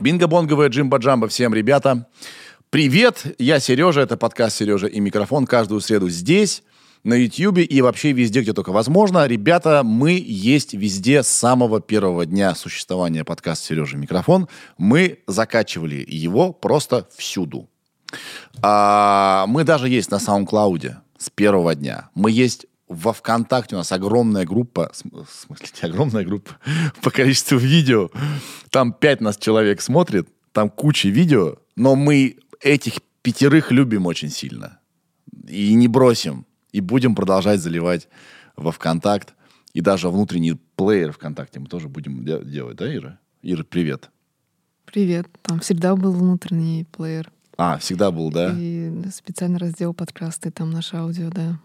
Бинго-бонговая 0.00 0.68
джимба-джамба 0.68 1.28
всем, 1.28 1.54
ребята. 1.54 2.08
Привет, 2.70 3.36
я 3.38 3.60
Сережа, 3.60 4.00
это 4.00 4.16
подкаст 4.16 4.56
«Сережа 4.56 4.88
и 4.88 4.98
микрофон» 4.98 5.46
каждую 5.46 5.80
среду 5.80 6.08
здесь, 6.08 6.64
на 7.04 7.14
YouTube 7.14 7.58
и 7.58 7.80
вообще 7.80 8.10
везде, 8.10 8.40
где 8.40 8.52
только 8.52 8.72
возможно. 8.72 9.26
Ребята, 9.26 9.82
мы 9.84 10.20
есть 10.20 10.74
везде 10.74 11.22
с 11.22 11.28
самого 11.28 11.80
первого 11.80 12.26
дня 12.26 12.54
существования 12.56 13.24
подкаста 13.24 13.66
«Сережа 13.66 13.96
и 13.96 14.00
микрофон». 14.00 14.48
Мы 14.76 15.20
закачивали 15.28 16.04
его 16.06 16.52
просто 16.52 17.08
всюду. 17.16 17.70
А, 18.60 19.44
мы 19.46 19.62
даже 19.62 19.88
есть 19.88 20.10
на 20.10 20.16
SoundCloud 20.16 20.96
с 21.16 21.30
первого 21.30 21.76
дня. 21.76 22.10
Мы 22.14 22.32
есть 22.32 22.66
во 22.88 23.12
ВКонтакте 23.12 23.74
у 23.74 23.78
нас 23.78 23.92
огромная 23.92 24.46
группа, 24.46 24.90
в 24.92 24.96
смысле, 24.96 25.66
не 25.82 25.88
огромная 25.88 26.24
группа, 26.24 26.56
по 27.02 27.10
количеству 27.10 27.58
видео. 27.58 28.10
Там 28.70 28.92
пять 28.92 29.20
нас 29.20 29.36
человек 29.36 29.80
смотрит, 29.80 30.28
там 30.52 30.70
куча 30.70 31.08
видео, 31.08 31.56
но 31.76 31.94
мы 31.94 32.38
этих 32.60 32.94
пятерых 33.22 33.70
любим 33.70 34.06
очень 34.06 34.30
сильно. 34.30 34.78
И 35.46 35.74
не 35.74 35.88
бросим. 35.88 36.46
И 36.72 36.80
будем 36.80 37.14
продолжать 37.14 37.60
заливать 37.60 38.08
во 38.56 38.72
ВКонтакт. 38.72 39.34
И 39.72 39.80
даже 39.80 40.08
внутренний 40.08 40.54
плеер 40.76 41.12
ВКонтакте 41.12 41.60
мы 41.60 41.66
тоже 41.66 41.88
будем 41.88 42.24
делать, 42.24 42.76
да, 42.76 42.92
Ира? 42.94 43.18
Ира, 43.42 43.64
привет. 43.64 44.10
Привет. 44.84 45.28
Там 45.42 45.60
всегда 45.60 45.94
был 45.94 46.12
внутренний 46.12 46.84
плеер. 46.84 47.30
А, 47.56 47.78
всегда 47.78 48.10
был, 48.10 48.30
да? 48.30 48.54
И 48.56 48.90
специальный 49.12 49.58
раздел 49.58 49.92
подкасты, 49.92 50.50
там 50.50 50.70
наше 50.70 50.96
аудио, 50.96 51.30
да. 51.30 51.58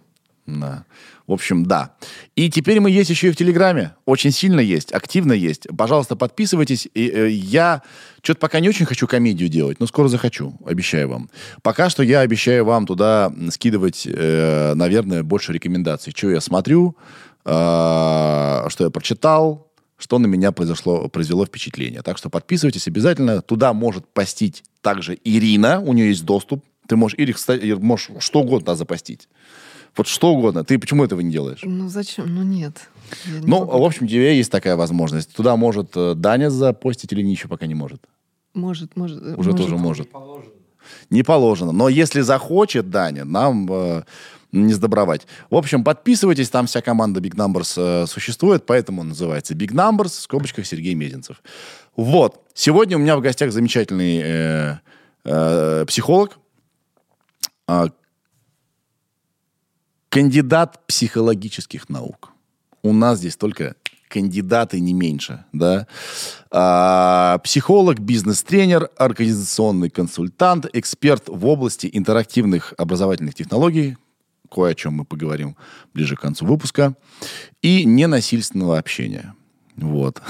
Да. 0.45 0.85
В 1.25 1.31
общем, 1.31 1.65
да. 1.65 1.95
И 2.35 2.49
теперь 2.49 2.81
мы 2.81 2.91
есть 2.91 3.09
еще 3.09 3.29
и 3.29 3.31
в 3.31 3.35
Телеграме. 3.35 3.93
Очень 4.05 4.31
сильно 4.31 4.59
есть, 4.59 4.91
активно 4.91 5.31
есть. 5.31 5.67
Пожалуйста, 5.77 6.17
подписывайтесь. 6.17 6.87
И, 6.93 7.07
э, 7.07 7.29
я 7.29 7.81
что-то 8.21 8.39
пока 8.39 8.59
не 8.59 8.67
очень 8.67 8.85
хочу 8.85 9.07
комедию 9.07 9.47
делать, 9.47 9.79
но 9.79 9.87
скоро 9.87 10.09
захочу, 10.09 10.53
обещаю 10.65 11.07
вам. 11.07 11.29
Пока 11.61 11.89
что 11.89 12.03
я 12.03 12.19
обещаю 12.19 12.65
вам 12.65 12.85
туда 12.85 13.31
скидывать, 13.51 14.05
э, 14.05 14.73
наверное, 14.75 15.23
больше 15.23 15.53
рекомендаций. 15.53 16.13
Что 16.15 16.29
я 16.29 16.41
смотрю, 16.41 16.97
э, 17.45 18.65
что 18.67 18.83
я 18.83 18.89
прочитал, 18.89 19.71
что 19.97 20.19
на 20.19 20.27
меня 20.27 20.51
произошло, 20.51 21.07
произвело 21.07 21.45
впечатление. 21.45 22.01
Так 22.01 22.17
что 22.17 22.29
подписывайтесь 22.29 22.89
обязательно. 22.89 23.41
Туда 23.41 23.71
может 23.71 24.05
постить 24.09 24.63
также 24.81 25.17
Ирина, 25.23 25.79
у 25.79 25.93
нее 25.93 26.09
есть 26.09 26.25
доступ. 26.25 26.65
Ты 26.85 26.97
можешь, 26.97 27.17
Ирик, 27.17 27.37
можешь 27.79 28.11
что 28.19 28.41
угодно 28.41 28.75
запостить. 28.75 29.29
Вот 29.95 30.07
что 30.07 30.33
угодно. 30.33 30.63
Ты 30.63 30.79
почему 30.79 31.03
этого 31.03 31.21
не 31.21 31.31
делаешь? 31.31 31.61
Ну 31.63 31.87
зачем? 31.87 32.33
Ну 32.33 32.43
нет. 32.43 32.89
Ну, 33.41 33.65
в 33.65 33.83
общем, 33.83 34.05
у 34.05 34.09
тебя 34.09 34.31
есть 34.31 34.51
такая 34.51 34.75
возможность. 34.75 35.35
Туда 35.35 35.55
может 35.55 35.91
э, 35.95 36.15
Даня 36.15 36.49
запостить 36.49 37.11
или 37.13 37.21
еще 37.21 37.47
пока 37.47 37.67
не 37.67 37.75
может? 37.75 38.01
Может, 38.53 38.95
может. 38.95 39.21
Уже 39.21 39.51
может. 39.51 39.57
тоже 39.57 39.77
может. 39.77 40.07
Не 40.07 40.11
положено. 40.11 40.51
Не 41.09 41.23
положено. 41.23 41.71
Но 41.71 41.89
если 41.89 42.21
захочет 42.21 42.89
Даня, 42.89 43.23
нам 43.25 43.67
э, 43.71 44.03
не 44.51 44.73
сдобровать. 44.73 45.27
В 45.49 45.55
общем, 45.55 45.83
подписывайтесь, 45.83 46.49
там 46.49 46.67
вся 46.67 46.81
команда 46.81 47.19
Big 47.19 47.35
Numbers 47.35 47.73
э, 47.75 48.07
существует, 48.07 48.65
поэтому 48.65 49.01
он 49.01 49.09
называется 49.09 49.53
Big 49.53 49.71
Numbers, 49.71 50.09
в 50.09 50.21
скобочках 50.21 50.65
Сергей 50.65 50.93
Мезенцев. 50.93 51.41
Вот. 51.95 52.41
Сегодня 52.53 52.97
у 52.97 52.99
меня 52.99 53.17
в 53.17 53.21
гостях 53.21 53.51
замечательный 53.51 54.21
э, 54.23 54.75
э, 55.25 55.85
психолог, 55.87 56.37
э, 57.67 57.87
кандидат 60.13 60.85
психологических 60.85 61.89
наук. 61.89 62.33
У 62.83 62.93
нас 62.93 63.17
здесь 63.17 63.35
только 63.35 63.75
кандидаты 64.09 64.79
не 64.79 64.93
меньше, 64.93 65.45
да. 65.53 65.87
А, 66.51 67.39
психолог, 67.43 67.97
бизнес-тренер, 67.97 68.91
организационный 68.97 69.89
консультант, 69.89 70.67
эксперт 70.73 71.23
в 71.27 71.47
области 71.47 71.89
интерактивных 71.91 72.75
образовательных 72.77 73.33
технологий, 73.33 73.97
кое 74.51 74.73
о 74.73 74.75
чем 74.75 74.93
мы 74.93 75.05
поговорим 75.05 75.55
ближе 75.95 76.15
к 76.15 76.21
концу 76.21 76.45
выпуска, 76.45 76.95
и 77.63 77.83
ненасильственного 77.83 78.77
общения. 78.77 79.33
Вот. 79.77 80.21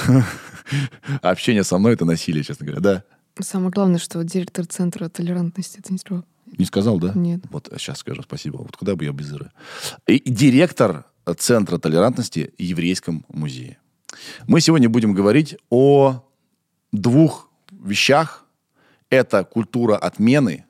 Общение 1.22 1.66
со 1.66 1.78
мной— 1.78 1.94
это 1.96 2.06
насилие, 2.06 2.46
честно 2.46 2.66
говоря, 2.66 2.82
да? 2.82 3.04
Самое 3.38 3.72
главное, 3.72 4.00
что 4.00 4.24
директор 4.24 4.66
Центра 4.66 5.10
толерантности— 5.10 5.80
это 5.84 5.92
не 6.58 6.66
сказал, 6.66 7.00
да? 7.00 7.12
Нет. 7.14 7.42
Вот 7.50 7.70
сейчас 7.78 8.00
скажу 8.00 8.24
спасибо. 8.24 8.58
Вот 8.58 8.76
куда 8.76 8.96
бы 8.96 9.06
я 9.06 9.12
без 9.12 9.32
Иры. 9.32 9.52
И 10.08 10.20
директор 10.26 11.06
Центра 11.38 11.78
толерантности 11.78 12.54
в 12.58 12.62
Еврейском 12.62 13.26
музее. 13.30 13.78
Мы 14.48 14.62
сегодня 14.62 14.90
будем 14.90 15.14
говорить 15.14 15.56
о 15.70 16.24
двух 16.92 17.50
вещах. 17.72 18.46
Это 19.10 19.44
культура 19.44 19.96
отмены. 19.96 20.66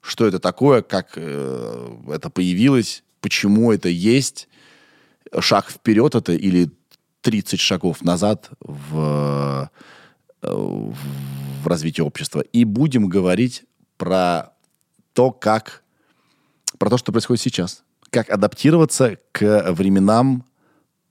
Что 0.00 0.26
это 0.26 0.38
такое, 0.38 0.82
как 0.82 1.12
э, 1.16 1.96
это 2.08 2.30
появилось, 2.30 3.02
почему 3.20 3.72
это 3.72 3.88
есть. 3.88 4.48
Шаг 5.38 5.68
вперед 5.70 6.14
это 6.14 6.32
или 6.32 6.70
30 7.22 7.60
шагов 7.60 8.02
назад 8.02 8.50
в, 8.60 9.70
э, 10.42 10.48
в 10.52 11.66
развитии 11.66 12.00
общества. 12.00 12.40
И 12.40 12.64
будем 12.64 13.08
говорить 13.08 13.64
про 13.98 14.54
то, 15.20 15.32
как... 15.32 15.82
Про 16.78 16.88
то, 16.88 16.96
что 16.96 17.12
происходит 17.12 17.42
сейчас. 17.42 17.82
Как 18.08 18.30
адаптироваться 18.30 19.18
к 19.32 19.70
временам 19.72 20.46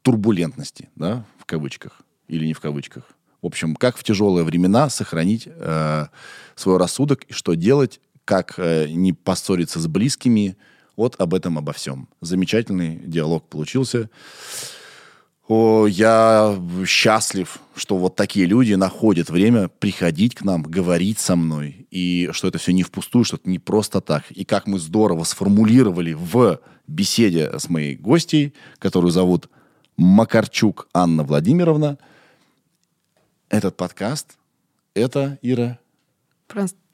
турбулентности, 0.01 0.89
да, 0.95 1.25
в 1.37 1.45
кавычках. 1.45 2.01
Или 2.27 2.47
не 2.47 2.53
в 2.53 2.59
кавычках. 2.59 3.03
В 3.43 3.45
общем, 3.45 3.75
как 3.75 3.97
в 3.97 4.03
тяжелые 4.03 4.45
времена 4.45 4.89
сохранить 4.89 5.43
э, 5.45 6.07
свой 6.55 6.77
рассудок 6.77 7.23
и 7.25 7.33
что 7.33 7.53
делать, 7.53 8.01
как 8.25 8.55
э, 8.57 8.87
не 8.89 9.13
поссориться 9.13 9.79
с 9.79 9.85
близкими. 9.85 10.57
Вот 10.95 11.15
об 11.19 11.35
этом, 11.35 11.59
обо 11.59 11.71
всем. 11.71 12.09
Замечательный 12.19 12.97
диалог 13.05 13.47
получился. 13.47 14.09
Я 15.49 16.61
счастлив, 16.85 17.59
что 17.75 17.97
вот 17.97 18.15
такие 18.15 18.45
люди 18.45 18.75
находят 18.75 19.31
время 19.31 19.67
приходить 19.67 20.35
к 20.35 20.43
нам, 20.43 20.61
говорить 20.61 21.17
со 21.17 21.35
мной, 21.35 21.87
и 21.89 22.29
что 22.33 22.47
это 22.47 22.59
все 22.59 22.71
не 22.71 22.83
впустую, 22.83 23.25
что 23.25 23.37
это 23.37 23.49
не 23.49 23.57
просто 23.57 23.99
так. 23.99 24.29
И 24.29 24.45
как 24.45 24.67
мы 24.67 24.77
здорово 24.77 25.23
сформулировали 25.23 26.13
в 26.13 26.59
беседе 26.85 27.57
с 27.57 27.67
моей 27.67 27.95
гостьей, 27.95 28.53
которую 28.77 29.11
зовут 29.11 29.49
Макарчук 29.97 30.87
Анна 30.93 31.23
Владимировна, 31.23 31.97
этот 33.49 33.75
подкаст— 33.75 34.37
это, 34.93 35.39
Ира... 35.41 35.79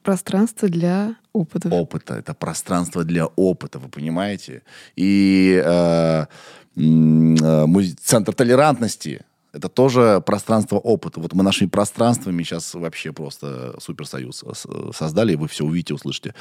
Пространство 0.02 0.70
для 0.70 1.16
опыта. 1.34 1.70
Опыта. 1.70 2.14
Это 2.14 2.36
пространство 2.36 3.04
для 3.04 3.26
опыта, 3.26 3.80
вы 3.80 3.90
понимаете? 3.90 4.62
И 4.96 5.60
Э, 5.66 6.28
центр 6.76 8.34
толерантности. 8.34 9.26
Это 9.54 9.70
тоже 9.70 10.22
пространство 10.26 10.78
опыта. 10.78 11.20
Вот 11.22 11.34
мы 11.34 11.44
нашими 11.44 11.70
пространствами 11.70 12.44
сейчас 12.44 12.74
вообще 12.74 13.14
просто 13.14 13.76
суперсоюз 13.80 14.44
создали, 14.94 15.34
и 15.34 15.36
вы 15.38 15.48
все 15.48 15.64
увидите, 15.64 15.94
услышите. 15.94 16.34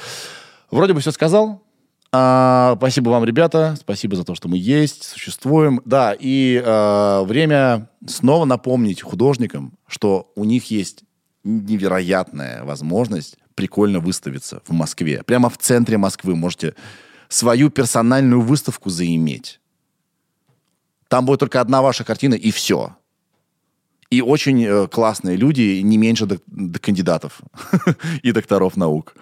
Вроде 0.69 0.93
бы 0.93 0.99
все 0.99 1.11
сказал. 1.11 1.61
А, 2.11 2.75
спасибо 2.77 3.09
вам, 3.09 3.23
ребята. 3.25 3.75
Спасибо 3.79 4.15
за 4.15 4.23
то, 4.23 4.35
что 4.35 4.47
мы 4.47 4.57
есть, 4.57 5.03
существуем. 5.03 5.81
Да, 5.85 6.15
и 6.17 6.61
а, 6.65 7.23
время 7.23 7.89
снова 8.05 8.45
напомнить 8.45 9.01
художникам, 9.01 9.77
что 9.87 10.31
у 10.35 10.45
них 10.45 10.71
есть 10.71 11.03
невероятная 11.43 12.63
возможность 12.63 13.37
прикольно 13.53 13.99
выставиться 13.99 14.61
в 14.65 14.73
Москве. 14.73 15.23
Прямо 15.25 15.49
в 15.49 15.57
центре 15.57 15.97
Москвы 15.97 16.35
можете 16.35 16.75
свою 17.29 17.69
персональную 17.69 18.41
выставку 18.41 18.89
заиметь. 18.89 19.59
Там 21.07 21.25
будет 21.25 21.39
только 21.39 21.61
одна 21.61 21.81
ваша 21.81 22.03
картина, 22.03 22.33
и 22.35 22.51
все. 22.51 22.95
И 24.09 24.21
очень 24.21 24.63
э, 24.63 24.87
классные 24.87 25.35
люди, 25.35 25.81
не 25.81 25.97
меньше 25.97 26.25
до, 26.25 26.39
до 26.47 26.79
кандидатов 26.79 27.41
и 28.23 28.31
докторов 28.31 28.77
наук 28.77 29.15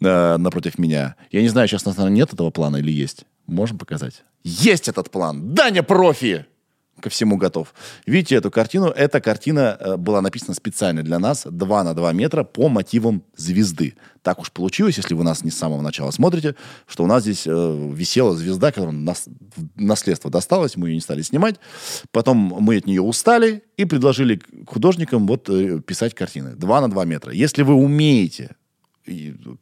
э, 0.00 0.36
напротив 0.36 0.78
меня. 0.78 1.16
Я 1.30 1.42
не 1.42 1.48
знаю, 1.48 1.68
сейчас 1.68 1.84
на 1.84 1.92
самом 1.92 2.14
нет 2.14 2.32
этого 2.32 2.50
плана 2.50 2.76
или 2.76 2.90
есть. 2.90 3.24
Можем 3.46 3.78
показать? 3.78 4.24
Есть 4.44 4.88
этот 4.88 5.10
план! 5.10 5.54
Даня 5.54 5.82
профи! 5.82 6.46
Ко 7.00 7.10
всему 7.10 7.36
готов. 7.36 7.74
Видите 8.06 8.36
эту 8.36 8.50
картину? 8.50 8.86
Эта 8.86 9.20
картина 9.20 9.76
э, 9.78 9.96
была 9.96 10.20
написана 10.20 10.54
специально 10.54 11.02
для 11.02 11.18
нас, 11.18 11.46
2 11.48 11.84
на 11.84 11.94
2 11.94 12.12
метра, 12.12 12.44
по 12.44 12.68
мотивам 12.68 13.22
звезды. 13.36 13.94
Так 14.22 14.40
уж 14.40 14.50
получилось, 14.50 14.96
если 14.96 15.14
вы 15.14 15.22
нас 15.24 15.44
не 15.44 15.50
с 15.50 15.58
самого 15.58 15.82
начала 15.82 16.10
смотрите, 16.10 16.56
что 16.86 17.04
у 17.04 17.06
нас 17.06 17.22
здесь 17.22 17.46
э, 17.46 17.90
висела 17.92 18.36
звезда, 18.36 18.72
которая 18.72 18.92
нас, 18.92 19.28
наследство 19.76 20.30
досталось, 20.30 20.76
мы 20.76 20.88
ее 20.88 20.94
не 20.94 21.00
стали 21.00 21.22
снимать. 21.22 21.56
Потом 22.10 22.36
мы 22.36 22.76
от 22.76 22.86
нее 22.86 23.02
устали 23.02 23.62
и 23.76 23.84
предложили 23.84 24.40
художникам 24.66 25.26
вот 25.26 25.48
э, 25.48 25.80
писать 25.80 26.14
картины. 26.14 26.56
2 26.56 26.80
на 26.80 26.90
2 26.90 27.04
метра. 27.04 27.32
Если 27.32 27.62
вы 27.62 27.74
умеете 27.74 28.56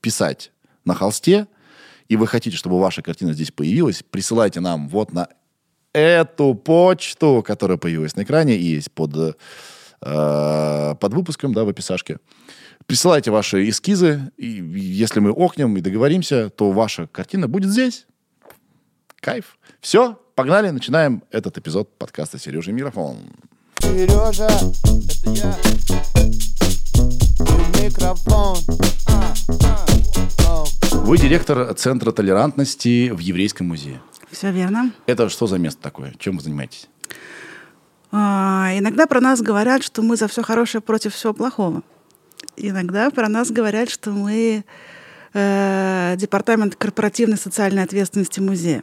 писать 0.01 0.53
на 0.85 0.95
холсте, 0.95 1.47
и 2.09 2.17
вы 2.17 2.27
хотите, 2.27 2.57
чтобы 2.57 2.81
ваша 2.81 3.03
картина 3.03 3.33
здесь 3.33 3.51
появилась, 3.51 4.03
присылайте 4.09 4.61
нам 4.61 4.89
вот 4.89 5.13
на 5.13 5.29
эту 5.94 6.55
почту, 6.55 7.43
которая 7.46 7.79
появилась 7.79 8.17
на 8.17 8.25
экране 8.25 8.56
и 8.56 8.64
есть 8.64 8.93
под 8.93 9.37
э, 10.02 10.94
под 11.00 11.14
выпуском, 11.14 11.55
да, 11.55 11.64
в 11.64 11.69
описашке. 11.69 12.19
Присылайте 12.87 13.31
ваши 13.31 13.67
эскизы, 13.70 14.31
и 14.37 14.46
если 14.46 15.20
мы 15.20 15.31
окнем 15.31 15.75
и 15.79 15.81
договоримся, 15.81 16.50
то 16.50 16.70
ваша 16.73 17.06
картина 17.06 17.49
будет 17.49 17.70
здесь. 17.70 18.06
Кайф. 19.20 19.56
Все, 19.81 20.19
погнали, 20.35 20.69
начинаем 20.69 21.23
этот 21.31 21.56
эпизод 21.56 21.97
подкаста 21.97 22.38
«Сережа 22.38 22.73
Микрофон». 22.73 23.17
Сережа, 23.81 24.47
это 24.47 25.31
я. 25.31 25.56
Микрофон. 27.82 28.58
А, 29.08 29.35
а. 30.47 30.64
Вы 30.93 31.17
директор 31.19 31.73
Центра 31.75 32.12
толерантности 32.12 33.11
в 33.11 33.19
Еврейском 33.19 33.69
музее. 33.69 34.00
Все 34.35 34.51
верно. 34.51 34.91
Это 35.07 35.29
что 35.29 35.47
за 35.47 35.59
место 35.59 35.81
такое? 35.81 36.13
Чем 36.19 36.37
вы 36.37 36.43
занимаетесь? 36.43 36.89
А, 38.11 38.71
иногда 38.75 39.07
про 39.07 39.21
нас 39.21 39.41
говорят, 39.41 39.85
что 39.85 40.03
мы 40.03 40.17
за 40.17 40.27
все 40.27 40.43
хорошее 40.43 40.83
против 40.83 41.15
всего 41.15 41.33
плохого. 41.33 41.83
Иногда 42.57 43.11
про 43.11 43.29
нас 43.29 43.53
говорят, 43.53 43.91
что 43.91 44.11
мы 44.11 44.65
э, 45.35 46.15
департамент 46.17 46.75
корпоративной 46.75 47.37
социальной 47.37 47.85
ответственности 47.85 48.41
музея. 48.41 48.83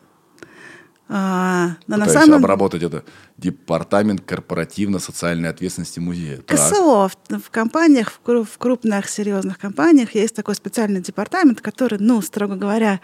А, 1.10 1.72
но 1.88 1.98
на 1.98 2.06
Пытаюсь 2.06 2.26
самом 2.26 2.40
обработать 2.40 2.84
это. 2.84 3.04
Департамент 3.38 4.22
корпоративно-социальной 4.22 5.50
ответственности 5.50 6.00
музея. 6.00 6.38
Так. 6.38 6.58
КСО 6.58 7.10
в, 7.10 7.40
в 7.40 7.50
компаниях, 7.50 8.14
в, 8.24 8.46
в 8.46 8.58
крупных 8.58 9.10
серьезных 9.10 9.60
компаниях 9.60 10.16
есть 10.16 10.34
такой 10.34 10.56
специальный 10.56 11.02
департамент, 11.02 11.60
который, 11.60 12.00
ну, 12.00 12.22
строго 12.22 12.56
говоря, 12.56 13.02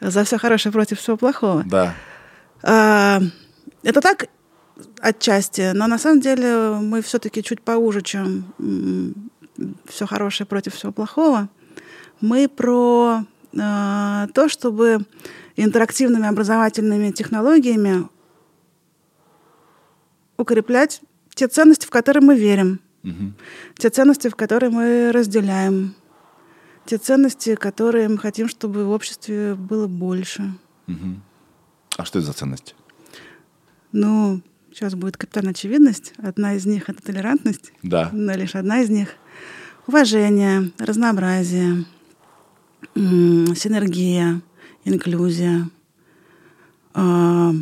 за 0.00 0.24
все 0.24 0.38
хорошее 0.38 0.72
против 0.72 0.98
всего 1.00 1.16
плохого. 1.16 1.64
Да. 1.66 1.94
А, 2.62 3.20
Это 3.82 4.00
так 4.00 4.26
отчасти, 5.00 5.72
но 5.74 5.86
на 5.86 5.98
самом 5.98 6.20
деле 6.20 6.74
мы 6.80 7.00
все-таки 7.02 7.42
чуть 7.42 7.62
поуже, 7.62 8.02
чем 8.02 8.52
все 9.86 10.06
хорошее 10.06 10.46
против 10.46 10.74
всего 10.74 10.92
плохого. 10.92 11.48
Мы 12.20 12.48
про 12.48 13.24
э, 13.54 14.26
то, 14.34 14.48
чтобы 14.48 14.98
интерактивными 15.56 16.26
образовательными 16.28 17.10
технологиями 17.10 18.06
укреплять 20.36 21.00
те 21.34 21.48
ценности, 21.48 21.86
в 21.86 21.90
которые 21.90 22.22
мы 22.22 22.36
верим, 22.36 22.80
Мгм. 23.02 23.34
те 23.78 23.88
ценности, 23.90 24.28
в 24.28 24.34
которые 24.36 24.70
мы 24.70 25.10
разделяем, 25.12 25.94
те 26.86 26.98
ценности, 26.98 27.54
которые 27.54 28.08
мы 28.08 28.18
хотим, 28.18 28.48
чтобы 28.48 28.84
в 28.86 28.90
обществе 28.90 29.54
было 29.54 29.86
больше. 29.86 30.54
Мгм. 30.86 31.22
А 31.96 32.04
что 32.04 32.18
это 32.18 32.26
за 32.26 32.32
ценности? 32.32 32.74
Ну, 33.92 34.40
сейчас 34.72 34.94
будет 34.94 35.16
капитальная 35.16 35.52
очевидность. 35.52 36.12
Одна 36.18 36.54
из 36.54 36.66
них— 36.66 36.88
это 36.90 37.02
толерантность, 37.02 37.72
Да. 37.82 38.10
но 38.12 38.32
лишь 38.34 38.54
одна 38.54 38.80
из 38.82 38.90
них. 38.90 39.08
Уважение, 39.86 40.70
разнообразие, 40.78 41.84
синергия, 42.94 44.40
инклюзия, 44.84 45.68
а, 46.94 47.52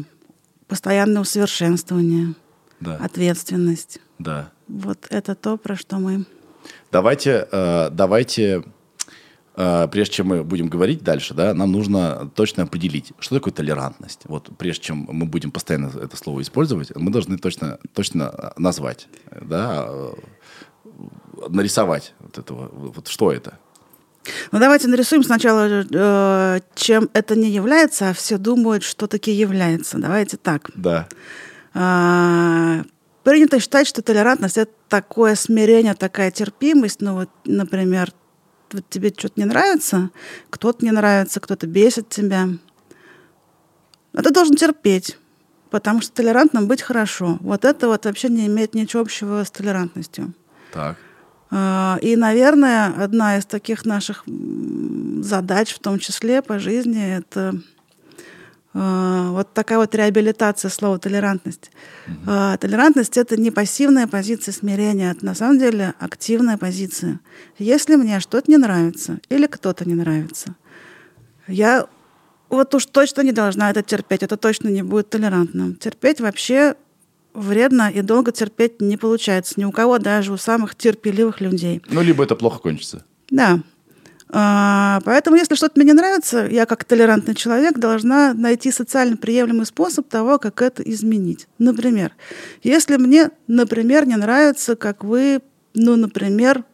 постоянное 0.66 1.22
усовершенствование, 1.22 2.34
Да. 2.80 2.96
ответственность. 2.96 4.00
Да. 4.18 4.50
Вот 4.68 5.06
это 5.10 5.34
то, 5.34 5.56
про 5.56 5.76
что 5.76 5.96
мы... 5.98 6.24
Давайте, 6.90 7.46
э, 7.50 7.90
давайте, 7.90 8.64
прежде 9.54 10.14
чем 10.14 10.28
мы 10.28 10.44
будем 10.44 10.68
говорить 10.68 11.02
дальше, 11.02 11.34
да, 11.34 11.54
нам 11.54 11.70
нужно 11.70 12.30
точно 12.34 12.64
определить, 12.64 13.12
что 13.18 13.36
такое 13.36 13.52
толерантность. 13.52 14.22
Вот 14.24 14.50
прежде 14.58 14.84
чем 14.84 15.06
мы 15.10 15.26
будем 15.26 15.50
постоянно 15.50 15.92
это 16.00 16.16
слово 16.16 16.42
использовать, 16.42 16.94
мы 16.96 17.10
должны 17.10 17.38
точно, 17.38 17.78
точно 17.92 18.52
назвать, 18.56 19.08
да, 19.40 19.86
э, 19.88 20.12
нарисовать 21.48 22.14
вот 22.18 22.38
этого, 22.38 22.70
вот 22.72 23.08
что 23.08 23.32
это. 23.32 23.58
Ну, 24.52 24.58
давайте 24.58 24.88
нарисуем 24.88 25.22
сначала, 25.22 25.68
э, 25.68 26.60
чем 26.74 27.10
это 27.12 27.36
не 27.36 27.50
является, 27.50 28.08
а 28.10 28.14
все 28.14 28.38
думают, 28.38 28.82
что 28.82 29.06
таки 29.06 29.30
является. 29.30 29.98
Давайте 29.98 30.36
так. 30.36 30.70
Да. 30.74 31.08
Принято 33.24 33.58
считать, 33.58 33.86
что 33.86 34.02
толерантность 34.02 34.58
это 34.58 34.72
такое 34.88 35.34
смирение, 35.34 35.94
такая 35.94 36.30
терпимость. 36.30 37.00
Ну 37.00 37.14
вот, 37.14 37.30
например, 37.44 38.12
вот 38.72 38.84
тебе 38.90 39.12
что-то 39.16 39.40
не 39.40 39.44
нравится, 39.44 40.10
кто-то 40.50 40.84
не 40.84 40.90
нравится, 40.90 41.40
кто-то 41.40 41.66
бесит 41.66 42.08
тебя. 42.08 42.48
А 44.14 44.22
ты 44.22 44.30
должен 44.30 44.56
терпеть, 44.56 45.18
потому 45.70 46.00
что 46.00 46.12
толерантным 46.12 46.66
быть 46.66 46.82
хорошо. 46.82 47.38
Вот 47.40 47.64
это 47.64 47.88
вот 47.88 48.04
вообще 48.04 48.28
не 48.28 48.46
имеет 48.46 48.74
ничего 48.74 49.02
общего 49.02 49.42
с 49.42 49.50
толерантностью. 49.50 50.32
Так. 50.72 50.96
А, 51.50 51.98
И, 52.00 52.16
наверное, 52.16 52.92
одна 52.96 53.38
из 53.38 53.46
таких 53.46 53.84
наших 53.84 54.24
задач, 54.26 55.74
в 55.74 55.78
том 55.78 55.98
числе 55.98 56.42
по 56.42 56.58
жизни, 56.58 57.16
это 57.16 57.54
вот 58.74 59.54
такая 59.54 59.78
вот 59.78 59.94
реабилитация 59.94 60.68
слова 60.68 60.98
толерантность. 60.98 61.70
А, 62.26 62.56
Толерантность 62.56 63.16
это 63.16 63.40
не 63.40 63.52
пассивная 63.52 64.08
позиция 64.08 64.52
смирения, 64.52 65.12
это 65.12 65.24
на 65.24 65.34
самом 65.34 65.60
деле 65.60 65.94
активная 66.00 66.58
позиция. 66.58 67.20
Если 67.58 67.94
мне 67.94 68.18
что-то 68.18 68.50
не 68.50 68.56
нравится 68.56 69.20
или 69.28 69.46
кто-то 69.46 69.88
не 69.88 69.94
нравится, 69.94 70.56
я 71.46 71.86
вот 72.48 72.74
уж 72.74 72.86
точно 72.86 73.22
не 73.22 73.32
должна 73.32 73.70
это 73.70 73.82
терпеть, 73.82 74.24
это 74.24 74.36
точно 74.36 74.68
не 74.68 74.82
будет 74.82 75.08
толерантным. 75.08 75.76
Терпеть 75.76 76.20
вообще 76.20 76.74
вредно 77.32 77.90
и 77.90 78.02
долго 78.02 78.32
терпеть 78.32 78.80
не 78.80 78.96
получается. 78.96 79.54
Ни 79.56 79.64
у 79.64 79.72
кого, 79.72 79.98
даже 79.98 80.32
у 80.32 80.36
самых 80.36 80.74
терпеливых 80.74 81.40
людей. 81.40 81.82
Ну, 81.88 82.02
либо 82.02 82.24
это 82.24 82.36
плохо 82.36 82.58
кончится. 82.58 83.04
Да. 83.30 83.60
А, 84.36 85.00
Поэтому, 85.04 85.36
если 85.36 85.54
что-то 85.54 85.74
мне 85.76 85.86
не 85.86 85.92
нравится, 85.92 86.46
я 86.50 86.66
как 86.66 86.82
толерантный 86.82 87.36
человек 87.36 87.78
должна 87.78 88.34
найти 88.34 88.72
социально 88.72 89.16
приемлемый 89.16 89.64
способ 89.64 90.08
того, 90.08 90.40
как 90.40 90.60
это 90.60 90.82
изменить. 90.82 91.46
Например, 91.60 92.10
если 92.64 92.96
мне, 92.96 93.30
например, 93.46 94.06
не 94.06 94.16
нравится, 94.16 94.74
как 94.74 95.04
вы, 95.04 95.40
ну, 95.74 95.94
например, 95.94 96.64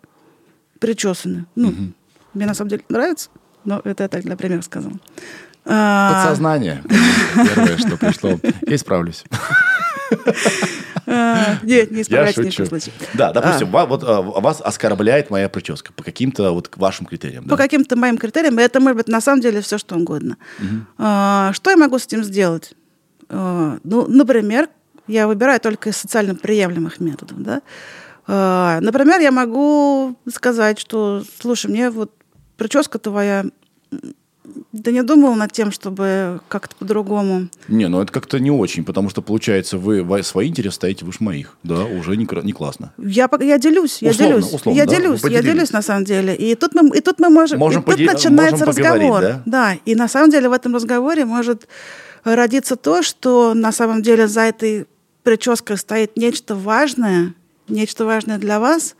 причесаны. 0.78 1.44
Ну, 1.54 1.74
мне 2.32 2.46
на 2.46 2.54
самом 2.54 2.70
деле 2.70 2.82
нравится, 2.88 3.28
но 3.66 3.82
это 3.84 4.04
я 4.04 4.08
так 4.08 4.22
для 4.22 4.36
примера 4.38 4.62
сказала. 4.62 4.94
А, 5.66 6.14
Подсознание. 6.14 6.82
Первое, 7.34 7.76
что 7.76 7.98
пришло. 7.98 8.40
Я 8.66 8.76
исправлюсь. 8.76 9.24
а, 11.12 11.56
Нет, 11.64 11.90
не 11.90 12.02
исправляйте 12.02 12.40
ни 12.42 12.50
в 12.50 12.52
шучу. 12.52 12.68
коем 12.70 12.80
случае. 12.80 12.94
Да, 13.14 13.32
допустим, 13.32 13.68
вот 13.68 14.04
а, 14.04 14.22
вас 14.22 14.60
оскорбляет 14.60 15.28
моя 15.30 15.49
прическа 15.49 15.92
по 15.92 16.04
каким-то 16.04 16.52
вот 16.52 16.70
вашим 16.76 17.06
критериям. 17.06 17.44
По 17.49 17.56
каким-то 17.56 17.96
моим 17.96 18.16
критериям, 18.16 18.58
это 18.58 18.78
может 18.80 18.96
быть 18.96 19.08
на 19.08 19.20
самом 19.20 19.40
деле 19.40 19.61
все, 19.61 19.76
что 19.78 19.96
угодно. 19.96 20.37
А, 20.99 21.52
Что 21.52 21.70
я 21.70 21.76
могу 21.76 21.99
с 21.99 22.06
этим 22.06 22.23
сделать? 22.23 22.75
А, 23.28 23.78
Ну, 23.82 24.06
например, 24.06 24.68
я 25.08 25.26
выбираю 25.26 25.58
только 25.61 25.88
из 25.90 25.96
социально 25.96 26.35
приемлемых 26.37 27.00
методов. 27.00 27.42
Да? 27.42 27.62
А, 28.28 28.78
Например, 28.80 29.20
я 29.20 29.32
могу 29.32 30.16
сказать, 30.32 30.78
что, 30.78 31.25
слушай, 31.40 31.68
мне 31.70 31.90
вот 31.90 32.12
прическа 32.56 32.99
твоя, 33.00 33.44
ты 34.85 34.92
не 34.92 35.02
думал 35.02 35.35
над 35.35 35.52
тем, 35.52 35.73
чтобы 35.73 36.40
как-то 36.49 36.75
по-другому? 36.76 37.49
Не, 37.69 37.88
ну 37.88 38.00
это 38.00 38.12
как-то 38.12 38.38
не 38.38 38.50
очень, 38.50 38.85
потому 38.85 39.11
что, 39.11 39.23
получается, 39.23 39.78
вы 39.78 40.02
во- 40.02 40.23
свои 40.23 40.49
интересы 40.49 40.76
ставите 40.76 41.04
выше 41.04 41.23
моих. 41.23 41.57
Да, 41.62 41.85
уже 41.85 42.16
не, 42.16 42.26
не 42.45 42.52
классно. 42.52 42.92
Я, 42.99 43.28
я 43.40 43.59
делюсь, 43.59 43.99
я 44.02 44.11
Условно, 44.11 44.35
делюсь, 44.35 44.52
условно, 44.52 44.78
я 44.78 44.87
да? 44.87 44.97
делюсь, 44.97 45.23
я 45.25 45.42
делюсь 45.42 45.73
на 45.73 45.83
самом 45.83 46.04
деле. 46.04 46.35
И 46.35 46.54
тут 46.54 46.75
мы, 46.75 46.97
и 46.97 47.00
тут 47.00 47.19
мы 47.21 47.30
можем, 47.30 47.59
Можем 47.59 47.83
и 47.83 47.87
тут 47.87 48.00
начинается 48.00 48.66
можем 48.66 48.83
разговор. 48.85 49.25
да? 49.47 49.76
и 49.85 49.95
на 49.95 50.09
самом 50.09 50.30
деле 50.30 50.49
в 50.49 50.52
этом 50.52 50.75
разговоре 50.75 51.25
может 51.25 51.69
родиться 52.25 52.76
то, 52.76 53.02
что 53.02 53.54
на 53.54 53.73
самом 53.73 54.02
деле 54.02 54.28
за 54.28 54.42
этой 54.42 54.87
прической 55.23 55.76
стоит 55.76 56.16
нечто 56.16 56.54
важное, 56.54 57.35
нечто 57.69 58.04
важное 58.04 58.38
для 58.38 58.61
вас 58.61 58.95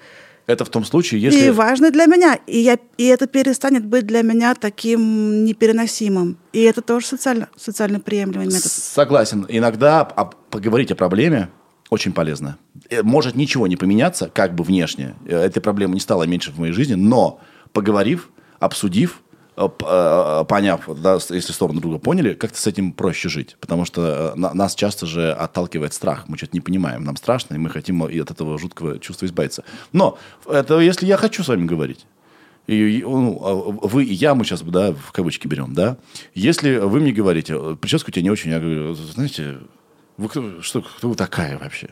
Это 0.51 0.65
в 0.65 0.69
том 0.69 0.85
случае, 0.85 1.23
если... 1.23 1.47
и 1.47 1.51
важное 1.51 1.91
для 1.91 2.07
меня. 2.07 2.39
И, 2.47 2.59
я, 2.59 2.79
и 2.97 3.07
это 3.07 3.27
перестанет 3.27 3.85
быть 3.87 4.07
для 4.07 4.23
меня 4.23 4.55
таким 4.55 5.45
непереносимым. 5.45 6.37
И 6.53 6.63
это 6.63 6.83
тоже 6.83 7.07
социально, 7.07 7.49
социально 7.57 8.01
приемлемый 8.01 8.47
метод. 8.47 8.71
Согласен. 8.73 9.47
Иногда 9.49 10.05
поговорить 10.05 10.91
о 10.91 10.97
проблеме 10.97 11.49
очень 11.91 12.13
полезно. 12.13 12.59
Э, 12.89 13.03
Может 13.03 13.37
ничего 13.37 13.67
не 13.69 13.77
поменяться, 13.77 14.29
как 14.33 14.55
бы 14.55 14.65
внешне. 14.65 15.15
Э, 15.27 15.45
Этой 15.45 15.61
проблемы 15.61 15.95
не 15.95 16.01
стало 16.01 16.25
меньше 16.25 16.51
в 16.51 16.59
моей 16.59 16.73
жизни, 16.73 16.95
но 16.95 17.41
поговорив, 17.73 18.31
обсудив, 18.59 19.23
поняв, 19.57 20.89
да, 21.01 21.15
если 21.31 21.53
сторону 21.53 21.81
друга 21.81 21.99
поняли, 21.99 22.35
как-то 22.35 22.59
с 22.59 22.67
этим 22.67 22.93
проще 22.93 23.29
жить. 23.29 23.57
Потому 23.61 23.85
что 23.85 24.33
э, 24.35 24.39
на- 24.39 24.55
нас 24.55 24.75
часто 24.75 25.07
же 25.07 25.33
отталкивает 25.33 25.93
страх. 25.93 26.29
Мы 26.29 26.37
что-то 26.37 26.53
не 26.55 26.61
понимаем, 26.61 27.05
нам 27.05 27.17
страшно, 27.17 27.55
и 27.55 27.59
мы 27.59 27.71
хотим 27.71 28.05
и 28.07 28.19
от 28.19 28.31
этого 28.31 28.59
жуткого 28.59 28.99
чувства 28.99 29.27
избавиться. 29.27 29.65
Но 29.93 30.19
это 30.49 30.81
если 30.81 31.07
я 31.07 31.17
хочу 31.17 31.43
с 31.43 31.49
вами 31.49 31.67
говорить. 31.67 32.07
И, 32.67 33.03
ну, 33.05 33.41
а, 33.43 33.55
вы 33.89 34.05
и 34.05 34.13
я, 34.13 34.35
мы 34.35 34.45
сейчас, 34.45 34.63
да, 34.63 34.93
в 34.93 35.13
кавычки 35.13 35.49
берем, 35.49 35.75
да. 35.75 35.97
Если 36.35 36.77
вы 36.77 37.01
мне 37.01 37.13
говорите, 37.13 37.55
«Э, 37.57 37.77
прическа 37.81 38.11
у 38.11 38.13
тебя 38.13 38.23
не 38.23 38.31
очень, 38.31 38.51
я 38.51 38.61
говорю, 38.61 38.95
знаете, 38.95 39.59
вы 40.17 40.29
кто, 40.29 40.63
что, 40.63 40.83
кто 40.83 41.09
вы 41.09 41.15
такая 41.17 41.59
вообще? 41.59 41.91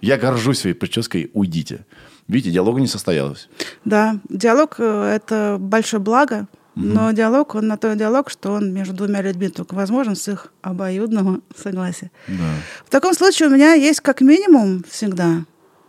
Я 0.00 0.16
горжусь 0.16 0.60
своей 0.60 0.74
прической, 0.74 1.30
уйдите. 1.34 1.84
Видите, 2.26 2.52
диалога 2.52 2.80
не 2.80 2.86
состоялось. 2.86 3.48
Да, 3.84 4.18
диалог 4.28 4.76
э,— 4.78 5.12
это 5.16 5.58
большое 5.60 6.02
благо, 6.02 6.48
но 6.74 7.12
диалог, 7.12 7.54
он 7.54 7.66
на 7.66 7.76
то 7.76 7.92
и 7.92 7.96
диалог, 7.96 8.30
что 8.30 8.52
он 8.52 8.72
между 8.72 8.94
двумя 8.94 9.20
людьми 9.20 9.48
только 9.48 9.74
возможен 9.74 10.16
с 10.16 10.28
их 10.28 10.52
обоюдного 10.62 11.40
согласия. 11.56 12.10
Да. 12.28 12.54
В 12.86 12.90
таком 12.90 13.12
случае 13.14 13.48
у 13.48 13.52
меня 13.52 13.74
есть 13.74 14.00
как 14.00 14.20
минимум 14.20 14.82
всегда 14.88 15.44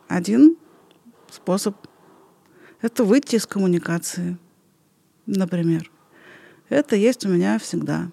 один 0.07 0.57
способ. 1.31 1.75
Это 2.81 3.05
выйти 3.05 3.37
из 3.37 3.45
коммуникации, 3.45 4.37
например. 5.25 5.89
Это 6.67 6.97
есть 6.97 7.25
у 7.25 7.29
меня 7.29 7.59
всегда. 7.59 8.09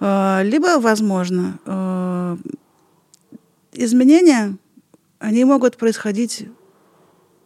Э, 0.00 0.42
Либо, 0.44 0.78
возможно, 0.78 1.58
э, 1.64 2.36
изменения, 3.72 4.56
они 5.18 5.44
могут 5.44 5.76
происходить 5.76 6.46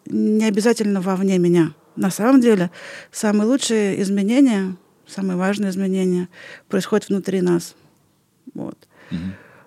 не 0.05 0.45
обязательно 0.45 1.01
вовне 1.01 1.39
меня. 1.39 1.75
На 1.97 2.11
самом 2.11 2.41
деле, 2.41 2.71
самые 3.11 3.47
лучшие 3.47 4.01
изменения, 4.03 4.77
самые 5.07 5.37
важные 5.37 5.71
изменения 5.71 6.29
происходят 6.69 7.09
внутри 7.09 7.41
нас. 7.43 7.75
Вот. 8.55 8.89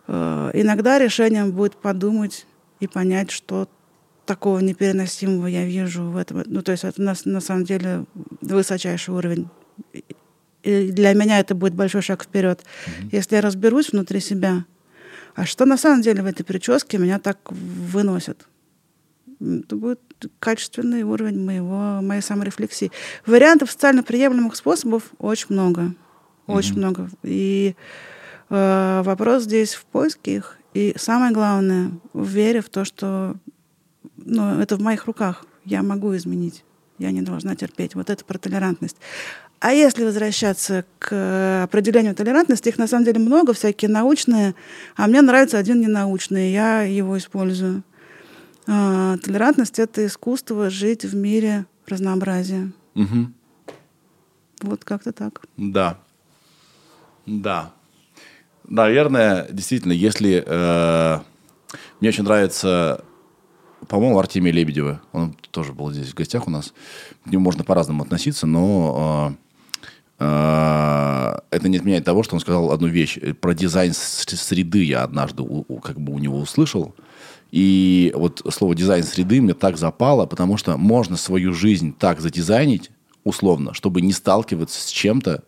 Э, 0.07 0.51
Иногда 0.53 0.97
решением 0.99 1.51
будет 1.51 1.75
подумать 1.75 2.45
и 2.79 2.87
понять, 2.87 3.31
что 3.31 3.67
такого 4.25 4.59
непереносимого 4.59 5.47
я 5.47 5.65
вижу 5.65 6.03
в 6.03 6.17
этом. 6.17 6.43
Ну, 6.45 6.61
то 6.61 6.71
есть 6.71 6.83
это 6.83 7.01
на, 7.01 7.13
на 7.25 7.41
самом 7.41 7.63
деле 7.63 8.05
высочайший 8.41 9.13
уровень. 9.13 9.49
И- 9.93 10.03
для 10.91 11.13
меня 11.13 11.39
это 11.39 11.53
будет 11.53 11.75
большой 11.75 12.01
шаг 12.01 12.23
вперед. 12.23 12.63
Если 13.11 13.35
я 13.35 13.41
разберусь 13.41 13.91
внутри 13.91 14.19
себя, 14.19 14.65
а 15.35 15.45
что 15.45 15.65
на 15.65 15.77
самом 15.77 16.01
деле 16.01 16.23
в 16.23 16.25
этой 16.25 16.43
прическе 16.43 16.97
меня 16.97 17.19
так 17.19 17.37
выносит? 17.51 18.47
Это 19.39 19.75
будет 19.75 20.01
качественный 20.39 21.03
уровень 21.03 21.43
моего, 21.43 22.01
моей 22.01 22.21
саморефлексии. 22.21 22.91
Вариантов 23.25 23.71
социально 23.71 24.03
приемлемых 24.03 24.55
способов 24.55 25.03
очень 25.17 25.47
много. 25.49 25.93
Очень 26.47 26.77
много. 26.77 27.09
И 27.23 27.75
э, 28.49 29.01
вопрос 29.03 29.43
здесь 29.43 29.73
в 29.73 29.85
поиске 29.85 30.35
их. 30.35 30.57
И 30.73 30.93
самое 30.97 31.33
главное, 31.33 31.91
в 32.13 32.27
вере 32.27 32.61
в 32.61 32.69
то, 32.69 32.85
что 32.85 33.35
ну, 34.17 34.59
это 34.59 34.75
в 34.75 34.81
моих 34.81 35.05
руках. 35.05 35.45
Я 35.63 35.81
могу 35.83 36.15
изменить. 36.15 36.63
Я 36.97 37.11
не 37.11 37.21
должна 37.21 37.55
терпеть. 37.55 37.95
Вот 37.95 38.09
это 38.09 38.23
про 38.23 38.37
толерантность. 38.37 38.97
А 39.59 39.73
если 39.73 40.03
возвращаться 40.03 40.85
к 40.99 41.63
определению 41.63 42.13
толерантности, 42.13 42.69
их 42.69 42.77
на 42.77 42.87
самом 42.87 43.05
деле 43.05 43.19
много, 43.19 43.53
всякие 43.53 43.89
научные, 43.89 44.53
а 44.95 45.07
мне 45.07 45.21
нравится 45.21 45.57
один 45.57 45.81
ненаучный, 45.81 46.51
я 46.51 46.81
его 46.81 47.17
использую. 47.17 47.83
А, 48.67 49.17
толерантность— 49.17 49.79
это 49.79 50.05
искусство 50.05 50.69
жить 50.69 51.03
в 51.05 51.15
мире 51.15 51.65
разнообразия. 51.87 52.71
Мгм. 52.95 53.33
Вот 54.61 54.83
как-то 54.83 55.11
так. 55.11 55.41
Да. 55.57 55.99
Да. 57.25 57.71
Наверное, 58.67 59.47
действительно, 59.51 59.91
если... 59.91 60.43
э, 60.45 61.19
мне 61.99 62.09
очень 62.09 62.23
нравится, 62.23 63.03
по-моему, 63.87 64.17
Артемия 64.17 64.51
Лебедева. 64.53 65.01
Он 65.11 65.35
тоже 65.51 65.73
был 65.73 65.91
здесь 65.91 66.09
в 66.09 66.15
гостях 66.15 66.47
у 66.47 66.49
нас. 66.51 66.73
К 67.25 67.27
нему 67.31 67.43
можно 67.43 67.63
по-разному 67.63 68.03
относиться, 68.03 68.47
но 68.47 69.35
э, 70.19 70.25
э, 70.25 71.39
это 71.51 71.69
не 71.69 71.77
отменяет 71.77 72.05
того, 72.05 72.23
что 72.23 72.35
он 72.35 72.39
сказал 72.39 72.71
одну 72.71 72.87
вещь. 72.87 73.19
Про 73.41 73.53
дизайн 73.53 73.93
среды 73.93 74.83
я 74.83 75.03
однажды 75.03 75.43
у- 75.43 75.65
у- 75.67 75.79
как 75.79 75.99
бы 75.99 76.13
у 76.13 76.19
него 76.19 76.39
услышал. 76.39 76.95
И 77.55 78.11
вот 78.13 78.41
слово 78.49 78.75
дизайн 78.75 79.05
среды 79.05 79.41
мне 79.41 79.53
так 79.53 79.77
запало, 79.77 80.25
потому 80.25 80.57
что 80.57 80.75
можно 80.75 81.15
свою 81.15 81.53
жизнь 81.53 81.95
так 81.97 82.19
задизайнить, 82.19 82.91
условно, 83.23 83.73
чтобы 83.73 84.01
не 84.01 84.11
сталкиваться 84.11 84.81
с 84.81 84.87
чем-то, 84.87 85.41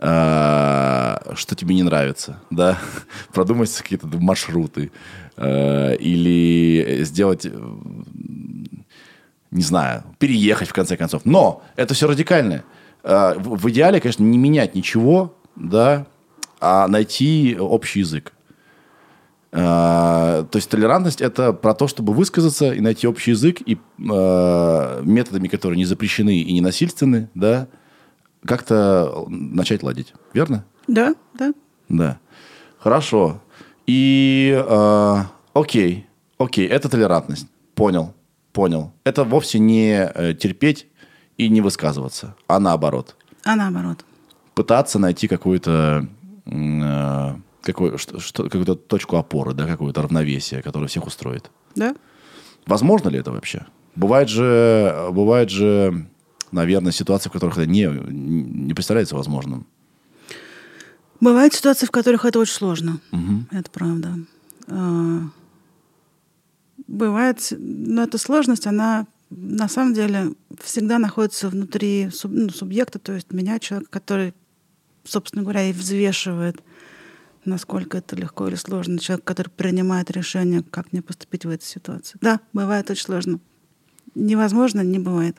э, 0.00 1.34
что 1.36 1.54
тебе 1.54 1.76
не 1.76 1.84
нравится, 1.84 2.40
да, 2.50 2.80
продумать 3.32 3.72
какие-то 3.72 4.08
маршруты 4.08 4.90
э, 5.36 5.96
или 5.98 7.04
сделать, 7.04 7.46
э, 7.46 7.50
не 9.52 9.62
знаю, 9.62 10.02
переехать 10.18 10.70
в 10.70 10.72
конце 10.72 10.96
концов. 10.96 11.24
Но 11.24 11.62
это 11.76 11.94
все 11.94 12.08
радикальное. 12.08 12.64
В 13.04 13.70
идеале, 13.70 14.00
конечно, 14.00 14.24
не 14.24 14.36
менять 14.36 14.74
ничего, 14.74 15.36
да, 15.54 16.08
а 16.60 16.88
найти 16.88 17.56
общий 17.56 18.00
язык. 18.00 18.32
Э, 19.52 20.44
То 20.50 20.56
есть 20.56 20.70
толерантность 20.70 21.20
это 21.20 21.52
про 21.52 21.74
то, 21.74 21.88
чтобы 21.88 22.12
высказаться 22.12 22.72
и 22.72 22.80
найти 22.80 23.06
общий 23.06 23.32
язык 23.32 23.60
и 23.64 23.74
э, 23.74 25.02
методами, 25.04 25.48
которые 25.48 25.76
не 25.76 25.84
запрещены 25.84 26.38
и 26.38 26.52
не 26.52 26.60
насильственны, 26.60 27.28
да, 27.34 27.66
как-то 28.44 29.26
начать 29.28 29.82
ладить. 29.82 30.14
Верно? 30.32 30.64
Да, 30.86 31.14
да. 31.34 31.52
Да. 31.88 32.18
Хорошо. 32.78 33.42
И 33.86 34.54
э, 34.56 35.16
окей, 35.52 36.06
окей, 36.38 36.66
это 36.68 36.88
толерантность. 36.88 37.48
Понял, 37.74 38.14
понял. 38.52 38.92
Это 39.04 39.24
вовсе 39.24 39.58
не 39.58 40.10
э, 40.14 40.34
терпеть 40.34 40.86
и 41.36 41.48
не 41.48 41.60
высказываться, 41.60 42.36
а 42.46 42.60
наоборот. 42.60 43.16
А 43.44 43.56
наоборот. 43.56 44.04
Пытаться 44.54 44.98
найти 44.98 45.26
какую-то 45.26 46.06
э, 46.46 47.34
какой, 47.62 47.98
что, 47.98 48.20
что- 48.20 48.44
какую-то 48.44 48.74
точку 48.74 49.16
опоры, 49.16 49.54
да, 49.54 49.66
какое-то 49.66 50.02
равновесие, 50.02 50.62
которое 50.62 50.86
всех 50.86 51.06
устроит. 51.06 51.50
Да? 51.74 51.94
Возможно 52.66 53.08
ли 53.08 53.18
это 53.18 53.32
вообще? 53.32 53.66
Бывает 53.96 54.28
же, 54.28 55.08
бывает 55.12 55.50
же, 55.50 56.06
наверное, 56.52 56.92
ситуации, 56.92 57.28
в 57.28 57.32
которых 57.32 57.58
это 57.58 57.66
не, 57.66 57.84
не 57.86 58.74
представляется 58.74 59.16
возможным. 59.16 59.66
Бывают 61.20 61.52
ситуации, 61.54 61.86
в 61.86 61.90
которых 61.90 62.24
это 62.24 62.38
очень 62.38 62.54
сложно. 62.54 62.98
Это 63.50 63.70
правда. 63.70 64.14
А, 64.68 65.20
Бывает, 66.86 67.52
но 67.58 68.02
эта 68.02 68.18
сложность, 68.18 68.66
она 68.66 69.06
на 69.30 69.68
самом 69.68 69.94
деле 69.94 70.32
всегда 70.60 70.98
находится 70.98 71.48
внутри 71.48 72.06
суб- 72.06 72.32
ну, 72.32 72.48
субъекта, 72.50 72.98
то 72.98 73.12
есть 73.12 73.32
меня, 73.32 73.58
человека, 73.60 73.90
который, 73.90 74.34
собственно 75.04 75.42
говоря, 75.42 75.68
и 75.68 75.72
взвешивает, 75.72 76.60
насколько 77.44 77.98
это 77.98 78.16
легко 78.16 78.48
или 78.48 78.54
сложно. 78.54 78.98
Человек, 78.98 79.24
который 79.24 79.48
принимает 79.48 80.10
решение, 80.10 80.62
как 80.62 80.92
мне 80.92 81.02
поступить 81.02 81.44
в 81.44 81.50
этой 81.50 81.64
ситуации. 81.64 82.18
Да, 82.20 82.40
бывает 82.52 82.90
очень 82.90 83.04
сложно. 83.04 83.40
Невозможно, 84.14 84.80
не 84.80 84.98
бывает. 84.98 85.36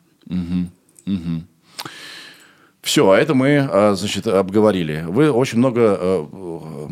Все, 2.80 3.08
а 3.08 3.16
это 3.16 3.34
мы, 3.34 3.58
а, 3.58 3.94
значит, 3.94 4.26
обговорили. 4.26 5.04
Вы 5.06 5.30
очень 5.30 5.58
много 5.58 5.96
э, 6.00 6.88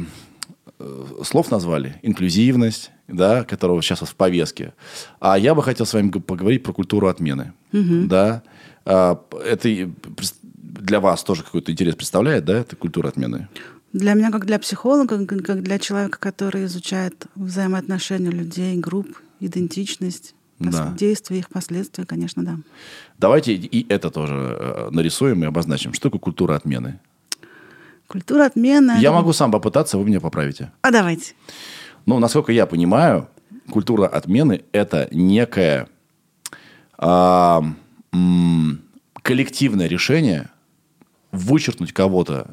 э, 0.78 1.22
слов 1.24 1.50
назвали. 1.50 1.96
Инклюзивность, 2.02 2.92
да, 3.08 3.42
которого 3.42 3.82
сейчас 3.82 4.00
в 4.00 4.14
повестке. 4.14 4.72
А 5.18 5.36
я 5.36 5.54
бы 5.54 5.64
хотел 5.64 5.86
с 5.86 5.94
вами 5.94 6.10
поговорить 6.10 6.62
про 6.62 6.72
культуру 6.72 7.08
отмены. 7.08 7.54
Да. 7.72 8.42
А, 8.84 9.20
Это 9.44 9.90
для 10.80 11.00
вас 11.00 11.24
тоже 11.24 11.42
какой-то 11.42 11.72
интерес 11.72 11.96
представляет, 11.96 12.44
да, 12.44 12.58
эта 12.60 12.76
культура 12.76 13.08
отмены? 13.08 13.48
Для 13.92 14.14
меня, 14.14 14.30
как 14.30 14.46
для 14.46 14.58
психолога, 14.58 15.24
как 15.26 15.62
для 15.62 15.78
человека, 15.78 16.18
который 16.18 16.64
изучает 16.66 17.26
взаимоотношения 17.34 18.30
людей, 18.30 18.76
групп, 18.78 19.08
идентичность, 19.40 20.34
Да. 20.60 20.92
действия, 20.96 21.38
их 21.38 21.48
последствия, 21.48 22.04
конечно, 22.04 22.44
да. 22.44 22.58
Давайте 23.18 23.54
и 23.54 23.86
это 23.88 24.10
тоже 24.10 24.34
э, 24.60 24.88
нарисуем 24.92 25.42
и 25.42 25.46
обозначим. 25.46 25.92
Что 25.94 26.04
такое 26.08 26.20
культура 26.20 26.54
отмены? 26.54 27.00
Культура 28.06 28.44
отмены. 28.46 28.96
Я 29.00 29.12
могу 29.12 29.32
сам 29.32 29.50
попытаться, 29.50 29.96
вы 29.98 30.04
меня 30.04 30.20
поправите. 30.20 30.70
А 30.82 30.90
давайте. 30.90 31.34
Ну, 32.06 32.18
насколько 32.18 32.52
я 32.52 32.66
понимаю, 32.66 33.28
культура 33.70 34.06
отмены– 34.06 34.62
это 34.72 35.08
некое 35.12 35.88
а, 36.98 37.62
м, 38.12 38.80
коллективное 39.22 39.86
решение 39.86 40.50
вычеркнуть 41.32 41.92
кого-то 41.92 42.50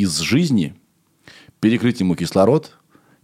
из 0.00 0.18
жизни, 0.18 0.74
перекрыть 1.60 2.00
ему 2.00 2.14
кислород 2.14 2.76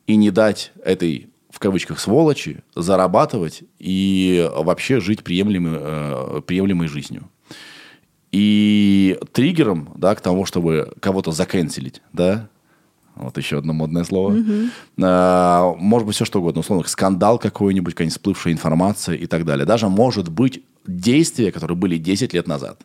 и 0.06 0.16
не 0.16 0.30
дать 0.30 0.72
этой, 0.84 1.28
в 1.50 1.58
кавычках, 1.58 2.00
сволочи 2.00 2.62
зарабатывать 2.74 3.62
и 3.78 4.48
вообще 4.54 5.00
жить 5.00 5.22
приемлемой, 5.22 5.78
э, 5.80 6.40
приемлемой 6.46 6.88
жизнью. 6.88 7.28
И 8.32 9.18
триггером, 9.32 9.92
да, 9.96 10.14
к 10.14 10.20
тому, 10.20 10.46
чтобы 10.46 10.94
кого-то 11.00 11.32
заканцелить, 11.32 12.00
да, 12.12 12.48
вот 13.14 13.36
еще 13.36 13.58
одно 13.58 13.72
модное 13.74 14.04
слово. 14.04 14.38
А, 15.00 15.74
может 15.76 16.06
быть, 16.06 16.16
все 16.16 16.24
что 16.24 16.40
угодно. 16.40 16.60
Условно, 16.60 16.88
скандал 16.88 17.38
какой-нибудь, 17.38 17.92
какая-нибудь 17.92 18.16
всплывшая 18.16 18.54
информация 18.54 19.16
и 19.16 19.26
так 19.26 19.44
далее. 19.44 19.66
Даже 19.66 19.88
может 19.88 20.30
быть 20.30 20.62
действия, 20.86 21.52
которые 21.52 21.76
были 21.76 21.98
10 21.98 22.32
лет 22.32 22.48
назад. 22.48 22.80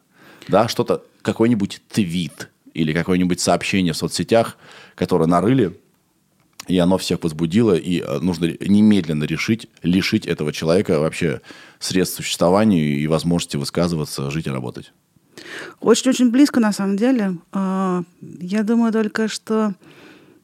Да, 0.50 0.67
что-то, 0.67 1.03
какой-нибудь 1.22 1.82
твит 1.89 2.50
или 2.78 2.94
какое-нибудь 2.94 3.40
сообщение 3.40 3.94
в 3.94 3.98
соцсетях, 3.98 4.58
которое 4.96 5.26
нарыли 5.28 5.80
И 6.68 6.78
оно 6.78 6.98
всех 6.98 7.24
возбудило, 7.24 7.74
и 7.76 8.02
э, 8.02 8.20
нужно 8.20 8.46
немедленно 8.60 9.24
решить, 9.24 9.68
лишить 9.84 10.28
этого 10.28 10.52
человека 10.52 11.00
вообще 11.00 11.42
средств 11.80 12.18
существования 12.18 12.84
и 12.84 13.08
возможности 13.08 13.58
высказываться, 13.58 14.30
жить 14.32 14.48
и 14.48 14.52
работать. 14.52 14.92
Очень-очень 15.80 16.30
близко, 16.32 16.60
на 16.60 16.74
самом 16.74 16.98
деле. 16.98 17.38
А, 17.54 18.04
Я 18.40 18.64
думаю 18.64 18.92
только, 18.92 19.28
что 19.28 19.74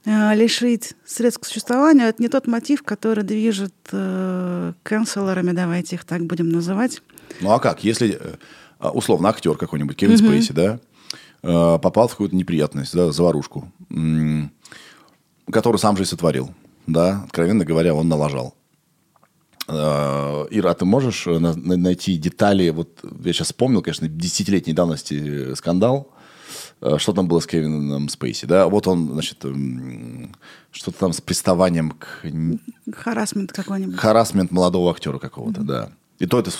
э, 0.05 0.35
лишить 0.35 0.93
средств 1.05 1.41
к 1.41 1.45
существованию— 1.45 2.07
это 2.09 2.21
не 2.21 2.29
тот 2.29 2.47
мотив, 2.47 2.83
который 2.83 3.23
движет 3.23 3.73
э, 3.91 4.73
канцлерами, 4.83 5.51
давайте 5.51 5.95
их 5.95 6.05
так 6.05 6.25
будем 6.25 6.49
называть. 6.49 7.01
Ну 7.41 7.51
а 7.51 7.59
как? 7.59 7.83
Если, 7.83 8.19
а, 8.79 8.91
условно, 8.91 9.29
актер 9.29 9.55
какой-нибудь, 9.55 9.97
Кевин 9.97 10.17
Спейси, 10.17 10.53
да, 10.53 10.79
попал 11.43 12.07
в 12.07 12.11
какую-то 12.11 12.35
неприятность, 12.35 12.95
да, 12.95 13.11
заварушку, 13.11 13.71
которую 15.51 15.77
сам 15.79 15.97
же 15.97 16.03
и 16.03 16.05
сотворил, 16.05 16.51
да, 16.87 17.23
откровенно 17.25 17.65
говоря, 17.65 17.93
он 17.93 18.07
налажал. 18.07 18.55
Э, 19.67 20.45
Ира, 20.51 20.71
а 20.71 20.73
ты 20.73 20.83
можешь 20.85 21.25
э, 21.27 21.39
на- 21.39 21.55
на- 21.55 21.77
найти 21.77 22.17
детали, 22.17 22.69
вот 22.69 22.99
я 23.23 23.31
сейчас 23.33 23.47
вспомнил, 23.47 23.81
конечно, 23.81 24.07
десятилетней 24.09 24.73
давности 24.73 25.51
э, 25.51 25.55
скандал, 25.55 26.09
Э, 26.81 26.97
что 26.97 27.13
там 27.13 27.27
было 27.29 27.39
с 27.39 27.47
Кевином 27.47 28.09
Спейси, 28.09 28.45
да, 28.45 28.67
вот 28.67 28.87
он, 28.87 29.07
значит, 29.13 29.37
что-то 30.71 30.99
там 30.99 31.13
с 31.13 31.21
приставанием 31.21 31.91
к 31.91 32.25
Харасмент 32.93 33.53
какой-нибудь. 33.53 33.95
харасмент 33.97 34.51
молодого 34.51 34.91
актера 34.91 35.17
какого-то, 35.17 35.61
да. 35.61 35.89
И 36.19 36.25
то 36.25 36.39
это 36.39 36.51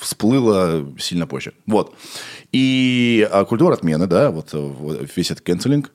всплыло 0.00 0.86
сильно 0.98 1.26
позже. 1.26 1.54
Вот. 1.66 1.94
И 2.52 3.26
а, 3.30 3.44
культура 3.44 3.74
отмены, 3.74 4.06
да, 4.06 4.30
вот 4.30 4.50
весь 5.16 5.30
этот 5.30 5.44
канцелинг 5.44 5.90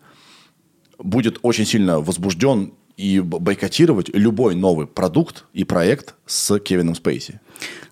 будет 0.98 1.40
очень 1.42 1.66
сильно 1.66 2.00
возбужден 2.00 2.74
и 2.98 3.20
бойкотировать 3.20 4.10
любой 4.10 4.56
новый 4.56 4.88
продукт 4.88 5.46
и 5.54 5.64
проект 5.64 6.16
с 6.26 6.58
Кевином 6.60 6.96
Спейси. 6.96 7.40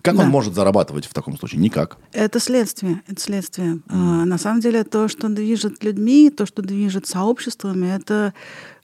Как 0.02 0.16
Да. 0.16 0.22
он 0.24 0.28
может 0.30 0.54
зарабатывать 0.54 1.06
в 1.06 1.14
таком 1.14 1.38
случае? 1.38 1.60
Никак. 1.60 1.96
Это 2.12 2.40
следствие, 2.40 3.02
это 3.06 3.20
следствие. 3.20 3.78
А, 3.88 4.24
На 4.24 4.36
самом 4.36 4.60
деле 4.60 4.82
то, 4.82 5.06
что 5.06 5.28
движет 5.28 5.84
людьми, 5.84 6.30
то, 6.30 6.44
что 6.44 6.60
движет 6.62 7.06
сообществами, 7.06 7.86
это 7.94 8.34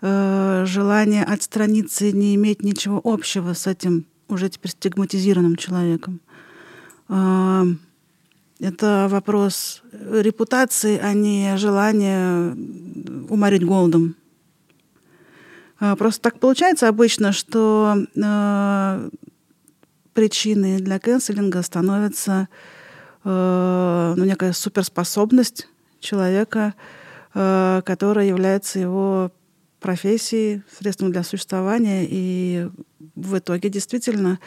э, 0.01 0.65
желание 0.67 1.25
отстраниться 1.25 2.05
и 2.05 2.13
не 2.13 2.37
иметь 2.37 2.63
ничего 2.63 3.01
общего 3.03 3.53
с 3.55 3.67
этим 3.67 4.07
уже 4.29 4.49
теперь 4.49 4.71
стигматизированным 4.71 5.57
человеком. 5.57 6.21
А, 6.27 6.32
Это 8.61 9.07
вопрос 9.11 9.83
репутации, 9.93 10.99
а 10.99 11.13
не 11.13 11.57
желание 11.57 12.57
уморить 13.29 13.65
голодом. 13.65 14.15
А, 15.81 15.97
Просто 15.97 16.23
так 16.23 16.39
получается 16.39 16.89
обычно, 16.89 17.33
что 17.33 17.97
э, 18.15 19.11
причиной 20.15 20.79
для 20.79 21.01
канцелинга 21.01 21.61
становится 21.63 22.49
э, 23.25 24.15
ну, 24.17 24.25
некая 24.25 24.53
суперспособность 24.53 25.69
человека, 25.99 26.75
которая 27.33 28.27
является 28.27 28.79
его 28.79 29.33
профессией, 29.83 30.63
средством 30.79 31.13
для 31.13 31.23
существования, 31.23 32.07
и 32.09 32.69
в 33.15 33.39
итоге 33.39 33.69
действительно 33.69 34.39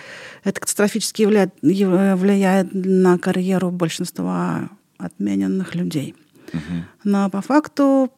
это 0.44 0.60
катастрофически 0.60 1.22
являет, 1.22 1.54
ев- 1.62 2.18
влияет 2.20 2.70
на 2.74 3.20
карьеру 3.20 3.72
большинства 3.72 4.70
отмененных 4.98 5.76
людей. 5.76 6.16
Но 7.04 7.30
по 7.30 7.42
факту 7.42 8.12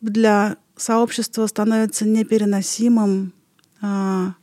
для 0.00 0.56
сообщества 0.76 1.46
становится 1.46 2.04
непереносимым 2.06 3.32
а, 3.80 4.34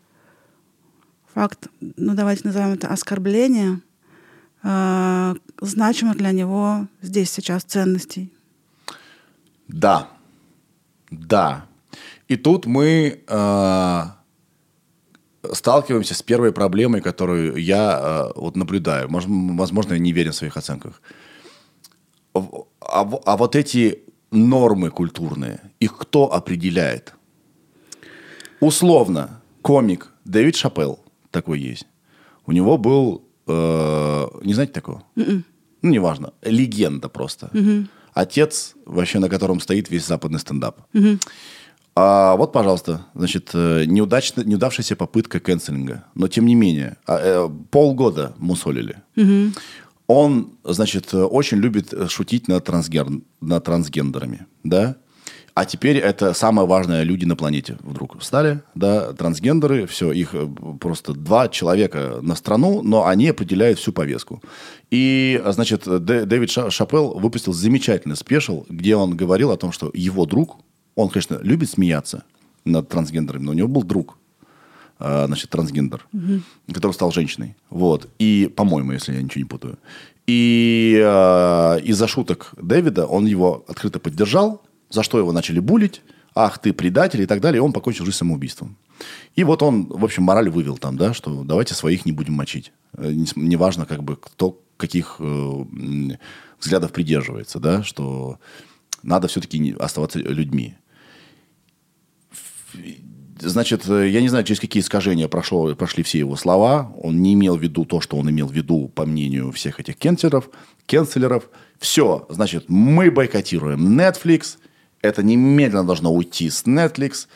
факт, 1.33 1.67
ну 1.79 2.13
давайте 2.13 2.41
назовем 2.45 2.73
это 2.73 2.87
оскорбление, 2.87 3.81
а, 4.63 5.35
значимых 5.61 6.17
для 6.17 6.31
него 6.31 6.87
здесь 7.01 7.29
сейчас 7.31 7.63
ценностей. 7.63 8.33
Да. 9.67 10.09
Да. 11.11 11.65
И 12.27 12.35
тут 12.35 12.65
мы 12.65 13.23
э, 13.27 14.03
сталкиваемся 15.53 16.13
с 16.15 16.21
первой 16.21 16.51
проблемой, 16.51 17.01
которую 17.01 17.57
я 17.57 17.99
э, 18.35 18.39
вот 18.39 18.55
наблюдаю. 18.55 19.09
Может, 19.09 19.29
возможно, 19.29 19.93
я 19.93 19.99
не 19.99 20.11
верен 20.11 20.31
в 20.31 20.35
своих 20.35 20.57
оценках. 20.57 21.01
А, 22.33 22.41
а 22.81 23.37
вот 23.37 23.55
эти 23.55 23.99
нормы 24.31 24.89
культурные, 24.89 25.59
их 25.79 25.97
кто 25.97 26.33
определяет? 26.33 27.13
Условно, 28.59 29.41
комик 29.61 30.11
Дэвид 30.25 30.55
Шапелл 30.55 30.99
такой 31.31 31.59
есть. 31.59 31.87
У 32.45 32.51
него 32.51 32.77
был, 32.77 33.23
э, 33.47 34.27
не 34.43 34.53
знаете 34.53 34.73
такого? 34.73 35.03
Ну, 35.81 35.91
неважно, 35.91 36.33
легенда 36.41 37.09
просто. 37.09 37.49
Отец, 38.15 38.75
вообще 38.85 39.19
на 39.19 39.29
котором 39.29 39.59
стоит 39.59 39.91
весь 39.91 40.07
западный 40.07 40.39
стендап. 40.39 40.79
А 41.97 42.35
вот, 42.35 42.51
пожалуйста, 42.51 43.05
значит, 43.13 43.51
э, 43.53 43.85
неудачно, 43.85 44.41
неудавшаяся 44.41 44.95
попытка 44.95 45.39
канцелинга. 45.39 46.05
Но, 46.13 46.27
тем 46.27 46.45
не 46.45 46.55
менее, 46.55 46.97
а, 47.05 47.19
э, 47.21 47.49
полгода 47.71 48.33
мусолили. 48.37 48.97
Он, 50.07 50.51
значит, 50.63 51.13
э, 51.13 51.23
очень 51.23 51.57
любит 51.57 51.93
шутить 52.09 52.47
над, 52.47 52.65
трансгер... 52.65 53.07
над 53.41 53.63
трансгендерами, 53.63 54.45
да? 54.63 54.97
А 55.55 55.63
теперь 55.63 55.97
это 55.97 56.33
самое 56.33 56.67
важное 56.67 57.03
люди 57.03 57.23
на 57.23 57.37
планете 57.37 57.77
вдруг 57.79 58.21
стали, 58.21 58.61
да, 58.75 59.13
трансгендеры, 59.13 59.87
все, 59.87 60.11
их 60.11 60.35
э, 60.35 60.47
просто 60.81 61.13
два 61.13 61.47
человека 61.47 62.19
на 62.21 62.35
страну, 62.35 62.81
но 62.83 63.05
они 63.07 63.29
определяют 63.29 63.79
всю 63.79 63.93
повестку. 63.93 64.43
И, 64.91 65.41
значит, 65.45 65.87
Дэ- 65.87 66.25
Дэвид 66.25 66.51
Ша- 66.51 66.69
Шапелл 66.69 67.17
выпустил 67.17 67.53
замечательный 67.53 68.17
спешл, 68.17 68.65
где 68.67 68.97
он 68.97 69.15
говорил 69.15 69.49
о 69.49 69.55
том, 69.55 69.71
что 69.71 69.89
его 69.93 70.25
друг, 70.25 70.57
он, 70.95 71.07
конечно, 71.07 71.39
любит 71.41 71.69
смеяться 71.69 72.25
над 72.65 72.89
трансгендерами, 72.89 73.43
но 73.43 73.51
у 73.51 73.55
него 73.55 73.69
был 73.69 73.83
друг, 73.83 74.17
а, 74.99 75.25
значит, 75.27 75.49
трансгендер, 75.51 76.05
который 76.73 76.91
стал 76.91 77.13
женщиной. 77.13 77.55
Вот. 77.69 78.09
И, 78.19 78.51
по-моему, 78.53 78.91
если 78.91 79.13
я 79.13 79.21
ничего 79.21 79.39
не 79.39 79.47
путаю. 79.47 79.77
И 80.27 81.01
а, 81.01 81.77
из-за 81.77 82.07
шуток 82.09 82.51
Дэвида 82.61 83.05
он 83.05 83.25
его 83.25 83.63
открыто 83.69 83.99
поддержал, 83.99 84.61
за 84.95 85.03
что 85.03 85.19
его 85.19 85.31
начали 85.31 85.59
булить. 85.59 86.01
Ах, 86.33 86.57
ты 86.57 86.73
предатель 86.73 87.21
и 87.21 87.25
так 87.25 87.41
далее. 87.41 87.57
И 87.57 87.61
он 87.61 87.73
покончил 87.73 88.05
жизнь 88.05 88.17
самоубийством. 88.17 88.77
И 89.35 89.43
вот 89.43 89.61
он, 89.61 89.85
в 89.87 90.03
общем, 90.03 90.23
мораль 90.23 90.49
вывел 90.49 90.77
там, 90.77 90.97
да, 90.97 91.13
что 91.13 91.43
давайте 91.43 91.73
своих 91.73 92.05
не 92.05 92.11
будем 92.11 92.33
мочить. 92.33 92.71
Э, 92.97 93.11
Неважно, 93.35 93.85
как 93.85 94.03
бы, 94.03 94.15
кто 94.15 94.61
каких 94.77 95.17
э, 95.19 95.65
взглядов 96.59 96.91
придерживается, 96.91 97.59
да, 97.59 97.83
что 97.83 98.39
надо 99.03 99.27
все-таки 99.27 99.75
оставаться 99.79 100.19
людьми. 100.19 100.75
Значит, 103.39 103.87
э, 103.89 104.09
я 104.09 104.21
не 104.21 104.29
знаю, 104.29 104.45
через 104.45 104.59
какие 104.59 104.81
искажения 104.81 105.27
прошло, 105.27 105.75
прошли 105.75 106.03
все 106.03 106.19
его 106.19 106.35
слова. 106.37 106.93
Он 107.01 107.21
не 107.21 107.33
имел 107.33 107.57
в 107.57 107.61
виду 107.61 107.85
то, 107.85 107.99
что 107.99 108.17
он 108.17 108.29
имел 108.29 108.47
в 108.47 108.53
виду, 108.53 108.87
по 108.87 109.05
мнению 109.05 109.51
всех 109.51 109.79
этих 109.79 109.97
кенселеров. 109.97 110.49
кенселеров. 110.85 111.49
Все, 111.79 112.25
значит, 112.29 112.65
мы 112.69 113.11
бойкотируем 113.11 113.99
Netflix. 113.99 114.57
Это 115.05 115.23
немедленно 115.23 115.85
должно 115.85 116.13
уйти 116.13 116.49
с 116.49 116.63
Netflix. 116.65 117.27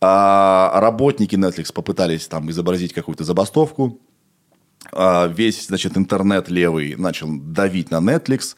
А 0.00 0.78
работники 0.80 1.36
Netflix 1.36 1.72
попытались 1.72 2.26
там 2.26 2.50
изобразить 2.50 2.92
какую-то 2.92 3.24
забастовку. 3.24 3.98
А, 4.92 5.26
весь, 5.26 5.66
значит, 5.66 5.96
интернет 5.96 6.48
левый 6.48 6.94
начал 6.96 7.28
давить 7.30 7.90
на 7.90 7.96
Netflix, 7.96 8.56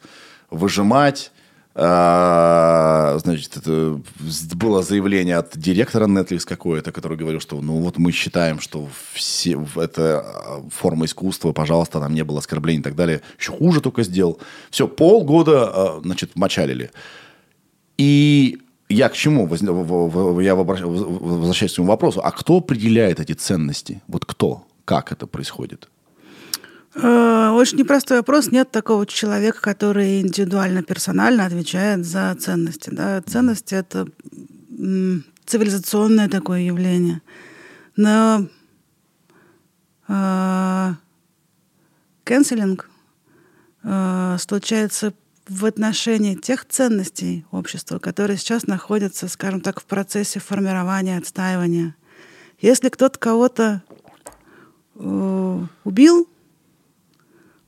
выжимать. 0.49 1.31
А, 1.75 3.17
значит, 3.19 3.55
это 3.55 4.01
было 4.55 4.83
заявление 4.83 5.37
от 5.37 5.57
директора 5.57 6.07
Netflix 6.07 6.39
какое-то, 6.45 6.91
который 6.91 7.17
говорил, 7.17 7.39
что 7.39 7.61
ну 7.61 7.79
вот 7.79 7.97
мы 7.97 8.11
считаем, 8.11 8.59
что 8.59 8.89
все, 9.13 9.65
это 9.75 10.19
а, 10.19 10.63
форма 10.71 11.05
искусства, 11.05 11.53
пожалуйста, 11.53 11.99
там 11.99 12.13
не 12.13 12.23
было 12.23 12.39
оскорблений 12.39 12.81
и 12.81 12.83
так 12.83 12.95
далее. 12.95 13.21
Еще 13.39 13.51
хуже 13.51 13.81
только 13.81 14.03
сделал. 14.03 14.39
Все, 14.71 14.87
полгода, 14.87 15.69
а, 15.71 16.01
значит, 16.03 16.35
мочалили. 16.35 16.91
И 17.99 18.61
я 18.87 19.09
к 19.09 19.13
чему? 19.13 19.45
Я 20.41 20.55
возвращаюсь 20.55 21.73
к 21.73 21.75
своему 21.75 21.91
вопросу. 21.91 22.21
А 22.23 22.31
кто 22.31 22.57
определяет 22.59 23.19
эти 23.19 23.33
ценности? 23.33 24.01
Вот 24.07 24.23
кто? 24.25 24.65
Как 24.85 25.11
это 25.11 25.27
происходит? 25.27 25.89
Э, 26.95 27.49
Очень 27.49 27.79
непростой 27.79 28.17
вопрос. 28.19 28.51
Нет 28.51 28.71
такого 28.71 29.05
человека, 29.05 29.59
который 29.59 30.21
индивидуально, 30.21 30.81
персонально 30.81 31.45
отвечает 31.45 32.05
за 32.05 32.33
ценности. 32.39 32.89
Да? 32.89 33.21
Ценности— 33.21 33.75
это 33.75 34.07
цивилизационное 35.45 36.29
такое 36.29 36.61
явление. 36.61 37.21
Но 37.97 38.47
э, 40.07 40.93
канцелинг 42.23 42.89
э, 43.83 44.37
случается 44.39 45.13
в 45.49 45.65
отношении 45.65 46.35
тех 46.35 46.65
ценностей 46.65 47.45
общества, 47.51 47.99
которые 47.99 48.37
сейчас 48.37 48.67
находятся, 48.67 49.27
скажем 49.27 49.61
так, 49.61 49.79
в 49.81 49.85
процессе 49.85 50.39
формирования, 50.39 51.17
отстаивания. 51.17 51.95
Если 52.59 52.89
кто-то 52.89 53.17
кого-то 53.17 53.81
э, 54.95 55.65
убил, 55.83 56.27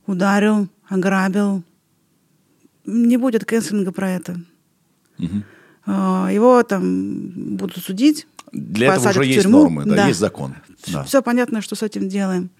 ударил, 0.06 0.68
ограбил, 0.88 1.62
не 2.84 3.16
будет 3.16 3.44
кэнселинга 3.44 3.92
про 3.92 4.10
это. 4.10 4.40
Э, 5.18 6.28
Его 6.32 6.62
там 6.62 7.56
будут 7.56 7.78
судить. 7.82 8.26
Для 8.52 8.94
этого 8.94 9.10
уже 9.10 9.20
в 9.20 9.22
есть 9.22 9.42
тюрьму. 9.42 9.62
нормы, 9.62 9.84
да, 9.86 9.94
Да. 9.96 10.06
есть 10.08 10.20
закон. 10.20 10.54
Да. 10.88 11.04
Все 11.04 11.22
понятно, 11.22 11.62
что 11.62 11.74
с 11.74 11.82
этим 11.82 12.08
делаем. 12.08 12.50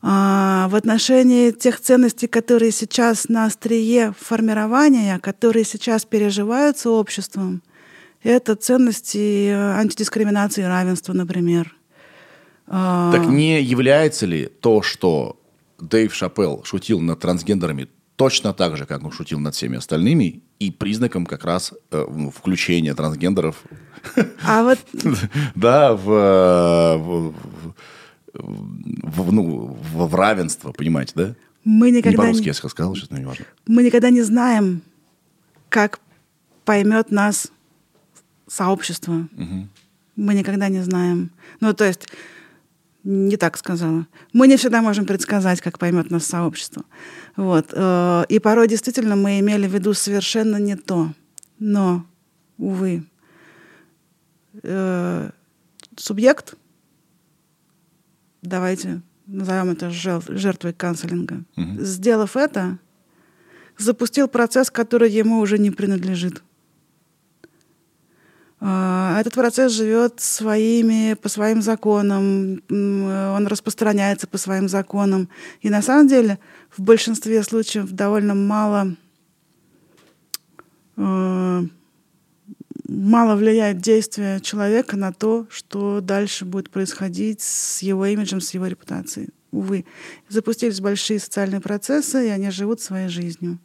А, 0.00 0.68
в 0.68 0.76
отношении 0.76 1.50
тех 1.50 1.80
ценностей, 1.80 2.28
которые 2.28 2.70
сейчас 2.70 3.28
на 3.28 3.46
острие 3.46 4.14
формирования, 4.18 5.18
которые 5.18 5.64
сейчас 5.64 6.04
переживаются 6.04 6.90
обществом, 6.90 7.62
это 8.22 8.54
ценности 8.54 9.48
э, 9.48 9.72
антидискриминации 9.74 10.62
и 10.62 10.66
равенства, 10.66 11.12
например. 11.12 11.74
А, 12.66 13.12
Так 13.12 13.26
не 13.26 13.62
является 13.62 14.26
ли 14.26 14.46
то, 14.46 14.82
что 14.82 15.40
Дэйв 15.80 16.14
Шапелл 16.14 16.62
шутил 16.64 17.00
над 17.00 17.20
трансгендерами 17.20 17.88
точно 18.16 18.52
так 18.52 18.76
же, 18.76 18.86
как 18.86 19.04
он 19.04 19.12
шутил 19.12 19.38
над 19.38 19.54
всеми 19.54 19.78
остальными, 19.78 20.42
и 20.58 20.72
признаком 20.72 21.26
как 21.26 21.44
раз 21.44 21.72
э, 21.90 22.04
включения 22.34 22.94
трансгендеров 22.94 23.56
а 24.44 24.62
вот 24.62 24.78
да, 25.54 25.94
в, 25.94 26.10
э, 26.10 26.96
в, 26.96 27.34
в- 28.38 29.32
ну, 29.32 29.66
в- 29.92 30.06
в 30.08 30.14
равенство, 30.14 30.72
понимаете, 30.72 31.12
да? 31.14 31.34
мы 31.64 31.90
Не 31.90 31.98
никогда 31.98 32.18
по-русски 32.22 32.42
не, 32.42 32.46
я 32.48 32.54
сказал, 32.54 32.94
сейчас, 32.94 33.10
но 33.10 33.18
не 33.18 33.24
важно. 33.26 33.44
мы 33.66 33.82
никогда 33.82 34.10
не 34.10 34.22
знаем, 34.22 34.80
как 35.68 36.00
поймет 36.64 37.10
нас 37.10 37.50
сообщество. 38.46 39.28
Мы 40.16 40.34
никогда 40.34 40.68
не 40.68 40.82
знаем. 40.82 41.30
Ну, 41.60 41.72
то 41.74 41.84
есть, 41.84 42.08
не 43.04 43.36
так 43.36 43.56
сказала. 43.56 44.06
Мы 44.32 44.48
не 44.48 44.56
всегда 44.56 44.82
можем 44.82 45.06
предсказать, 45.06 45.60
как 45.60 45.78
поймет 45.78 46.10
нас 46.10 46.24
сообщество. 46.26 46.84
Вот. 47.36 47.68
э, 47.72 48.24
И 48.28 48.38
порой 48.40 48.66
действительно 48.68 49.14
мы 49.16 49.38
имели 49.40 49.66
в 49.68 49.72
виду 49.74 49.94
совершенно 49.94 50.56
не 50.56 50.74
то. 50.76 51.12
Но, 51.58 52.04
увы, 52.56 53.04
э, 54.62 55.30
субъект, 55.96 56.54
давайте 58.42 59.02
назовем 59.26 59.70
это 59.70 59.90
жертвой 59.90 60.72
канцелинга, 60.72 61.44
сделав 61.56 62.36
это, 62.36 62.78
запустил 63.76 64.26
процесс, 64.28 64.70
который 64.70 65.10
ему 65.10 65.38
уже 65.40 65.58
не 65.58 65.70
принадлежит. 65.70 66.42
А, 68.60 69.20
Этот 69.20 69.34
процесс 69.34 69.72
живет 69.72 70.20
своими, 70.20 71.14
по 71.14 71.28
своим 71.28 71.62
законам, 71.62 72.60
он 72.68 73.46
распространяется 73.46 74.26
по 74.26 74.38
своим 74.38 74.68
законам. 74.68 75.28
И 75.60 75.70
на 75.70 75.82
самом 75.82 76.08
деле 76.08 76.38
в 76.76 76.82
большинстве 76.82 77.42
случаев 77.44 77.90
довольно 77.92 78.34
мало, 78.34 78.96
э, 80.96 81.62
мало 82.88 83.36
влияет 83.36 83.78
действие 83.78 84.40
человека 84.40 84.96
на 84.96 85.12
то, 85.12 85.46
что 85.50 86.00
дальше 86.00 86.44
будет 86.44 86.70
происходить 86.70 87.40
с 87.40 87.82
его 87.82 88.06
имиджем, 88.06 88.40
с 88.40 88.52
его 88.54 88.66
репутацией. 88.66 89.28
Увы, 89.52 89.84
запустились 90.28 90.80
большие 90.80 91.20
социальные 91.20 91.60
процессы, 91.60 92.26
и 92.26 92.30
они 92.30 92.50
живут 92.50 92.80
своей 92.80 93.08
жизнью. 93.08 93.58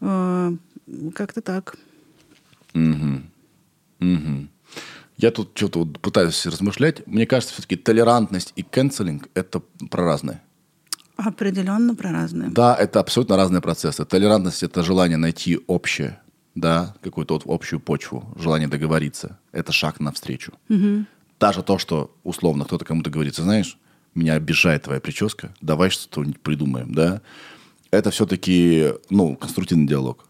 Э, 0.00 0.52
Как-то 1.14 1.40
так. 1.40 1.76
Мгм. 2.74 3.30
Я 5.16 5.30
тут 5.30 5.50
что-то 5.54 5.80
вот 5.80 6.00
пытаюсь 6.00 6.46
размышлять. 6.46 7.06
Мне 7.06 7.26
кажется, 7.26 7.54
все-таки 7.54 7.76
толерантность 7.76 8.52
и 8.56 8.62
канцелинг– 8.62 9.28
это 9.34 9.60
про 9.90 10.04
разные. 10.04 10.40
Определенно 11.16 11.94
про 11.94 12.10
разные. 12.10 12.50
Да, 12.50 12.74
это 12.74 13.00
абсолютно 13.00 13.36
разные 13.36 13.60
процессы. 13.60 14.04
Толерантность– 14.06 14.62
это 14.64 14.82
желание 14.82 15.18
найти 15.18 15.60
общее, 15.66 16.18
да, 16.54 16.94
какую-то 17.02 17.34
вот 17.34 17.42
общую 17.46 17.80
почву, 17.80 18.32
желание 18.36 18.68
договориться. 18.68 19.38
Это 19.52 19.72
шаг 19.72 20.00
навстречу. 20.00 20.52
Даже 21.38 21.62
то, 21.62 21.78
что 21.78 22.14
условно 22.22 22.64
кто-то 22.64 22.84
кому-то 22.84 23.10
говорит, 23.10 23.36
«Ты 23.36 23.42
знаешь, 23.42 23.78
меня 24.14 24.34
обижает 24.34 24.82
твоя 24.82 25.00
прическа, 25.00 25.54
давай 25.60 25.90
что-нибудь 25.90 26.40
придумаем, 26.40 26.92
да. 26.92 27.22
Это 27.90 28.10
все-таки, 28.10 28.92
ну, 29.08 29.36
конструктивный 29.36 29.86
диалог. 29.86 30.26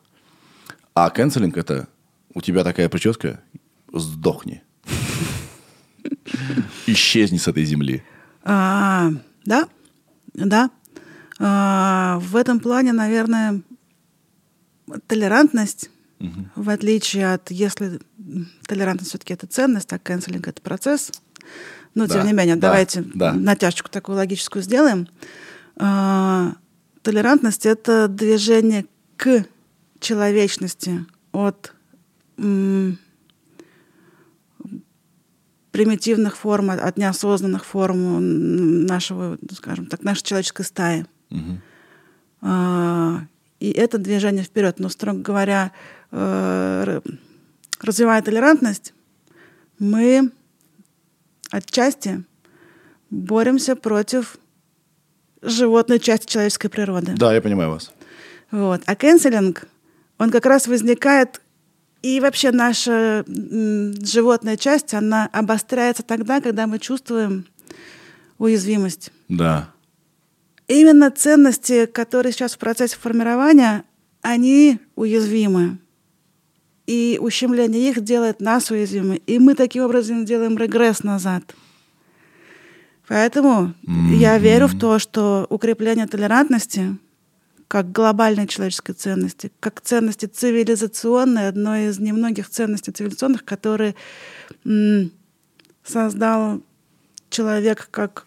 А 0.95 1.11
канцелинг– 1.11 1.57
это 1.59 1.89
у 2.35 2.41
тебя 2.41 2.65
такая 2.65 2.89
прическа, 2.89 3.41
сдохни. 3.93 4.63
Исчезни 6.87 7.39
с 7.39 7.49
этой 7.49 7.65
земли. 7.65 8.03
А, 8.43 9.11
да, 9.45 9.69
да. 10.35 10.71
А, 11.39 12.19
в 12.21 12.37
этом 12.37 12.61
плане, 12.61 12.93
наверное, 12.93 13.63
толерантность, 15.07 15.91
в 16.55 16.69
отличие 16.69 17.33
от, 17.33 17.51
если 17.51 18.01
толерантность 18.67 19.11
все-таки 19.11 19.33
это 19.35 19.47
ценность, 19.47 19.93
а 19.93 19.99
канцелинг 19.99 20.49
это 20.49 20.61
процесс. 20.61 21.11
Но 21.95 22.07
Да, 22.07 22.15
тем 22.15 22.27
не 22.27 22.33
менее, 22.33 22.57
да, 22.57 22.69
давайте 22.69 23.03
да. 23.15 23.33
натяжечку 23.33 23.91
такую 23.91 24.17
логическую 24.17 24.63
сделаем. 24.63 25.09
А, 25.77 26.55
толерантность 27.03 27.67
это 27.67 28.07
движение 28.07 28.87
к 29.17 29.45
человечности 29.99 31.07
от 31.33 31.75
примитивных 35.73 36.37
форм, 36.37 36.71
от 36.71 36.97
неосознанных 36.97 37.65
форм 37.65 38.85
нашего, 38.87 39.39
скажем 39.53 39.87
так, 39.87 40.03
нашей 40.03 40.23
человеческой 40.25 40.65
стаи. 40.65 41.07
А, 42.43 43.23
И 43.59 43.71
это 43.71 43.99
движение 43.99 44.43
вперед. 44.43 44.79
Но, 44.81 44.89
строго 44.89 45.19
говоря, 45.21 45.73
э, 46.11 47.01
развивая 47.81 48.23
толерантность, 48.23 48.95
мы 49.79 50.31
отчасти 51.51 52.25
боремся 53.11 53.77
против 53.77 54.39
животной 55.43 55.99
части 55.99 56.27
человеческой 56.27 56.69
природы. 56.69 57.13
Да, 57.17 57.35
я 57.35 57.41
понимаю 57.41 57.71
вас. 57.71 57.93
Вот. 58.51 58.83
А 58.87 58.97
канцелинг, 58.97 59.67
он 60.19 60.31
как 60.31 60.47
раз 60.47 60.67
возникает, 60.67 61.41
и 62.03 62.21
вообще 62.21 62.51
наша 62.51 63.25
животная 63.27 64.57
часть, 64.57 64.95
она 64.95 65.29
обостряется 65.33 66.03
тогда, 66.03 66.41
когда 66.41 66.67
мы 66.67 66.79
чувствуем 66.79 67.47
уязвимость. 68.39 69.13
Да. 69.29 69.71
Именно 70.67 71.11
ценности, 71.11 71.87
которые 71.87 72.33
сейчас 72.33 72.55
в 72.55 72.59
процессе 72.59 72.97
формирования, 72.97 73.85
они 74.23 74.79
уязвимы. 74.95 75.79
И 76.91 77.19
ущемление 77.21 77.89
их 77.91 78.01
делает 78.03 78.41
нас 78.41 78.73
уязвимы. 78.73 79.23
И 79.25 79.39
мы 79.39 79.55
таким 79.55 79.85
образом 79.85 80.25
делаем 80.25 80.59
регресс 80.59 81.05
назад. 81.05 81.55
Поэтому 83.07 83.75
я 84.11 84.39
верю 84.39 84.67
в 84.67 84.77
то, 84.77 84.99
что 84.99 85.47
укрепление 85.51 86.09
толерантности 86.09 86.97
как 87.69 87.93
глобальной 87.93 88.49
человеческой 88.49 88.95
ценности, 88.95 89.53
как 89.61 89.81
ценности 89.81 90.27
цивилизационной, 90.27 91.47
одной 91.47 91.91
из 91.91 92.01
немногих 92.01 92.51
ценностей 92.51 92.91
цивилизационных, 92.91 93.45
которые 93.45 93.95
создал 95.85 96.61
человек 97.29 97.87
как 97.93 98.27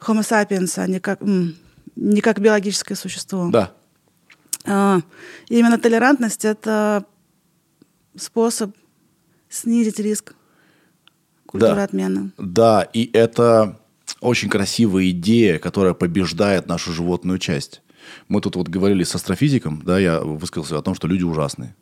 Homo 0.00 0.20
sapiens, 0.20 0.78
а 0.78 0.86
не 0.86 1.00
как, 1.00 1.22
не 1.96 2.20
как 2.20 2.40
биологическое 2.40 2.94
существо. 2.94 3.48
Да. 3.50 3.72
А, 4.66 5.00
именно 5.48 5.78
толерантность— 5.78 6.44
это 6.44 7.06
способ 8.16 8.74
снизить 9.48 9.98
риск 9.98 10.34
культуры 11.46 11.74
Да. 11.76 11.84
отмены. 11.84 12.30
Да, 12.38 12.82
и 12.82 13.10
это 13.12 13.78
очень 14.20 14.48
красивая 14.48 15.10
идея, 15.10 15.58
которая 15.58 15.94
побеждает 15.94 16.66
нашу 16.66 16.92
животную 16.92 17.38
часть. 17.38 17.82
Мы 18.28 18.40
тут 18.40 18.56
вот 18.56 18.68
говорили 18.68 19.04
с 19.04 19.14
астрофизиком, 19.14 19.82
да, 19.84 19.98
я 19.98 20.20
высказался 20.20 20.78
о 20.78 20.82
том, 20.82 20.94
что 20.94 21.06
люди 21.08 21.22
ужасные. 21.22 21.74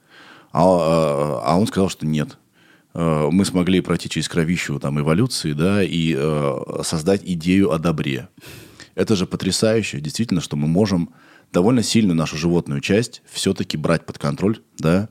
А, 0.52 0.62
а- 0.62 1.42
а 1.44 1.58
он 1.58 1.66
сказал, 1.66 1.88
что 1.88 2.06
нет. 2.06 2.38
Э, 2.94 3.28
Мы 3.30 3.44
смогли 3.44 3.80
пройти 3.80 4.08
через 4.08 4.28
кровищу 4.28 4.78
там, 4.80 4.98
эволюции, 4.98 5.52
да, 5.52 5.82
и 5.82 6.14
э, 6.16 6.58
создать 6.82 7.22
идею 7.24 7.70
о 7.70 7.78
добре. 7.78 8.28
Это 8.94 9.14
же 9.14 9.26
потрясающе, 9.26 10.00
действительно, 10.00 10.40
что 10.40 10.56
мы 10.56 10.66
можем 10.66 11.10
довольно 11.52 11.82
сильную 11.82 12.16
нашу 12.16 12.36
животную 12.36 12.80
часть 12.80 13.22
все-таки 13.30 13.76
брать 13.76 14.04
под 14.06 14.18
контроль, 14.18 14.60
да, 14.78 15.08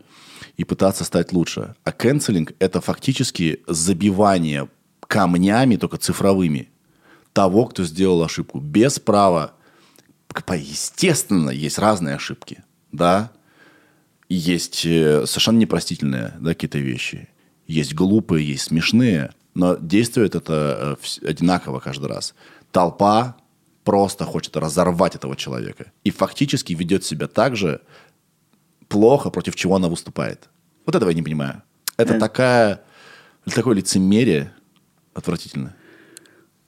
и 0.56 0.64
пытаться 0.64 1.04
стать 1.04 1.34
лучше. 1.34 1.76
А 1.84 1.92
канцелинг– 1.92 2.54
это 2.60 2.82
фактически 2.82 3.62
забивание 3.68 4.70
камнями, 5.02 5.76
только 5.76 5.98
цифровыми, 5.98 6.70
того, 7.34 7.66
кто 7.66 7.84
сделал 7.84 8.24
ошибку, 8.24 8.60
без 8.60 9.00
права. 9.00 9.54
Естественно, 10.50 11.50
есть 11.50 11.80
разные 11.80 12.16
ошибки, 12.16 12.64
да, 12.92 13.32
есть 14.30 14.86
э, 14.86 15.26
совершенно 15.26 15.58
непростительные 15.58 16.34
да, 16.40 16.52
какие-то 16.52 16.80
вещи. 16.80 17.30
Есть 17.66 17.94
глупые, 17.94 18.48
есть 18.48 18.66
смешные, 18.66 19.32
но 19.54 19.76
действует 19.76 20.36
это 20.36 20.98
э, 21.22 21.28
одинаково 21.28 21.80
каждый 21.80 22.08
раз. 22.08 22.36
Толпа 22.72 23.38
просто 23.84 24.26
хочет 24.26 24.58
разорвать 24.58 25.16
этого 25.16 25.36
человека 25.36 25.92
и 26.04 26.12
фактически 26.12 26.74
ведет 26.74 27.06
себя 27.06 27.28
так 27.28 27.56
же 27.56 27.82
плохо, 28.88 29.30
против 29.30 29.56
чего 29.56 29.76
она 29.76 29.88
выступает. 29.88 30.50
Вот 30.86 30.96
этого 30.96 31.10
я 31.10 31.16
не 31.16 31.24
понимаю. 31.24 31.62
Это 31.98 32.16
Э. 32.16 32.20
такая, 32.20 32.82
такое 33.54 33.76
лицемерие 33.76 34.52
отвратительное. 35.14 35.76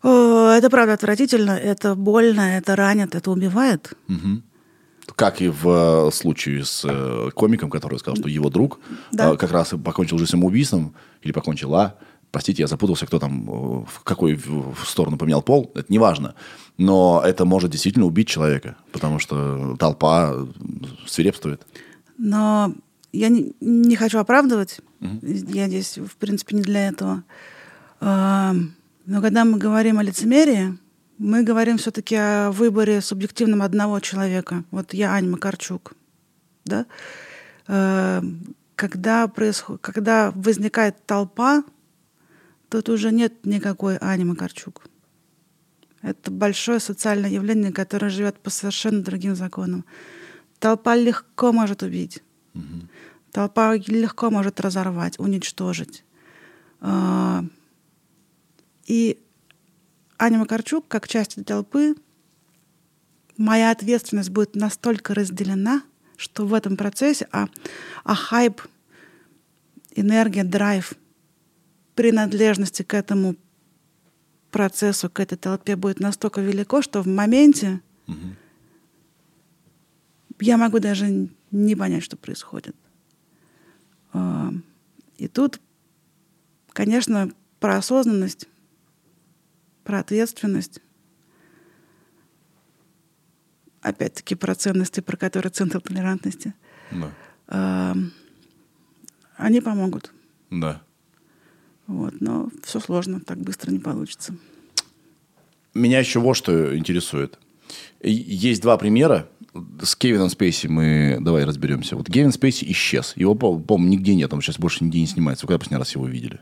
О, 0.02 0.50
это 0.52 0.70
правда 0.70 0.94
отвратительно, 0.94 1.52
это 1.52 1.96
больно, 1.96 2.58
это 2.58 2.76
ранит, 2.76 3.16
это 3.16 3.32
убивает. 3.32 3.94
Как 5.16 5.42
и 5.42 5.50
в 5.50 6.08
э, 6.08 6.12
случае 6.12 6.64
с 6.64 6.86
э, 6.88 7.32
комиком, 7.34 7.70
который 7.70 7.98
сказал, 8.00 8.16
что 8.16 8.30
его 8.30 8.50
друг 8.50 8.80
Да. 9.12 9.34
э, 9.34 9.38
как 9.38 9.52
раз 9.52 9.74
покончил 9.84 10.18
жизнь 10.20 10.32
самоубийством, 10.32 10.94
или 11.24 11.32
покончила. 11.32 11.96
Простите, 12.32 12.62
я 12.62 12.68
запутался, 12.68 13.08
кто 13.08 13.18
там, 13.20 13.50
э, 13.50 13.86
в 13.92 14.04
какой 14.04 14.36
в 14.36 14.76
сторону 14.86 15.18
поменял 15.18 15.42
пол, 15.42 15.72
это 15.74 15.86
не 15.92 15.98
важно. 15.98 16.36
Но 16.78 17.22
это 17.26 17.44
может 17.44 17.72
действительно 17.72 18.06
убить 18.06 18.28
человека, 18.30 18.76
потому 18.92 19.18
что 19.20 19.76
толпа 19.80 20.32
э, 20.32 20.46
свирепствует. 21.08 21.66
Но 22.20 22.76
я 23.14 23.30
не, 23.30 23.56
не 23.62 23.96
хочу 23.96 24.20
оправдывать. 24.20 24.82
Я 25.00 25.68
здесь, 25.68 25.98
в 25.98 26.18
принципе, 26.18 26.58
не 26.58 26.62
для 26.62 26.90
этого. 26.90 27.24
Но 28.02 29.22
когда 29.22 29.46
мы 29.46 29.58
говорим 29.58 29.98
о 29.98 30.04
лицемерии, 30.04 30.78
мы 31.18 31.44
говорим 31.44 31.78
все-таки 31.78 32.16
о 32.16 32.52
выборе 32.52 33.02
субъективном 33.02 33.62
одного 33.62 34.00
человека. 34.02 34.64
Вот 34.70 34.94
я 34.94 35.14
Аня 35.14 35.30
Макарчук. 35.30 35.94
Да? 36.66 36.86
Когда, 38.76 39.28
происход... 39.28 39.82
когда 39.82 40.32
возникает 40.36 41.06
толпа, 41.06 41.64
тут 42.70 42.90
уже 42.90 43.12
нет 43.12 43.46
никакой 43.46 43.98
Ани 43.98 44.26
Макарчук. 44.26 44.84
Это 46.02 46.32
большое 46.32 46.80
социальное 46.80 47.30
явление, 47.30 47.72
которое 47.72 48.10
живет 48.10 48.38
по 48.40 48.50
совершенно 48.50 49.02
другим 49.02 49.36
законам. 49.36 49.86
Толпа 50.60 50.96
легко 50.96 51.52
может 51.52 51.84
убить. 51.84 52.22
Толпа 53.32 53.76
легко 53.76 54.30
может 54.30 54.60
разорвать, 54.60 55.20
уничтожить. 55.20 56.04
А, 56.82 57.44
И 58.86 59.20
Аня 60.18 60.40
Макарчук, 60.40 60.88
как 60.88 61.08
часть 61.08 61.34
этой 61.34 61.44
толпы, 61.44 61.96
моя 63.38 63.72
ответственность 63.72 64.32
будет 64.32 64.56
настолько 64.56 65.14
разделена, 65.14 65.84
что 66.18 66.46
в 66.46 66.54
этом 66.54 66.76
процессе, 66.76 67.28
а, 67.32 67.48
а 68.04 68.16
хайп, 68.16 68.62
энергия, 69.96 70.44
драйв, 70.44 70.94
принадлежности 71.96 72.84
к 72.84 72.94
этому 72.94 73.36
процессу, 74.52 75.10
к 75.10 75.20
этой 75.20 75.38
толпе 75.38 75.76
будет 75.76 76.00
настолько 76.00 76.42
велико, 76.42 76.82
что 76.82 77.02
в 77.02 77.08
моменте 77.08 77.82
я 80.40 80.58
могу 80.58 80.80
даже 80.80 81.30
не 81.52 81.76
понять, 81.76 82.04
что 82.04 82.18
происходит. 82.18 82.76
А, 84.14 84.52
И 85.18 85.28
тут, 85.28 85.60
конечно, 86.74 87.32
про 87.60 87.78
осознанность, 87.78 88.48
про 89.84 90.00
ответственность, 90.00 90.82
опять-таки 93.82 94.36
про 94.36 94.56
ценности, 94.56 95.00
про 95.00 95.18
которые 95.18 95.52
центр 95.52 95.82
толерантности, 95.82 96.54
Да. 96.92 97.12
а, 97.48 97.96
они 99.36 99.62
помогут. 99.62 100.14
да. 100.50 100.82
Вот, 101.88 102.22
но 102.22 102.52
все 102.64 102.80
сложно, 102.80 103.20
так 103.20 103.40
быстро 103.40 103.72
не 103.72 103.80
получится. 103.80 104.36
Меня 105.74 105.98
еще 106.00 106.20
вот 106.20 106.36
что 106.36 106.78
интересует. 106.78 107.40
Есть 108.04 108.62
два 108.62 108.78
примера. 108.78 109.28
С 109.82 109.96
Кевином 109.96 110.30
Спейси 110.30 110.68
мы 110.68 111.18
давай 111.22 111.44
разберемся. 111.44 111.96
Вот 111.96 112.08
Кевин 112.08 112.32
Спейси 112.32 112.66
исчез. 112.72 113.14
Его, 113.16 113.36
по- 113.36 113.58
по-моему, 113.60 113.92
нигде 113.94 114.16
нет. 114.16 114.34
Он 114.34 114.42
сейчас 114.42 114.60
больше 114.60 114.84
нигде 114.84 115.00
не 115.00 115.08
снимается. 115.08 115.46
Вы 115.46 115.50
когда 115.50 115.60
последний 115.60 115.80
раз 115.80 115.96
его 115.96 116.08
видели? 116.08 116.40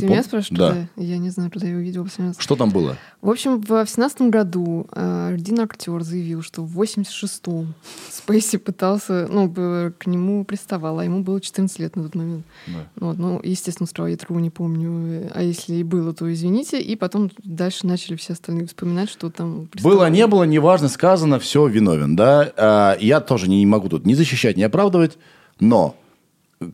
Ты, 0.00 0.06
пом- 0.06 0.10
меня 0.10 0.22
спрашиваешь, 0.22 0.58
Да. 0.58 0.68
когда? 0.96 1.02
Я 1.02 1.18
не 1.18 1.30
знаю, 1.30 1.50
когда 1.50 1.66
я 1.66 1.72
его 1.72 1.82
видела 1.82 2.04
последний 2.04 2.28
раз. 2.28 2.36
Что 2.38 2.56
там 2.56 2.70
было? 2.70 2.96
В 3.22 3.30
общем, 3.30 3.60
в 3.60 3.86
семнадцатом 3.86 4.30
году 4.30 4.86
э, 4.92 5.32
один 5.34 5.60
актер 5.60 6.02
заявил, 6.02 6.42
что 6.42 6.62
в 6.62 6.80
86-м 6.80 7.74
Спейси 8.10 8.58
пытался, 8.58 9.26
ну, 9.30 9.50
к 9.98 10.06
нему 10.06 10.44
приставал, 10.44 10.98
а 10.98 11.04
ему 11.04 11.22
было 11.22 11.40
14 11.40 11.78
лет 11.78 11.96
на 11.96 12.04
тот 12.04 12.14
момент. 12.14 12.44
Да. 12.66 12.86
Вот, 12.96 13.18
ну, 13.18 13.40
естественно, 13.42 13.86
справа 13.86 14.08
я 14.08 14.16
такого 14.16 14.38
не 14.38 14.50
помню. 14.50 15.30
А 15.34 15.42
если 15.42 15.74
и 15.76 15.82
было, 15.82 16.12
то 16.14 16.32
извините. 16.32 16.80
И 16.80 16.96
потом 16.96 17.30
дальше 17.42 17.86
начали 17.86 18.16
все 18.16 18.34
остальные 18.34 18.66
вспоминать, 18.66 19.10
что 19.10 19.30
там... 19.30 19.68
Было, 19.82 20.08
не 20.10 20.26
было, 20.26 20.44
неважно, 20.44 20.88
сказано, 20.88 21.38
все, 21.38 21.66
виновен, 21.66 22.16
да. 22.16 22.52
А, 22.56 22.96
я 23.00 23.20
тоже 23.20 23.48
не 23.48 23.64
могу 23.66 23.88
тут 23.88 24.06
ни 24.06 24.14
защищать, 24.14 24.56
ни 24.56 24.62
оправдывать, 24.62 25.18
но 25.60 25.96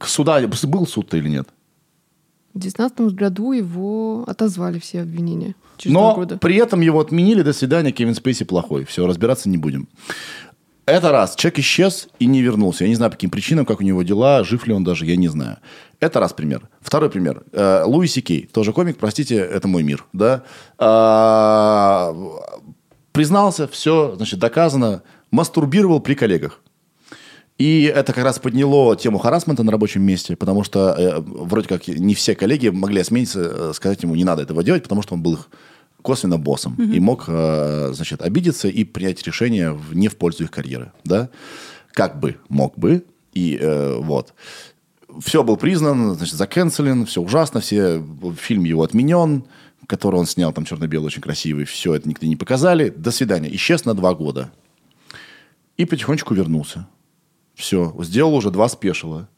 суда 0.04 0.40
был 0.64 0.86
суд-то 0.86 1.16
или 1.16 1.28
нет? 1.28 1.48
В 2.54 2.58
2019 2.58 3.14
году 3.16 3.52
его 3.52 4.24
отозвали 4.26 4.78
все 4.78 5.00
обвинения. 5.00 5.54
Через 5.78 5.94
Но 5.94 6.14
года. 6.14 6.36
при 6.38 6.56
этом 6.56 6.80
его 6.80 7.00
отменили, 7.00 7.42
до 7.42 7.52
свидания, 7.52 7.92
Кевин 7.92 8.14
Спейси 8.14 8.44
плохой. 8.44 8.84
Все, 8.84 9.06
разбираться 9.06 9.48
не 9.48 9.56
будем. 9.56 9.88
Это 10.84 11.12
раз. 11.12 11.36
Человек 11.36 11.60
исчез 11.60 12.08
и 12.18 12.26
не 12.26 12.42
вернулся. 12.42 12.84
Я 12.84 12.90
не 12.90 12.96
знаю, 12.96 13.10
по 13.10 13.16
каким 13.16 13.30
причинам, 13.30 13.64
как 13.64 13.80
у 13.80 13.84
него 13.84 14.02
дела, 14.02 14.42
жив 14.44 14.66
ли 14.66 14.74
он 14.74 14.84
даже, 14.84 15.06
я 15.06 15.16
не 15.16 15.28
знаю. 15.28 15.58
Это 16.00 16.18
раз 16.20 16.32
пример. 16.32 16.68
Второй 16.80 17.08
пример. 17.08 17.44
Э, 17.52 17.84
Луи 17.86 18.08
Сикей, 18.08 18.48
тоже 18.52 18.72
комик, 18.72 18.98
простите, 18.98 19.36
это 19.36 19.68
мой 19.68 19.84
мир. 19.84 20.04
Да? 20.12 20.42
А, 20.78 22.14
признался, 23.12 23.68
все, 23.68 24.14
значит, 24.16 24.40
доказано, 24.40 25.02
мастурбировал 25.30 26.00
при 26.00 26.14
коллегах. 26.14 26.60
И 27.62 27.84
это 27.84 28.12
как 28.12 28.24
раз 28.24 28.40
подняло 28.40 28.96
тему 28.96 29.18
харасмента 29.18 29.62
на 29.62 29.70
рабочем 29.70 30.02
месте, 30.02 30.34
потому 30.34 30.64
что 30.64 30.96
э, 30.98 31.20
вроде 31.20 31.68
как 31.68 31.86
не 31.86 32.16
все 32.16 32.34
коллеги 32.34 32.70
могли 32.70 33.00
осмелиться 33.00 33.40
э, 33.40 33.72
сказать 33.72 34.02
ему, 34.02 34.16
не 34.16 34.24
надо 34.24 34.42
этого 34.42 34.64
делать, 34.64 34.82
потому 34.82 35.00
что 35.02 35.14
он 35.14 35.22
был 35.22 35.34
их 35.34 35.48
косвенно 36.02 36.38
боссом 36.38 36.74
и 36.74 36.98
мог, 36.98 37.26
э, 37.28 37.92
значит, 37.94 38.20
обидеться 38.20 38.66
и 38.66 38.82
принять 38.82 39.22
решение 39.22 39.70
в- 39.70 39.94
не 39.94 40.08
в 40.08 40.16
пользу 40.16 40.42
их 40.42 40.50
карьеры, 40.50 40.90
да? 41.04 41.28
Как 41.92 42.18
бы, 42.18 42.36
мог 42.48 42.76
бы, 42.76 43.04
и 43.32 43.56
э, 43.60 43.96
вот. 44.00 44.34
Все 45.20 45.44
был 45.44 45.56
признан, 45.56 46.16
значит, 46.16 46.34
заканцелен, 46.34 47.06
все 47.06 47.22
ужасно, 47.22 47.60
все, 47.60 48.02
фильм 48.40 48.64
его 48.64 48.82
отменен, 48.82 49.44
который 49.86 50.16
он 50.16 50.26
снял, 50.26 50.52
там 50.52 50.64
черно-белый, 50.64 51.06
очень 51.06 51.22
красивый, 51.22 51.64
все 51.64 51.94
это 51.94 52.08
никто 52.08 52.26
не 52.26 52.34
показали. 52.34 52.88
До 52.88 53.12
свидания. 53.12 53.54
Исчез 53.54 53.84
на 53.84 53.94
два 53.94 54.14
года. 54.14 54.50
И 55.76 55.84
потихонечку 55.84 56.34
вернулся. 56.34 56.88
Все, 57.54 57.94
сделал 58.00 58.34
уже 58.34 58.50
два 58.50 58.68
спешила. 58.68 59.28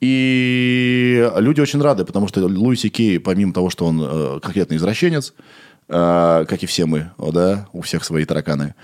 И 0.00 1.30
люди 1.36 1.60
очень 1.60 1.80
рады, 1.80 2.04
потому 2.04 2.28
что 2.28 2.44
Луиси 2.44 2.88
Кей, 2.88 3.18
помимо 3.18 3.52
того, 3.52 3.70
что 3.70 3.86
он 3.86 4.00
э, 4.02 4.40
конкретный 4.40 4.76
извращенец, 4.76 5.32
э, 5.88 6.44
как 6.46 6.62
и 6.62 6.66
все 6.66 6.84
мы, 6.84 7.12
о, 7.16 7.32
да, 7.32 7.68
у 7.72 7.80
всех 7.80 8.04
свои 8.04 8.24
тараканы, 8.24 8.74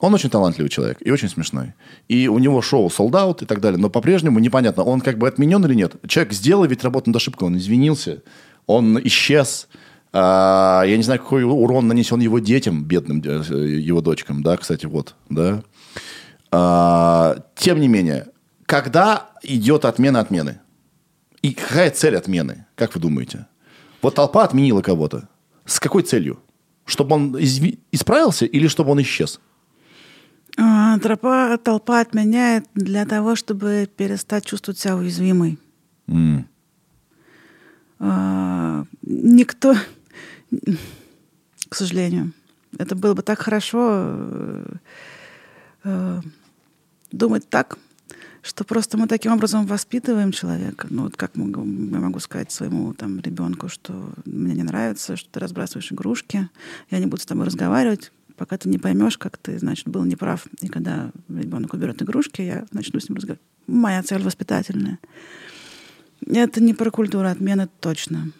он 0.00 0.14
очень 0.14 0.30
талантливый 0.30 0.68
человек 0.68 0.98
и 1.00 1.10
очень 1.10 1.28
смешной. 1.28 1.74
И 2.08 2.26
у 2.26 2.38
него 2.38 2.60
шоу 2.62 2.88
sold 2.88 3.12
out 3.12 3.42
и 3.42 3.46
так 3.46 3.60
далее, 3.60 3.78
но 3.78 3.88
по-прежнему 3.90 4.38
непонятно, 4.38 4.82
он 4.82 5.00
как 5.00 5.18
бы 5.18 5.28
отменен 5.28 5.64
или 5.64 5.74
нет. 5.74 5.94
Человек 6.08 6.32
сделал 6.32 6.64
ведь 6.64 6.82
работу 6.82 7.10
над 7.10 7.16
ошибкой, 7.16 7.48
он 7.48 7.56
извинился, 7.56 8.22
он 8.66 8.98
исчез. 9.04 9.68
А, 10.12 10.82
я 10.86 10.96
не 10.96 11.02
знаю, 11.02 11.20
какой 11.20 11.44
урон 11.44 11.86
нанесен 11.86 12.20
его 12.20 12.38
детям, 12.38 12.84
бедным 12.84 13.22
э, 13.24 13.78
его 13.78 14.00
дочкам, 14.00 14.42
да, 14.42 14.56
кстати, 14.56 14.86
вот, 14.86 15.14
да. 15.30 15.62
А, 16.52 17.38
тем 17.56 17.80
не 17.80 17.88
менее, 17.88 18.28
когда 18.66 19.30
идет 19.42 19.84
отмена 19.86 20.20
отмены? 20.20 20.60
И 21.40 21.54
какая 21.54 21.90
цель 21.90 22.16
отмены, 22.16 22.66
как 22.76 22.94
вы 22.94 23.00
думаете? 23.00 23.46
Вот 24.02 24.14
толпа 24.14 24.44
отменила 24.44 24.82
кого-то. 24.82 25.28
С 25.64 25.80
какой 25.80 26.02
целью? 26.02 26.38
Чтобы 26.84 27.14
он 27.14 27.36
исправился 27.90 28.44
или 28.44 28.68
чтобы 28.68 28.90
он 28.90 29.00
исчез? 29.00 29.40
А, 30.58 30.98
Тропа, 30.98 31.56
толпа 31.56 32.00
отменяет 32.00 32.66
для 32.74 33.06
того, 33.06 33.34
чтобы 33.34 33.88
перестать 33.96 34.44
чувствовать 34.44 34.78
себя 34.78 34.96
уязвимой. 34.96 35.58
М. 36.06 36.46
А, 37.98 38.84
Никто, 39.02 39.74
к 41.68 41.74
сожалению, 41.74 42.32
это 42.78 42.94
было 42.94 43.14
бы 43.14 43.22
так 43.22 43.40
хорошо 43.40 43.88
э, 43.92 44.64
э, 45.84 46.20
думать 47.12 47.48
так, 47.48 47.78
что 48.42 48.64
просто 48.64 48.98
мы 48.98 49.06
таким 49.06 49.32
образом 49.32 49.66
воспитываем 49.66 50.32
человека. 50.32 50.88
Ну, 50.90 51.04
вот 51.04 51.16
как 51.16 51.36
могу- 51.36 51.64
я 51.64 52.00
могу 52.00 52.18
сказать 52.18 52.50
своему 52.50 52.92
там, 52.92 53.20
ребенку, 53.20 53.68
что 53.68 54.12
мне 54.24 54.54
не 54.54 54.64
нравится, 54.64 55.16
что 55.16 55.30
ты 55.30 55.40
разбрасываешь 55.40 55.92
игрушки, 55.92 56.48
я 56.90 56.98
не 56.98 57.06
буду 57.06 57.22
с 57.22 57.26
тобой 57.26 57.46
разговаривать, 57.46 58.10
пока 58.36 58.58
ты 58.58 58.68
не 58.68 58.78
поймешь, 58.78 59.16
как 59.16 59.38
ты, 59.38 59.58
значит, 59.58 59.86
был 59.86 60.04
неправ. 60.04 60.46
И 60.60 60.68
когда 60.68 61.12
ребенок 61.28 61.74
уберет 61.74 62.02
игрушки, 62.02 62.42
я 62.42 62.66
начну 62.72 62.98
с 62.98 63.08
ним 63.08 63.16
разговаривать. 63.16 63.46
Моя 63.68 64.02
цель 64.02 64.22
воспитательная. 64.22 64.98
Это 66.26 66.62
не 66.62 66.74
про 66.74 66.90
культуру 66.90 67.28
отмены 67.28 67.68
точно. 67.80 68.32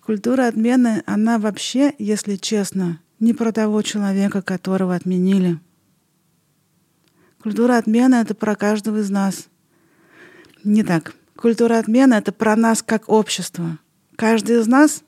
Культура 0.00 0.46
отмены, 0.46 1.02
она 1.06 1.38
вообще, 1.38 1.94
если 1.98 2.36
честно, 2.36 3.00
не 3.20 3.34
про 3.34 3.52
того 3.52 3.82
человека, 3.82 4.40
которого 4.40 4.94
отменили. 4.94 5.58
Культура 7.46 7.78
отмены— 7.78 8.14
это 8.16 8.34
про 8.34 8.56
каждого 8.56 8.98
из 8.98 9.08
нас. 9.08 9.46
Не 10.64 10.82
так. 10.82 11.14
Культура 11.36 11.78
отмены— 11.78 12.14
это 12.14 12.32
про 12.32 12.56
нас 12.56 12.82
как 12.82 13.08
общество. 13.08 13.78
Каждый 14.16 14.60
из 14.60 14.66
нас 14.66 15.04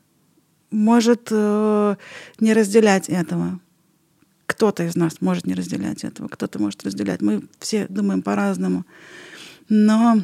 может 0.70 1.30
э, 1.32 1.96
не 2.38 2.52
разделять 2.52 3.08
этого. 3.08 3.58
Кто-то 4.46 4.84
из 4.84 4.94
нас 4.94 5.20
может 5.20 5.48
не 5.48 5.54
разделять 5.54 6.04
этого, 6.04 6.28
кто-то 6.28 6.60
может 6.60 6.84
разделять. 6.84 7.22
Мы 7.22 7.42
все 7.58 7.88
думаем 7.88 8.22
по-разному. 8.22 8.86
Но 9.68 10.22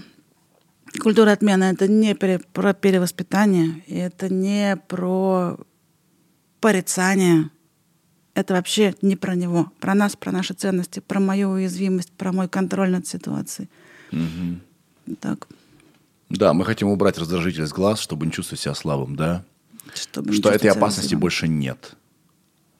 культура 1.00 1.32
отмены— 1.32 1.64
это 1.72 1.88
не 1.88 2.14
пере, 2.14 2.38
про 2.52 2.74
перевоспитание, 2.74 3.82
и 3.88 3.96
это 3.96 4.32
не 4.32 4.76
про 4.86 5.58
порицание. 6.60 7.50
Это 8.34 8.54
вообще 8.54 8.94
не 9.00 9.16
про 9.16 9.36
него, 9.36 9.70
про 9.78 9.94
нас, 9.94 10.16
про 10.16 10.32
наши 10.32 10.54
ценности, 10.54 11.00
про 11.00 11.20
мою 11.20 11.50
уязвимость, 11.50 12.10
про 12.12 12.32
мой 12.32 12.48
контроль 12.48 12.90
над 12.90 13.06
ситуацией. 13.06 13.68
Так. 15.20 15.48
Да, 16.30 16.52
мы 16.52 16.64
хотим 16.64 16.88
убрать 16.88 17.18
раздражитель 17.18 17.66
с 17.66 17.72
глаз, 17.72 18.00
чтобы 18.00 18.26
не 18.26 18.32
чувствовать 18.32 18.60
себя 18.60 18.74
слабым, 18.74 19.14
да? 19.14 19.44
Чтобы 19.94 20.32
что 20.32 20.50
этой 20.50 20.70
опасности 20.70 21.14
уязвимым. 21.14 21.20
больше 21.20 21.48
нет. 21.48 21.96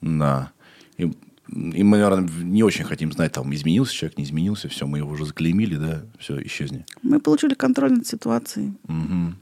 Да. 0.01 0.51
И, 0.97 1.03
и 1.49 1.83
мы, 1.83 1.99
наверное, 1.99 2.29
не 2.43 2.63
очень 2.63 2.85
хотим 2.85 3.13
знать, 3.13 3.33
там, 3.33 3.55
изменился 3.55 3.95
человек, 3.95 4.19
не 4.19 4.25
изменился, 4.25 4.69
все, 4.69 4.87
мы 4.87 4.99
его 4.99 5.11
уже 5.11 5.27
заклеймили, 5.27 5.77
да, 5.77 6.03
все, 6.19 6.43
исчезни. 6.43 6.85
Мы 7.03 7.21
получили 7.21 7.55
контроль 7.55 7.93
над 7.93 8.07
ситуацией. 8.07 8.73
Мгм. 8.89 9.37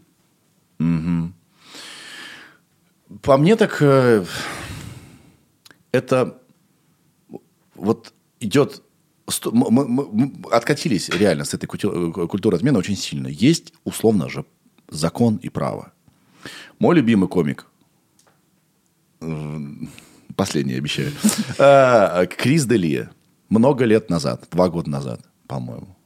По 3.22 3.36
мне 3.36 3.56
так 3.56 3.76
э, 3.80 4.24
это 5.92 6.38
вот 7.74 8.12
идет 8.40 8.82
мы, 9.52 9.86
мы- 9.86 10.32
откатились 10.50 11.08
реально 11.08 11.44
с 11.44 11.54
этой 11.54 11.66
э, 11.66 12.26
культуры 12.26 12.56
отмены 12.56 12.78
очень 12.78 12.96
сильно. 12.96 13.28
Есть 13.28 13.72
условно 13.84 14.28
же 14.28 14.44
закон 14.88 15.36
и 15.36 15.48
право. 15.48 15.92
Мой 16.78 16.96
любимый 16.96 17.28
комик, 17.28 17.66
последний 20.36 20.74
обещаю, 20.74 21.12
э, 21.58 22.26
Крис 22.26 22.66
Делия 22.66 23.10
много 23.48 23.84
лет 23.84 24.10
назад, 24.10 24.48
два 24.50 24.68
года 24.68 24.90
назад, 24.90 25.20
по-моему, 25.46 25.96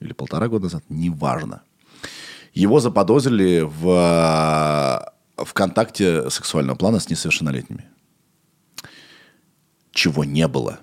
или 0.00 0.12
полтора 0.12 0.48
года 0.48 0.64
назад, 0.64 0.84
неважно. 0.88 1.62
Его 2.54 2.80
заподозрили 2.80 3.60
в, 3.60 3.88
э, 3.88 5.44
в 5.44 5.52
контакте 5.52 6.30
сексуального 6.30 6.76
плана 6.76 6.98
с 6.98 7.10
несовершеннолетними. 7.10 7.84
Чего 9.92 10.24
не 10.24 10.46
было. 10.48 10.80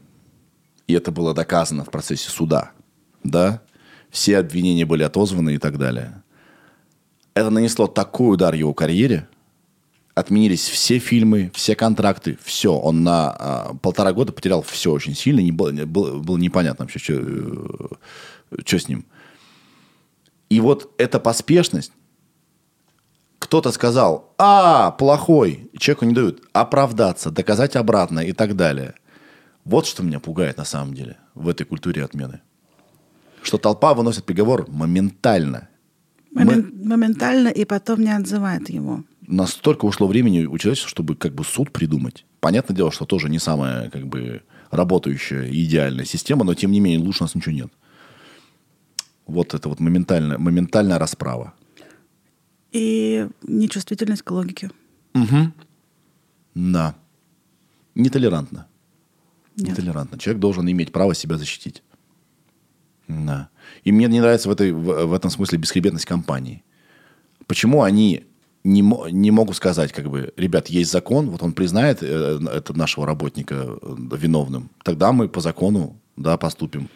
И 0.88 0.94
это 0.94 1.12
было 1.12 1.34
доказано 1.34 1.84
в 1.84 1.92
процессе 1.92 2.30
суда. 2.30 2.72
Да? 3.24 3.62
Все 4.10 4.38
обвинения 4.38 4.86
были 4.86 5.04
отозваны 5.04 5.56
и 5.56 5.58
так 5.58 5.78
далее. 5.78 6.24
Это 7.34 7.50
нанесло 7.50 7.88
такой 7.88 8.36
удар 8.36 8.54
его 8.54 8.74
карьере. 8.74 9.28
Отменились 10.14 10.70
все 10.70 11.00
фильмы, 11.00 11.52
все 11.54 11.76
контракты, 11.76 12.38
все. 12.42 12.74
Он 12.74 13.04
на 13.04 13.32
а, 13.32 13.74
полтора 13.82 14.14
года 14.14 14.32
потерял 14.32 14.62
все 14.62 14.92
очень 14.92 15.14
сильно. 15.14 15.42
Не 15.42 15.52
было, 15.52 15.70
не- 15.72 15.86
было, 15.86 16.20
было 16.20 16.38
непонятно 16.38 16.86
вообще, 16.86 17.00
что, 17.00 17.98
что 18.66 18.80
с 18.80 18.88
ним. 18.88 19.06
И 20.50 20.62
вот 20.62 20.94
эта 20.98 21.20
поспешность, 21.20 21.92
кто-то 23.46 23.72
сказал, 23.72 24.34
а, 24.38 24.92
плохой, 24.92 25.70
человеку 25.78 26.06
не 26.06 26.14
дают 26.14 26.42
оправдаться, 26.52 27.30
доказать 27.32 27.76
обратно 27.76 28.20
и 28.20 28.34
так 28.34 28.56
далее. 28.56 28.96
Вот 29.64 29.86
что 29.86 30.04
меня 30.04 30.20
пугает 30.20 30.58
на 30.58 30.66
самом 30.66 30.94
деле 30.96 31.18
в 31.36 31.48
этой 31.48 31.64
культуре 31.64 32.04
отмены. 32.04 32.42
Что 33.44 33.58
толпа 33.58 33.94
выносит 33.94 34.26
приговор 34.26 34.66
моментально. 34.68 35.70
Момен- 36.34 36.72
Моментально 36.84 37.50
и 37.50 37.66
потом 37.66 38.02
не 38.02 38.12
отзывает 38.12 38.70
его. 38.70 39.04
Настолько 39.28 39.86
ушло 39.86 40.08
времени 40.08 40.46
у 40.46 40.58
человечества, 40.58 40.90
чтобы 40.90 41.16
как 41.16 41.34
бы 41.34 41.44
суд 41.44 41.72
придумать. 41.72 42.26
Понятное 42.40 42.76
дело, 42.76 42.92
что 42.92 43.06
тоже 43.06 43.30
не 43.30 43.40
самая 43.40 43.90
как 43.92 44.08
бы 44.08 44.42
работающая 44.72 45.50
идеальная 45.52 46.06
система, 46.06 46.44
но 46.44 46.56
тем 46.56 46.72
не 46.72 46.80
менее 46.80 47.06
лучше 47.06 47.24
у 47.24 47.26
нас 47.26 47.36
ничего 47.36 47.54
нет. 47.54 47.72
Вот 49.28 49.54
это 49.54 49.70
вот 49.70 49.80
моментальная, 49.80 50.38
моментальная 50.40 50.98
расправа. 51.00 51.54
И 52.76 53.28
нечувствительность 53.44 54.22
к 54.22 54.32
логике. 54.32 54.70
Да. 56.56 56.96
Нетолерантно. 57.96 58.68
Нет. 59.56 59.70
Нетолерантно. 59.70 60.18
Человек 60.18 60.42
должен 60.42 60.70
иметь 60.70 60.92
право 60.92 61.16
себя 61.16 61.38
защитить. 61.38 61.84
Да. 63.08 63.48
И 63.86 63.94
мне 63.94 64.08
не 64.08 64.20
нравится 64.20 64.50
в, 64.50 64.52
этой, 64.52 64.74
в, 64.74 65.06
в 65.06 65.14
этом 65.14 65.32
смысле 65.32 65.58
бесхребетность 65.58 66.06
компании. 66.06 66.66
Почему 67.48 67.84
они 67.84 68.26
не, 68.66 68.82
не 69.12 69.32
могут 69.32 69.56
сказать, 69.56 69.94
как 69.94 70.10
бы, 70.10 70.34
ребят, 70.36 70.68
есть 70.68 70.92
закон, 70.92 71.30
вот 71.30 71.44
он 71.44 71.54
признает 71.54 72.00
э, 72.02 72.40
это 72.52 72.78
нашего 72.78 73.06
работника 73.06 73.56
э, 73.56 73.96
виновным, 74.18 74.70
тогда 74.84 75.14
мы 75.14 75.30
по 75.30 75.40
закону 75.40 76.02
да, 76.18 76.36
поступим. 76.38 76.90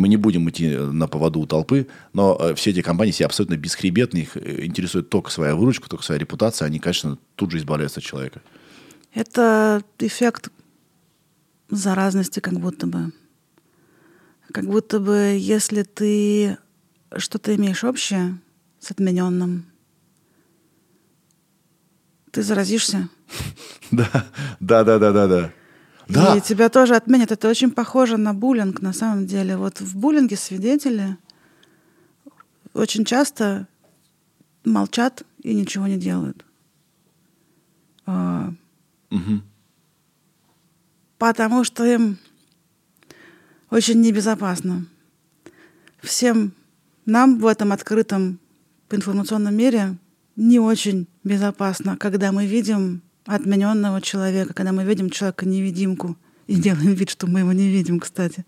Мы 0.00 0.08
не 0.08 0.16
будем 0.16 0.48
идти 0.48 0.76
на 0.76 1.06
поводу 1.08 1.40
у 1.40 1.46
толпы, 1.46 1.86
но 2.14 2.34
э, 2.40 2.54
все 2.54 2.70
эти 2.70 2.80
компании 2.80 3.12
все 3.12 3.26
абсолютно 3.26 3.58
бесхребетные, 3.58 4.22
их 4.22 4.34
э, 4.34 4.64
интересует 4.64 5.10
только 5.10 5.30
своя 5.30 5.54
выручка, 5.54 5.90
только 5.90 6.02
своя 6.02 6.18
репутация, 6.18 6.64
они, 6.64 6.78
конечно, 6.78 7.18
тут 7.36 7.50
же 7.50 7.58
избавляются 7.58 8.00
от 8.00 8.04
человека. 8.04 8.40
Это 9.12 9.82
эффект 9.98 10.48
заразности 11.68 12.40
как 12.40 12.58
будто 12.58 12.86
бы. 12.86 13.12
Как 14.52 14.64
будто 14.64 15.00
бы 15.00 15.36
если 15.38 15.82
ты 15.82 16.56
что-то 17.14 17.54
имеешь 17.54 17.84
общее 17.84 18.38
с 18.78 18.90
отмененным, 18.90 19.66
ты 22.30 22.42
заразишься. 22.42 23.08
Да, 23.90 24.08
да, 24.60 24.84
да, 24.84 24.98
да, 24.98 25.12
да, 25.12 25.26
да. 25.26 25.52
Да. 26.12 26.36
И 26.36 26.40
тебя 26.40 26.68
тоже 26.68 26.96
отменят. 26.96 27.32
Это 27.32 27.48
очень 27.48 27.70
похоже 27.70 28.16
на 28.16 28.34
буллинг 28.34 28.82
на 28.82 28.92
самом 28.92 29.26
деле. 29.26 29.56
Вот 29.56 29.80
в 29.80 29.96
буллинге 29.96 30.36
свидетели 30.36 31.16
очень 32.74 33.04
часто 33.04 33.66
молчат 34.64 35.22
и 35.42 35.54
ничего 35.54 35.86
не 35.86 35.98
делают. 35.98 36.44
А, 38.06 38.52
Потому 41.18 41.64
что 41.64 41.84
им 41.84 42.18
очень 43.70 44.00
небезопасно. 44.00 44.86
Всем 46.02 46.52
нам 47.04 47.38
в 47.38 47.46
этом 47.46 47.72
открытом 47.72 48.40
информационном 48.90 49.54
мире 49.54 49.96
не 50.36 50.58
очень 50.58 51.06
безопасно, 51.24 51.96
когда 51.96 52.32
мы 52.32 52.46
видим 52.46 53.02
отмененного 53.34 54.00
человека, 54.00 54.54
когда 54.54 54.72
мы 54.72 54.84
видим 54.84 55.10
человека-невидимку 55.10 56.16
и 56.46 56.56
делаем 56.56 56.94
вид, 56.94 57.10
что 57.10 57.26
мы 57.26 57.40
его 57.40 57.52
не 57.52 57.68
видим, 57.68 58.00
кстати. 58.00 58.44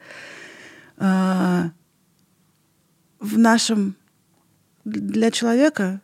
А, 0.98 1.70
В 3.20 3.38
нашем 3.38 3.96
для 4.84 5.30
человека, 5.30 6.00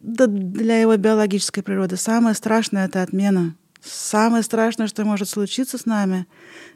для 0.00 0.80
его 0.80 0.96
биологической 0.96 1.62
природы, 1.62 1.96
самое 1.96 2.34
страшное 2.34 2.86
это 2.86 3.02
отмена. 3.02 3.54
Самое 3.82 4.42
страшное, 4.42 4.86
что 4.88 5.04
может 5.04 5.28
случиться 5.28 5.78
с 5.78 5.86
нами, 5.86 6.26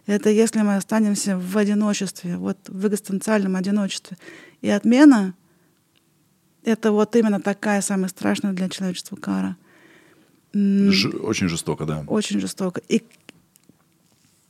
это 0.07 0.31
если 0.31 0.61
мы 0.61 0.77
останемся 0.77 1.39
в 1.39 1.57
одиночестве, 1.59 2.37
вот 2.37 2.59
в 2.69 2.87
экзистенциальном 2.87 3.57
одиночестве. 3.57 4.17
И 4.63 4.71
отмена— 4.71 5.35
это 6.65 6.93
вот 6.93 7.15
именно 7.17 7.41
такая 7.41 7.83
самая 7.83 8.09
страшная 8.09 8.53
для 8.53 8.69
человечества 8.71 9.17
кара. 9.17 9.57
Ж- 10.55 11.11
очень 11.21 11.49
жестоко, 11.49 11.85
да. 11.85 12.05
Очень 12.07 12.41
жестоко. 12.41 12.81
И 12.89 13.03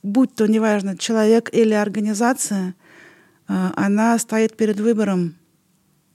будь 0.02 0.34
то, 0.34 0.46
неважно, 0.46 0.96
человек 0.98 1.48
или 1.52 1.72
организация, 1.72 2.74
э, 3.48 3.70
она 3.74 4.18
стоит 4.18 4.57
перед 4.57 4.78
выбором. 4.78 5.34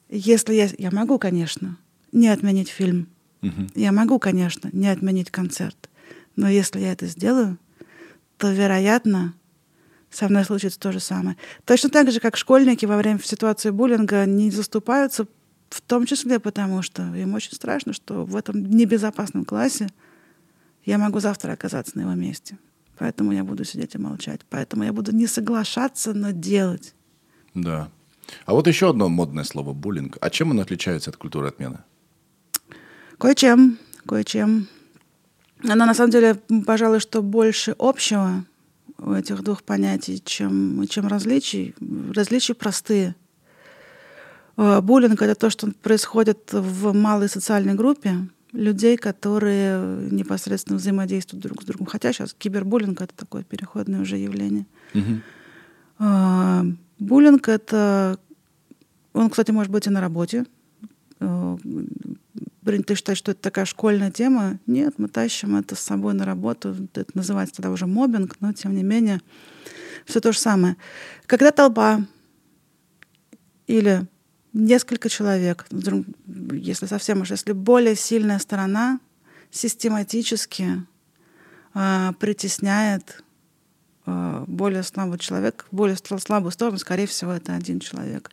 Если 0.09 0.53
я, 0.53 0.69
я 0.77 0.91
могу, 0.91 1.17
конечно, 1.19 1.77
не 2.11 2.27
отменить 2.27 2.69
фильм, 2.69 3.07
я 3.75 3.91
могу, 3.91 4.19
конечно, 4.19 4.69
не 4.73 4.87
отменить 4.89 5.31
концерт, 5.31 5.89
но 6.35 6.49
если 6.49 6.79
я 6.81 6.91
это 6.91 7.05
сделаю, 7.07 7.57
то, 8.37 8.51
вероятно, 8.51 9.33
со 10.11 10.27
мной 10.27 10.43
случится 10.43 10.79
то 10.79 10.91
же 10.91 10.99
самое. 10.99 11.37
Точно 11.65 11.89
так 11.89 12.11
же, 12.11 12.19
как 12.19 12.35
школьники 12.37 12.85
во 12.85 12.97
время 12.97 13.19
ситуации 13.23 13.69
буллинга 13.69 14.25
не 14.25 14.51
заступаются, 14.51 15.27
в 15.69 15.81
том 15.81 16.05
числе 16.05 16.39
потому, 16.39 16.81
что 16.81 17.03
им 17.15 17.33
очень 17.33 17.53
страшно, 17.53 17.93
что 17.93 18.25
в 18.25 18.35
этом 18.35 18.63
небезопасном 18.63 19.45
классе 19.45 19.89
я 20.85 20.97
могу 20.97 21.19
завтра 21.19 21.51
оказаться 21.51 21.97
на 21.97 22.01
его 22.01 22.13
месте. 22.13 22.57
Поэтому 22.97 23.31
я 23.31 23.43
буду 23.43 23.63
сидеть 23.63 23.95
и 23.95 23.97
молчать. 23.97 24.41
Поэтому 24.49 24.83
я 24.83 24.91
буду 24.91 25.15
не 25.15 25.27
соглашаться, 25.27 26.13
но 26.13 26.31
делать. 26.31 26.93
Да. 27.53 27.89
А 28.45 28.53
вот 28.53 28.67
еще 28.67 28.89
одно 28.89 29.09
модное 29.09 29.43
слово– 29.43 29.73
буллинг. 29.73 30.17
А 30.21 30.29
чем 30.29 30.51
оно 30.51 30.61
отличается 30.61 31.09
от 31.09 31.17
культуры 31.17 31.47
отмены? 31.47 31.79
Кое-чем, 33.17 33.77
кое-чем. 34.05 34.67
Она 35.63 35.85
на 35.85 35.93
самом 35.93 36.11
деле, 36.11 36.35
пожалуй, 36.65 36.99
что 36.99 37.21
больше 37.21 37.75
общего 37.77 38.45
у 38.97 39.13
этих 39.13 39.43
двух 39.43 39.63
понятий, 39.63 40.21
чем, 40.23 40.85
чем 40.87 41.07
различий. 41.07 41.75
Различия 42.13 42.53
простые. 42.53 43.15
Э, 44.59 44.81
Буллинг— 44.81 45.21
это 45.21 45.35
то, 45.35 45.49
что 45.49 45.71
происходит 45.81 46.51
в 46.51 46.93
малой 46.93 47.29
социальной 47.29 47.75
группе 47.75 48.27
людей, 48.51 48.97
которые 48.97 50.09
непосредственно 50.11 50.77
взаимодействуют 50.77 51.43
друг 51.43 51.61
с 51.61 51.65
другом. 51.65 51.85
Хотя 51.85 52.11
сейчас 52.11 52.33
кибербуллинг— 52.33 52.99
это 53.01 53.15
такое 53.15 53.43
переходное 53.43 54.01
уже 54.01 54.17
явление. 54.17 54.65
А, 55.97 56.65
Буллинг— 56.99 57.47
это... 57.47 58.19
Он, 59.13 59.29
кстати, 59.29 59.51
может 59.51 59.71
быть 59.71 59.87
и 59.87 59.89
на 59.89 60.01
работе. 60.01 60.45
Э, 61.21 61.57
Принято 62.63 62.95
считать, 62.95 63.17
что 63.17 63.31
это 63.31 63.41
такая 63.41 63.65
школьная 63.65 64.11
тема. 64.11 64.59
Нет, 64.67 64.95
мы 64.97 65.07
тащим 65.07 65.55
это 65.55 65.75
с 65.75 65.79
собой 65.79 66.13
на 66.13 66.25
работу. 66.25 66.75
Это 66.93 67.11
называется 67.13 67.55
тогда 67.55 67.71
уже 67.71 67.87
мобинг, 67.87 68.35
но 68.41 68.51
тем 68.51 68.75
не 68.75 68.83
менее 68.83 69.21
все 70.05 70.19
то 70.19 70.33
же 70.33 70.39
самое. 70.39 70.75
Когда 71.25 71.51
толпа 71.51 72.01
или 73.65 74.07
несколько 74.53 75.09
человек, 75.09 75.65
если 76.51 76.85
совсем 76.85 77.21
уж, 77.21 77.31
если 77.31 77.53
более 77.53 77.95
сильная 77.95 78.39
сторона 78.39 78.99
систематически 79.51 80.85
а, 81.73 82.13
притесняет 82.19 83.23
а, 84.05 84.43
более 84.47 84.83
слабый 84.83 85.19
человек, 85.19 85.65
более 85.71 85.95
сл- 85.95 86.19
слабую 86.19 86.51
сторону, 86.51 86.77
скорее 86.77 87.07
всего, 87.07 87.31
это 87.31 87.53
один 87.55 87.79
человек. 87.79 88.31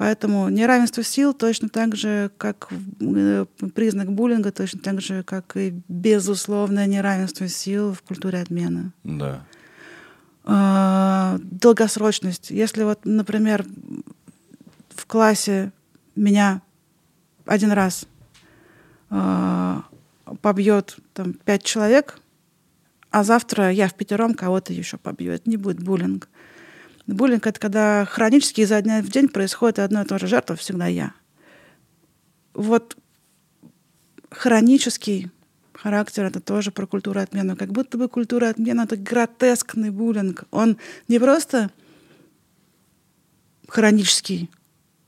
Поэтому 0.00 0.48
неравенство 0.48 1.02
сил 1.02 1.34
точно 1.34 1.68
так 1.68 1.94
же, 1.94 2.30
как 2.38 2.72
э, 3.00 3.44
признак 3.74 4.10
буллинга, 4.10 4.50
точно 4.50 4.80
так 4.80 5.02
же, 5.02 5.22
как 5.22 5.54
и 5.58 5.74
безусловное 5.88 6.86
неравенство 6.86 7.46
сил 7.48 7.92
в 7.92 8.00
культуре 8.00 8.40
обмена. 8.40 8.94
Да. 9.04 9.44
А, 10.44 11.38
долгосрочность. 11.42 12.50
Если 12.50 12.82
вот, 12.82 13.00
например, 13.04 13.66
в 15.00 15.06
классе 15.06 15.72
меня 16.14 16.60
один 17.46 17.72
раз 17.72 18.06
а, 19.08 19.84
побьет 20.42 20.98
там 21.14 21.32
пять 21.32 21.64
человек, 21.64 22.18
а 23.10 23.24
завтра 23.24 23.70
я 23.70 23.88
в 23.88 23.94
пятером 23.94 24.34
кого-то 24.34 24.74
еще 24.74 24.98
побью. 24.98 25.32
Это 25.32 25.48
не 25.48 25.56
будет 25.56 25.82
буллинг. 25.82 26.28
Буллинг— 27.06 27.46
это 27.46 27.58
когда 27.58 28.04
хронически 28.04 28.60
изо 28.60 28.80
дня 28.82 29.00
в 29.00 29.08
день 29.08 29.28
происходит 29.28 29.78
одно 29.78 30.02
и 30.02 30.04
то 30.04 30.18
же 30.18 30.26
жертва, 30.26 30.54
всегда 30.54 30.86
я. 30.86 31.14
Вот 32.52 32.96
хронический 34.30 35.30
характер— 35.72 36.24
это 36.26 36.40
тоже 36.40 36.72
про 36.72 36.86
культуру 36.86 37.20
отмены. 37.20 37.56
Как 37.56 37.72
будто 37.72 37.96
бы 37.96 38.08
культура 38.08 38.50
отмены— 38.50 38.82
это 38.82 38.98
гротескный 38.98 39.90
буллинг. 39.90 40.44
Он 40.50 40.76
не 41.08 41.18
просто 41.18 41.70
хронический. 43.66 44.50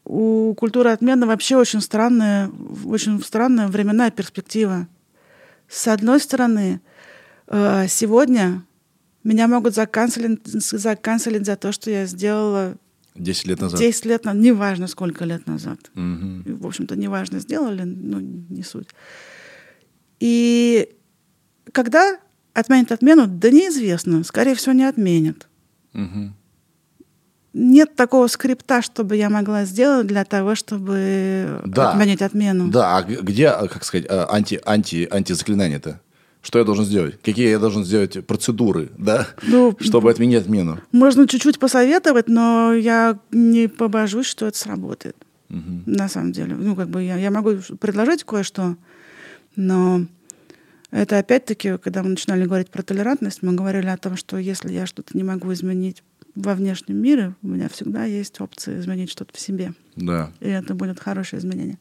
У 0.05 0.55
культуры 0.55 0.91
отмены 0.91 1.27
вообще 1.27 1.57
очень 1.57 1.81
странная, 1.81 2.51
очень 2.85 3.23
странная 3.23 3.69
временная 3.69 4.11
перспектива. 4.11 4.89
С 5.69 5.89
одной 5.89 6.21
стороны, 6.21 6.81
э, 7.47 7.87
сегодня 7.89 8.65
меня 9.25 9.47
могут 9.49 9.75
заканцелить, 9.75 10.45
заканцелить 10.47 11.47
за 11.47 11.57
то, 11.57 11.73
что 11.73 11.91
я 11.91 12.07
сделала 12.07 12.77
Десять 13.15 13.45
лет 13.47 13.61
назад. 13.61 13.79
10 13.79 14.07
лет 14.07 14.25
назад, 14.25 14.41
неважно, 14.43 14.87
сколько 14.87 15.25
лет 15.25 15.47
назад. 15.47 15.79
И, 15.95 16.53
В 16.53 16.67
общем-то, 16.67 16.97
неважно, 16.97 17.41
сделали, 17.41 17.83
ну, 17.83 18.21
не 18.21 18.63
суть. 18.63 18.89
И 20.19 20.89
когда 21.73 22.19
отменят 22.55 22.91
отмену, 22.91 23.27
да 23.27 23.51
неизвестно, 23.51 24.25
скорее 24.25 24.55
всего, 24.55 24.73
не 24.73 24.85
отменят. 24.85 25.49
Мгм. 25.93 26.35
Нет 27.55 27.95
такого 27.97 28.29
скрипта, 28.29 28.81
чтобы 28.81 29.17
я 29.17 29.29
могла 29.29 29.65
сделать 29.67 30.07
для 30.07 30.25
того, 30.25 30.55
чтобы 30.55 31.61
Да. 31.67 31.91
отменить 31.93 32.23
отмену. 32.23 32.69
Да, 32.71 32.97
а 32.97 33.03
где, 33.03 33.49
а, 33.49 33.69
как 33.69 33.85
сказать, 33.85 34.07
а, 34.09 34.27
анти, 34.31 34.61
анти, 34.65 35.07
антизаклинание-то? 35.11 36.01
Что 36.41 36.59
я 36.59 36.65
должен 36.65 36.85
сделать? 36.85 37.21
Какие 37.23 37.51
я 37.51 37.59
должен 37.59 37.85
сделать 37.85 38.27
процедуры, 38.27 38.91
да, 38.99 39.29
Ну, 39.43 39.77
чтобы 39.81 40.11
отменить 40.11 40.41
отмену? 40.43 40.81
Можно 40.91 41.29
чуть-чуть 41.29 41.59
посоветовать, 41.61 42.29
но 42.29 42.73
я 42.73 43.19
не 43.31 43.69
побожусь, 43.69 44.27
что 44.27 44.47
это 44.47 44.59
сработает. 44.59 45.17
Мгм. 45.51 45.83
На 45.87 46.09
самом 46.09 46.33
деле. 46.33 46.55
Ну, 46.57 46.75
как 46.75 46.89
бы 46.89 47.03
я, 47.03 47.17
я 47.17 47.31
могу 47.31 47.53
предложить 47.79 48.25
кое-что, 48.25 48.77
но 49.55 50.07
это 50.91 51.19
опять-таки, 51.19 51.77
когда 51.79 52.03
мы 52.03 52.09
начинали 52.11 52.45
говорить 52.47 52.71
про 52.71 52.83
толерантность, 52.83 53.43
мы 53.43 53.53
говорили 53.53 53.87
о 53.87 53.97
том, 53.99 54.17
что 54.17 54.37
если 54.39 54.73
я 54.73 54.87
что-то 54.87 55.17
не 55.17 55.23
могу 55.23 55.53
изменить 55.53 56.03
во 56.35 56.55
внешнем 56.55 56.97
мире, 56.97 57.35
у 57.43 57.49
меня 57.49 57.69
всегда 57.69 58.05
есть 58.05 58.41
опция 58.41 58.79
изменить 58.81 59.11
что-то 59.11 59.35
в 59.37 59.41
себе. 59.41 59.75
Да. 59.97 60.33
И 60.41 60.49
это 60.49 60.75
будет 60.75 60.99
хорошее 61.01 61.41
изменение. 61.41 61.79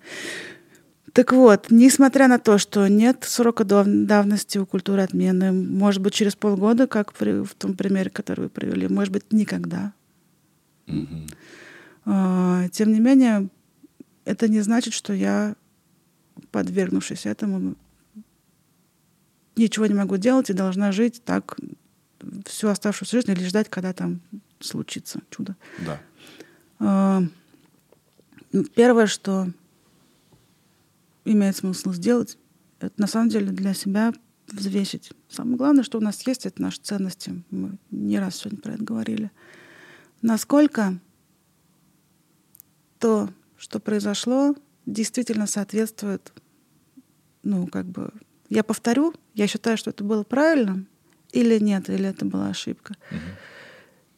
Так 1.13 1.33
вот, 1.33 1.67
несмотря 1.69 2.27
на 2.27 2.39
то, 2.39 2.57
что 2.57 2.87
нет 2.87 3.23
срока 3.23 3.63
дав- 3.65 3.85
давности 3.87 4.57
у 4.57 4.65
культуры 4.65 5.01
отмены, 5.01 5.51
может 5.51 6.01
быть, 6.01 6.13
через 6.13 6.35
полгода, 6.35 6.87
как 6.87 7.13
при- 7.13 7.43
в 7.43 7.53
том 7.55 7.75
примере, 7.75 8.09
который 8.09 8.41
вы 8.41 8.49
привели, 8.49 8.87
может 8.87 9.11
быть, 9.13 9.31
никогда. 9.33 9.93
А, 12.05 12.67
Тем 12.69 12.91
не 12.93 12.99
менее, 12.99 13.49
это 14.25 14.47
не 14.47 14.61
значит, 14.61 14.93
что 14.93 15.13
я, 15.13 15.55
подвергнувшись 16.51 17.25
этому, 17.25 17.75
ничего 19.55 19.85
не 19.85 19.93
могу 19.93 20.17
делать 20.17 20.49
и 20.49 20.53
должна 20.53 20.91
жить 20.91 21.21
так 21.25 21.57
всю 22.45 22.69
оставшуюся 22.69 23.17
жизнь 23.17 23.31
или 23.31 23.43
ждать, 23.45 23.69
когда 23.69 23.93
там 23.93 24.21
случится 24.61 25.21
чудо. 25.29 25.55
Да. 25.85 26.01
А, 26.79 27.23
Первое, 28.75 29.07
что 29.07 29.47
имеет 31.23 31.55
смысл 31.55 31.93
сделать, 31.93 32.37
это 32.79 32.93
на 32.97 33.07
самом 33.07 33.29
деле 33.29 33.51
для 33.51 33.73
себя 33.73 34.13
взвесить. 34.47 35.11
Самое 35.29 35.55
главное, 35.55 35.83
что 35.83 35.97
у 35.99 36.01
нас 36.01 36.25
есть, 36.27 36.45
это 36.45 36.61
наши 36.61 36.79
ценности. 36.81 37.43
Мы 37.49 37.77
не 37.91 38.19
раз 38.19 38.37
сегодня 38.37 38.59
про 38.59 38.73
это 38.73 38.83
говорили. 38.83 39.31
Насколько 40.21 40.99
то, 42.99 43.29
что 43.57 43.79
произошло, 43.79 44.55
действительно 44.85 45.47
соответствует, 45.47 46.33
ну, 47.43 47.67
как 47.67 47.85
бы, 47.85 48.11
я 48.49 48.63
повторю, 48.63 49.13
я 49.33 49.47
считаю, 49.47 49.77
что 49.77 49.91
это 49.91 50.03
было 50.03 50.23
правильно, 50.23 50.85
или 51.31 51.57
нет, 51.59 51.89
или 51.89 52.07
это 52.09 52.25
была 52.25 52.49
ошибка. 52.49 52.95
Э, 53.09 53.15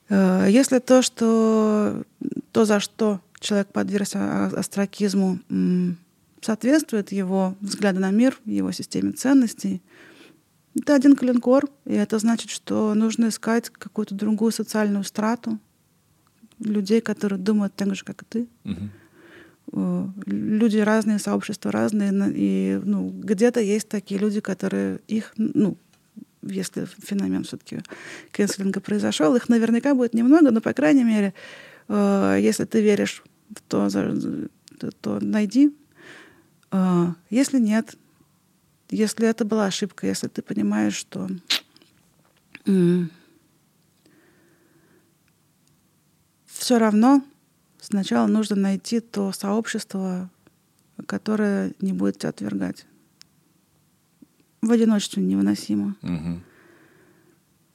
Если 0.10 0.80
то, 0.80 1.02
что 1.02 2.04
то, 2.52 2.66
за 2.66 2.80
что 2.80 3.20
человек 3.40 3.68
подвергся 3.70 4.20
а- 4.20 4.52
остракизму, 4.60 5.40
м, 5.50 5.98
соответствует 6.42 7.12
его 7.12 7.56
взгляду 7.62 8.00
на 8.00 8.12
мир, 8.12 8.38
его 8.46 8.72
системе 8.72 9.12
ценностей, 9.14 9.82
это 10.76 10.96
один 10.96 11.16
калинкор, 11.16 11.66
и 11.86 11.94
это 11.94 12.20
значит, 12.20 12.50
что 12.50 12.94
нужно 12.96 13.30
искать 13.30 13.70
какую-то 13.70 14.16
другую 14.16 14.52
социальную 14.52 15.04
страту 15.04 15.60
людей, 16.60 17.00
которые 17.02 17.40
думают 17.40 17.74
так 17.76 17.96
же, 17.96 18.04
как 18.04 18.24
и 18.24 18.26
ты. 18.30 18.48
Э, 19.72 20.08
Люди 20.26 20.78
разные, 20.78 21.20
сообщества 21.20 21.72
разные, 21.72 22.12
и 22.36 22.80
ну, 22.84 23.10
где-то 23.10 23.60
есть 23.60 23.88
такие 23.90 24.20
люди, 24.20 24.40
которые 24.40 25.00
их, 25.08 25.34
ну, 25.38 25.78
если 26.44 26.86
феномен 26.86 27.44
все-таки 27.44 27.82
канцелинга 28.32 28.80
произошел, 28.80 29.36
их 29.36 29.50
наверняка 29.50 29.96
будет 29.96 30.14
немного, 30.14 30.52
но, 30.52 30.62
по 30.62 30.74
крайней 30.74 31.04
мере, 31.04 31.34
э, 31.88 32.38
если 32.42 32.66
ты 32.66 32.82
веришь 32.82 33.24
то, 33.68 33.90
то, 35.02 35.20
найди. 35.20 35.76
Э, 36.72 37.08
Если 37.30 37.60
нет, 37.60 37.96
если 38.90 39.28
это 39.28 39.46
была 39.46 39.66
ошибка, 39.66 40.08
если 40.08 40.28
ты 40.28 40.42
понимаешь, 40.42 40.96
что 40.96 41.28
все 46.46 46.78
равно 46.80 47.24
сначала 47.82 48.28
нужно 48.28 48.56
найти 48.56 49.00
то 49.02 49.32
сообщество, 49.32 50.30
которое 51.08 51.74
не 51.82 51.92
будет 51.92 52.20
тебя 52.20 52.30
отвергать. 52.30 52.86
В 54.64 54.72
одиночестве 54.72 55.22
невыносимо. 55.22 55.98
Мгм. 56.02 56.42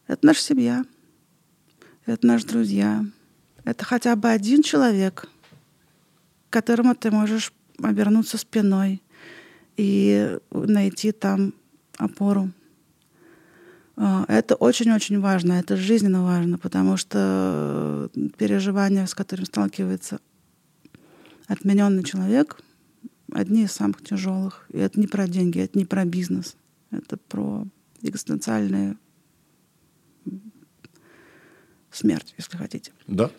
Это 0.07 0.24
наша 0.24 0.41
семья, 0.41 0.86
это 2.07 2.26
наши 2.26 2.47
друзья, 2.47 3.05
это 3.64 3.84
хотя 3.84 4.16
бы 4.16 4.30
один 4.30 4.62
человек, 4.62 5.28
к 6.49 6.53
которому 6.53 6.95
ты 6.95 7.11
можешь 7.11 7.53
обернуться 7.82 8.39
спиной 8.39 9.03
и 9.76 10.39
найти 10.51 11.12
там 11.12 11.53
опору. 11.99 12.51
А, 13.97 14.24
Это 14.26 14.55
очень-очень 14.55 15.20
важно, 15.20 15.53
это 15.53 15.76
жизненно 15.76 16.24
важно, 16.24 16.57
потому 16.57 16.97
что 16.97 18.09
э, 18.14 18.28
переживания, 18.39 19.05
с 19.05 19.14
которыми 19.14 19.45
сталкивается 19.45 20.20
отмененный 21.49 22.03
человек, 22.03 22.62
одни 23.30 23.64
из 23.64 23.72
самых 23.72 24.03
тяжелых. 24.03 24.64
И 24.72 24.78
это 24.78 24.99
не 24.99 25.07
про 25.07 25.28
деньги, 25.28 25.61
это 25.61 25.78
не 25.78 25.84
про 25.84 26.07
бизнес, 26.07 26.57
это 26.91 27.16
про 27.16 27.66
экзистенциальную 28.03 28.99
смерть, 31.91 32.34
если 32.36 32.57
хотите. 32.57 32.93
Да. 33.07 33.30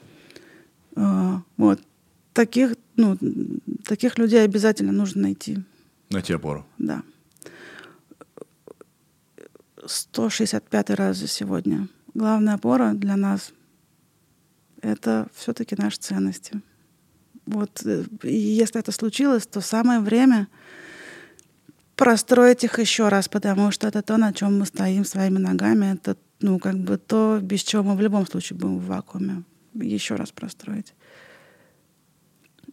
А, 0.95 1.41
Вот. 1.58 1.82
Таких, 2.34 2.76
ну, 2.95 3.18
таких 3.84 4.18
людей 4.18 4.43
обязательно 4.43 4.91
нужно 4.91 5.24
найти. 5.24 5.58
Найти 6.10 6.34
опору. 6.34 6.66
Да. 6.78 7.04
165 9.86 10.89
раз 10.91 11.18
за 11.18 11.28
сегодня. 11.28 11.88
Главная 12.14 12.56
опора 12.56 12.93
для 12.93 13.16
нас— 13.16 13.52
это 14.82 15.28
все-таки 15.34 15.76
наши 15.78 15.97
ценности. 15.97 16.62
Вот 17.45 17.82
э, 17.86 18.04
и 18.24 18.36
если 18.36 18.80
это 18.80 18.91
случилось, 18.91 19.47
то 19.47 19.62
самое 19.62 20.00
время 20.00 20.47
простроить 22.00 22.64
их 22.64 22.80
еще 22.80 23.10
раз, 23.10 23.28
потому 23.28 23.72
что 23.72 23.86
это 23.86 24.02
то, 24.02 24.16
на 24.16 24.32
чем 24.32 24.58
мы 24.58 24.66
стоим 24.66 25.04
своими 25.04 25.38
ногами. 25.38 25.95
Это, 25.95 26.16
ну, 26.39 26.58
как 26.58 26.78
бы 26.78 26.97
то, 26.97 27.39
без 27.41 27.62
чего 27.62 27.84
мы 27.84 27.95
в 27.97 28.02
любом 28.02 28.26
случае 28.26 28.58
будем 28.58 28.80
в 28.80 28.86
вакууме. 28.86 29.43
Еще 29.74 30.16
раз 30.16 30.32
простроить. 30.32 30.93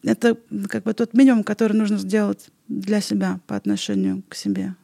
Это 0.04 0.36
как 0.68 0.84
бы 0.84 0.94
тот 0.94 1.12
минимум, 1.12 1.42
который 1.42 1.76
нужно 1.76 1.98
сделать 1.98 2.50
для 2.68 3.00
себя 3.00 3.40
по 3.48 3.56
отношению 3.56 4.22
к 4.28 4.36
себе. 4.36 4.76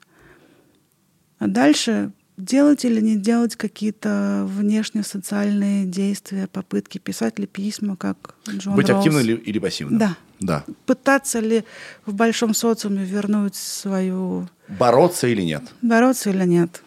А 1.39 1.47
дальше 1.47 2.11
делать 2.37 2.85
или 2.85 3.01
не 3.01 3.17
делать 3.17 3.55
какие-то 3.55 4.45
внешние 4.49 5.05
социальные 5.05 5.87
действия, 5.87 6.49
попытки 6.49 6.99
писать 6.99 7.39
ли 7.39 7.47
письма, 7.47 7.95
как 7.95 8.35
Джон 8.49 8.75
Быть 8.75 8.89
Роуз. 8.89 9.07
активным 9.07 9.23
или, 9.23 9.37
или 9.37 9.61
пассивным? 9.61 10.01
Да. 10.01 10.17
Да. 10.43 10.65
Пытаться 10.87 11.41
ли 11.41 11.65
в 12.07 12.15
большом 12.15 12.55
социуме 12.55 13.05
вернуть 13.05 13.55
свою... 13.55 14.49
Бороться 14.69 15.27
или 15.29 15.43
нет? 15.43 15.63
Бороться 15.83 16.31
или 16.31 16.45
нет? 16.45 16.83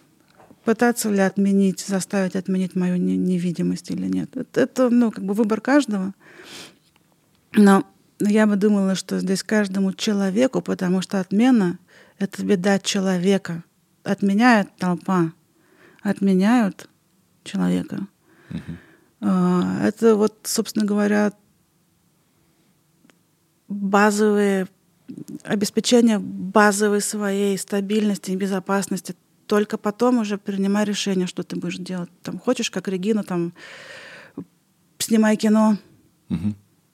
Пытаться 0.64 1.10
ли 1.10 1.20
отменить, 1.20 1.82
заставить 1.82 2.36
отменить 2.36 2.76
мою 2.76 2.97
не- 2.97 3.18
невидимость 3.18 3.91
или 3.91 4.08
нет? 4.08 4.36
Это, 4.36 4.62
это, 4.62 4.89
ну, 4.89 5.12
как 5.12 5.24
бы 5.24 5.34
выбор 5.34 5.62
каждого. 5.62 6.14
Но 7.53 7.84
я 8.20 8.47
бы 8.47 8.56
думала, 8.56 8.95
что 8.95 9.20
здесь 9.20 9.43
каждому 9.43 9.93
человеку, 9.93 10.62
потому 10.62 11.01
что 11.01 11.20
отмена— 11.20 11.78
это 12.20 12.43
беда 12.43 12.80
человека. 12.80 13.64
Отменяет 14.03 14.70
толпа, 14.78 15.32
отменяют 16.01 16.89
человека. 17.43 18.08
А, 19.22 19.86
Это 19.88 20.16
вот, 20.16 20.36
собственно 20.43 20.86
говоря, 20.86 21.32
базовые 23.68 24.68
обеспечение 25.43 26.20
базовой 26.20 27.01
своей 27.01 27.57
стабильности 27.57 28.32
и 28.32 28.36
безопасности. 28.36 29.16
Только 29.47 29.78
потом 29.78 30.18
уже 30.20 30.38
принимай 30.39 30.86
решение, 30.86 31.28
что 31.28 31.43
ты 31.43 31.55
будешь 31.55 31.78
делать. 31.78 32.09
Там 32.24 32.39
хочешь, 32.39 32.72
как 32.72 32.88
Регина, 32.88 33.24
там 33.24 33.53
снимай 34.97 35.36
кино. 35.38 35.78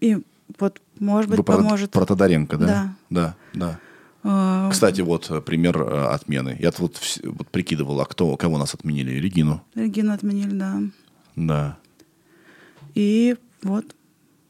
И 0.01 0.17
вот, 0.59 0.81
может 0.99 1.29
быть, 1.29 1.37
Вы 1.37 1.43
поможет. 1.45 1.91
про 1.91 2.05
Тодоренко, 2.05 2.57
да? 2.57 2.65
Да. 2.67 2.95
Да, 3.09 3.35
да. 3.53 3.79
А, 4.23 4.69
Кстати, 4.69 5.01
вот 5.01 5.31
э, 5.31 5.41
пример 5.41 5.81
э, 5.81 6.05
отмены. 6.07 6.55
Я 6.59 6.71
вот, 6.77 6.95
вс- 6.97 7.27
вот 7.27 7.47
прикидывал, 7.47 8.01
а 8.01 8.05
кто, 8.05 8.35
кого 8.37 8.57
нас 8.57 8.73
отменили? 8.75 9.13
Регину. 9.13 9.63
Регину 9.73 10.11
отменили, 10.13 10.51
да. 10.51 10.81
Да. 11.35 11.77
И 12.93 13.35
вот, 13.63 13.95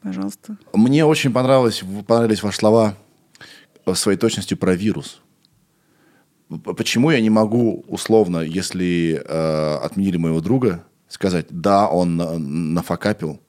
пожалуйста. 0.02 0.58
Мне 0.74 1.06
очень 1.06 1.32
понравилось, 1.32 1.84
понравились 2.08 2.44
ваши 2.44 2.58
слова 2.58 2.96
в 3.86 3.96
своей 3.96 4.18
точностью 4.18 4.58
про 4.58 4.76
вирус. 4.76 5.22
Почему 6.78 7.12
я 7.12 7.22
не 7.22 7.30
могу 7.30 7.86
условно, 7.88 8.40
если 8.40 9.24
э, 9.26 9.76
отменили 9.78 10.18
моего 10.18 10.42
друга, 10.42 10.84
сказать, 11.08 11.46
да, 11.50 11.88
он 11.88 12.18
на- 12.18 12.38
нафакапил, 12.38 13.40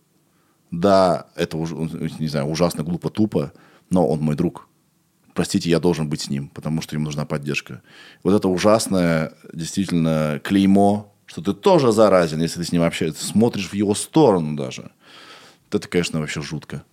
да, 0.70 1.26
это 1.34 1.56
уж, 1.56 1.72
не 1.72 2.28
знаю, 2.28 2.46
ужасно, 2.46 2.84
глупо, 2.84 3.10
тупо, 3.10 3.52
но 3.90 4.06
он 4.06 4.20
мой 4.20 4.36
друг. 4.36 4.68
Простите, 5.34 5.68
я 5.70 5.80
должен 5.80 6.08
быть 6.08 6.20
с 6.22 6.30
ним, 6.30 6.48
потому 6.48 6.80
что 6.80 6.94
им 6.94 7.02
нужна 7.02 7.24
поддержка. 7.24 7.82
Вот 8.22 8.34
это 8.34 8.48
ужасное, 8.48 9.32
действительно, 9.52 10.40
клеймо, 10.44 11.12
что 11.26 11.42
ты 11.42 11.54
тоже 11.54 11.90
заразен, 11.92 12.40
если 12.40 12.60
ты 12.60 12.66
с 12.66 12.72
ним 12.72 12.82
общаешься, 12.82 13.24
смотришь 13.24 13.68
в 13.70 13.74
его 13.74 13.94
сторону 13.94 14.56
даже. 14.56 14.92
Это, 15.72 15.88
конечно, 15.88 16.20
вообще 16.20 16.42
жутко. 16.42 16.84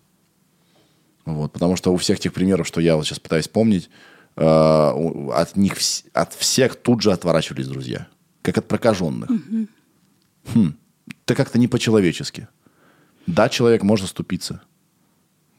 Вот, 1.26 1.52
потому 1.54 1.76
что 1.76 1.94
у 1.94 1.98
всех 1.98 2.20
тех 2.20 2.34
примеров, 2.34 2.66
что 2.68 2.82
я 2.82 2.96
вот 2.96 3.06
сейчас 3.06 3.20
пытаюсь 3.20 3.48
помнить, 3.48 3.90
э, 4.36 4.42
от 4.46 5.56
них 5.58 5.74
вс- 5.78 6.06
от 6.14 6.34
всех 6.34 6.76
тут 6.76 7.02
же 7.02 7.12
отворачивались 7.12 7.68
друзья, 7.68 8.08
как 8.42 8.58
от 8.58 8.68
прокаженных. 8.68 9.30
Хм, 10.54 10.74
это 11.26 11.36
как-то 11.36 11.60
не 11.60 11.68
по-человечески. 11.68 12.48
Да, 13.28 13.50
человек 13.50 13.84
может 13.84 14.06
заступиться. 14.08 14.62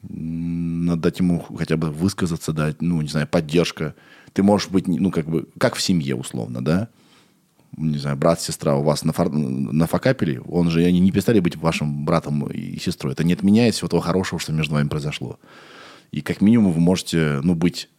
М, 0.09 0.85
Надо 0.85 1.03
дать 1.03 1.19
ему 1.19 1.39
хотя 1.57 1.77
бы 1.77 1.91
высказаться, 1.91 2.51
дать, 2.53 2.81
ну, 2.81 3.01
не 3.01 3.07
знаю, 3.07 3.27
поддержка. 3.27 3.95
Ты 4.33 4.41
можешь 4.43 4.67
быть, 4.69 4.87
ну, 4.87 5.11
как 5.11 5.27
бы, 5.27 5.47
как 5.59 5.75
в 5.75 5.81
семье, 5.81 6.15
условно, 6.15 6.61
да? 6.63 6.89
Не 7.77 7.97
знаю, 7.97 8.17
брат, 8.17 8.41
сестра 8.41 8.75
у 8.75 8.83
вас 8.83 9.03
нафар- 9.03 9.31
нафакапили, 9.31 10.41
он 10.45 10.69
же, 10.69 10.83
они 10.83 10.99
не 10.99 11.11
перестали 11.11 11.39
быть 11.39 11.55
вашим 11.55 12.05
братом 12.05 12.45
и 12.47 12.77
сестрой. 12.79 13.13
Это 13.13 13.23
не 13.23 13.33
отменяет 13.33 13.75
всего 13.75 13.87
того 13.87 14.01
хорошего, 14.01 14.39
что 14.39 14.51
между 14.51 14.73
вами 14.73 14.89
произошло. 14.89 15.39
И 16.11 16.21
как 16.21 16.41
минимум 16.41 16.73
вы 16.73 16.81
можете, 16.81 17.39
ну, 17.43 17.55
быть 17.55 17.89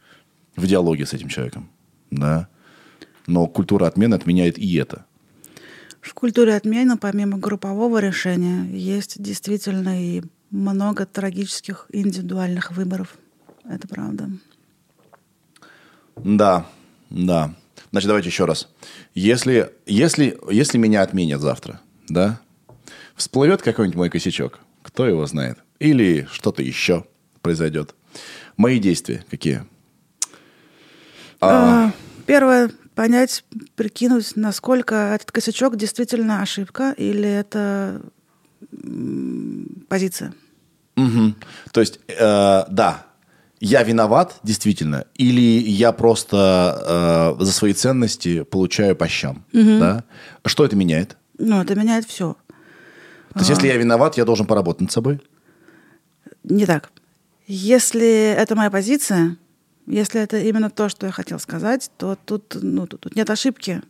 в 0.56 0.66
диалоге 0.66 1.06
с 1.06 1.14
этим 1.14 1.28
человеком, 1.28 1.70
да? 2.10 2.48
Но 3.26 3.46
культура 3.46 3.86
отмены 3.86 4.14
отменяет 4.14 4.58
и 4.58 4.74
это. 4.76 5.06
В 6.02 6.12
культуре 6.14 6.54
отмены, 6.54 6.98
помимо 6.98 7.38
группового 7.38 7.98
решения, 7.98 8.68
есть 8.76 9.22
действительно 9.22 10.02
и 10.02 10.22
много 10.50 11.06
трагических 11.06 11.86
индивидуальных 11.92 12.72
выборов. 12.72 13.16
Это 13.64 13.88
правда. 13.88 14.28
Да, 16.16 16.66
да. 17.08 17.54
Значит, 17.92 18.08
давайте 18.08 18.30
еще 18.30 18.46
раз. 18.46 18.68
Если, 19.14 19.70
если, 19.86 20.38
если 20.50 20.78
меня 20.78 21.02
отменят 21.02 21.40
завтра, 21.40 21.80
да, 22.08 22.40
всплывет 23.14 23.62
какой-нибудь 23.62 23.96
мой 23.96 24.10
косячок, 24.10 24.60
кто 24.82 25.06
его 25.06 25.26
знает, 25.26 25.58
или 25.78 26.26
что-то 26.32 26.62
еще 26.62 27.04
произойдет. 27.42 27.94
Мои 28.56 28.78
действия 28.78 29.24
какие? 29.30 29.64
А, 31.40 31.92
Первое 32.26 32.70
понять, 32.94 33.44
прикинуть, 33.74 34.36
насколько 34.36 34.94
этот 35.14 35.30
косячок 35.30 35.76
действительно 35.76 36.40
ошибка 36.40 36.94
или 36.96 37.28
это 37.28 38.00
позиция. 39.88 40.32
Мгм. 40.96 41.36
То 41.72 41.80
есть, 41.80 42.00
э, 42.08 42.64
да, 42.68 43.06
я 43.64 43.84
виноват, 43.84 44.40
действительно, 44.42 45.04
или 45.14 45.40
я 45.40 45.92
просто 45.92 47.36
э, 47.38 47.44
за 47.44 47.52
свои 47.52 47.72
ценности 47.72 48.42
получаю 48.42 48.96
по 48.96 49.06
щам, 49.06 49.44
да? 49.52 50.02
Что 50.44 50.64
это 50.64 50.74
меняет? 50.74 51.16
Ну, 51.38 51.62
это 51.62 51.76
меняет 51.76 52.04
все. 52.04 52.36
То 53.32 53.38
есть, 53.38 53.50
если 53.50 53.68
я 53.68 53.76
виноват, 53.76 54.16
я 54.16 54.24
должен 54.24 54.46
поработать 54.46 54.80
над 54.80 54.92
собой? 54.92 55.20
Не 56.42 56.66
так. 56.66 56.90
Если 57.46 58.34
это 58.36 58.56
моя 58.56 58.70
позиция, 58.70 59.36
если 59.86 60.20
это 60.20 60.38
именно 60.38 60.68
то, 60.68 60.88
что 60.88 61.06
я 61.06 61.12
хотел 61.12 61.38
сказать, 61.38 61.88
то 61.96 62.18
тут, 62.24 62.56
ну, 62.60 62.88
тут, 62.88 63.00
тут 63.02 63.16
нет 63.16 63.30
ошибки. 63.30 63.80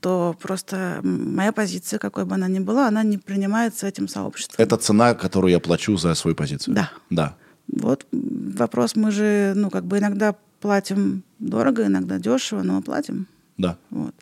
То 0.00 0.36
просто 0.40 1.00
моя 1.02 1.52
позиция, 1.52 1.98
какой 1.98 2.24
бы 2.24 2.36
она 2.36 2.46
ни 2.46 2.60
была, 2.60 2.86
она 2.86 3.02
не 3.02 3.18
принимается 3.18 3.88
этим 3.88 4.06
сообществом. 4.06 4.54
Это 4.58 4.76
цена, 4.76 5.14
которую 5.14 5.50
я 5.50 5.58
плачу 5.58 5.96
за 5.96 6.14
свою 6.14 6.36
позицию? 6.36 6.76
Да. 6.76 6.90
Да. 7.10 7.36
Вот 7.68 8.06
вопрос, 8.12 8.96
мы 8.96 9.10
же, 9.10 9.52
ну, 9.54 9.70
как 9.70 9.84
бы 9.84 9.98
иногда 9.98 10.34
платим 10.60 11.22
дорого, 11.38 11.86
иногда 11.86 12.18
дешево, 12.18 12.62
но 12.62 12.74
мы 12.74 12.82
платим. 12.82 13.26
Да. 13.56 13.76
Вот. 13.90 14.14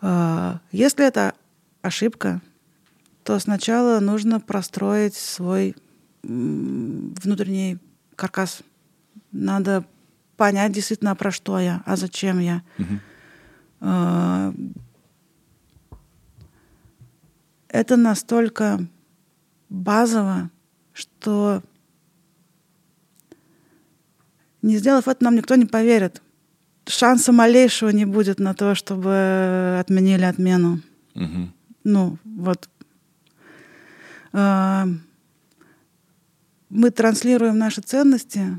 А, 0.00 0.60
Если 0.70 1.04
это 1.06 1.34
ошибка, 1.82 2.40
то 3.24 3.38
сначала 3.38 4.00
нужно 4.00 4.40
простроить 4.40 5.14
свой 5.14 5.76
внутренний 6.22 7.78
каркас. 8.16 8.62
Надо 9.32 9.84
понять 10.36 10.72
действительно, 10.72 11.16
про 11.16 11.30
что 11.30 11.58
я, 11.58 11.82
а 11.84 11.96
зачем 11.96 12.38
я. 12.38 12.62
А, 13.80 14.54
Это 17.72 17.96
настолько 17.96 18.86
базово, 19.70 20.50
что 20.92 21.62
не 24.62 24.78
сделав 24.78 25.08
это, 25.08 25.24
нам 25.24 25.36
никто 25.36 25.56
не 25.56 25.66
поверит. 25.66 26.22
Шанса 26.86 27.32
малейшего 27.32 27.90
не 27.90 28.04
будет 28.04 28.40
на 28.40 28.54
то, 28.54 28.74
чтобы 28.74 29.76
отменили 29.80 30.24
отмену. 30.24 30.80
Мгм. 31.14 31.52
Ну, 31.84 32.18
вот. 32.24 32.68
А, 34.32 34.88
Мы 36.70 36.90
транслируем 36.90 37.58
наши 37.58 37.82
ценности 37.82 38.58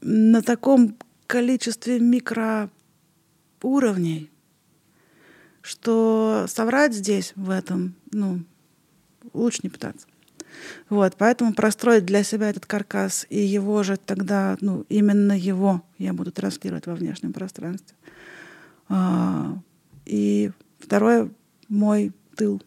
на 0.00 0.42
таком 0.42 0.96
количестве 1.28 2.00
микроуровней, 2.00 4.30
что 5.62 6.46
соврать 6.48 6.94
здесь, 6.94 7.32
в 7.36 7.50
этом, 7.50 7.94
ну, 8.10 8.40
лучше 9.32 9.60
не 9.62 9.68
пытаться. 9.68 10.08
Вот, 10.88 11.14
поэтому 11.16 11.52
простроить 11.54 12.04
для 12.04 12.22
себя 12.22 12.50
этот 12.50 12.66
каркас 12.66 13.26
и 13.30 13.40
его 13.40 13.82
же 13.82 13.96
тогда, 13.96 14.56
ну, 14.60 14.84
именно 14.88 15.32
его 15.36 15.82
я 15.98 16.12
буду 16.12 16.32
транслировать 16.32 16.86
во 16.86 16.94
внешнем 16.94 17.32
пространстве. 17.32 17.94
А, 18.88 19.56
И 20.06 20.50
второе, 20.80 21.30
мой 21.68 22.12
тыл, 22.36 22.60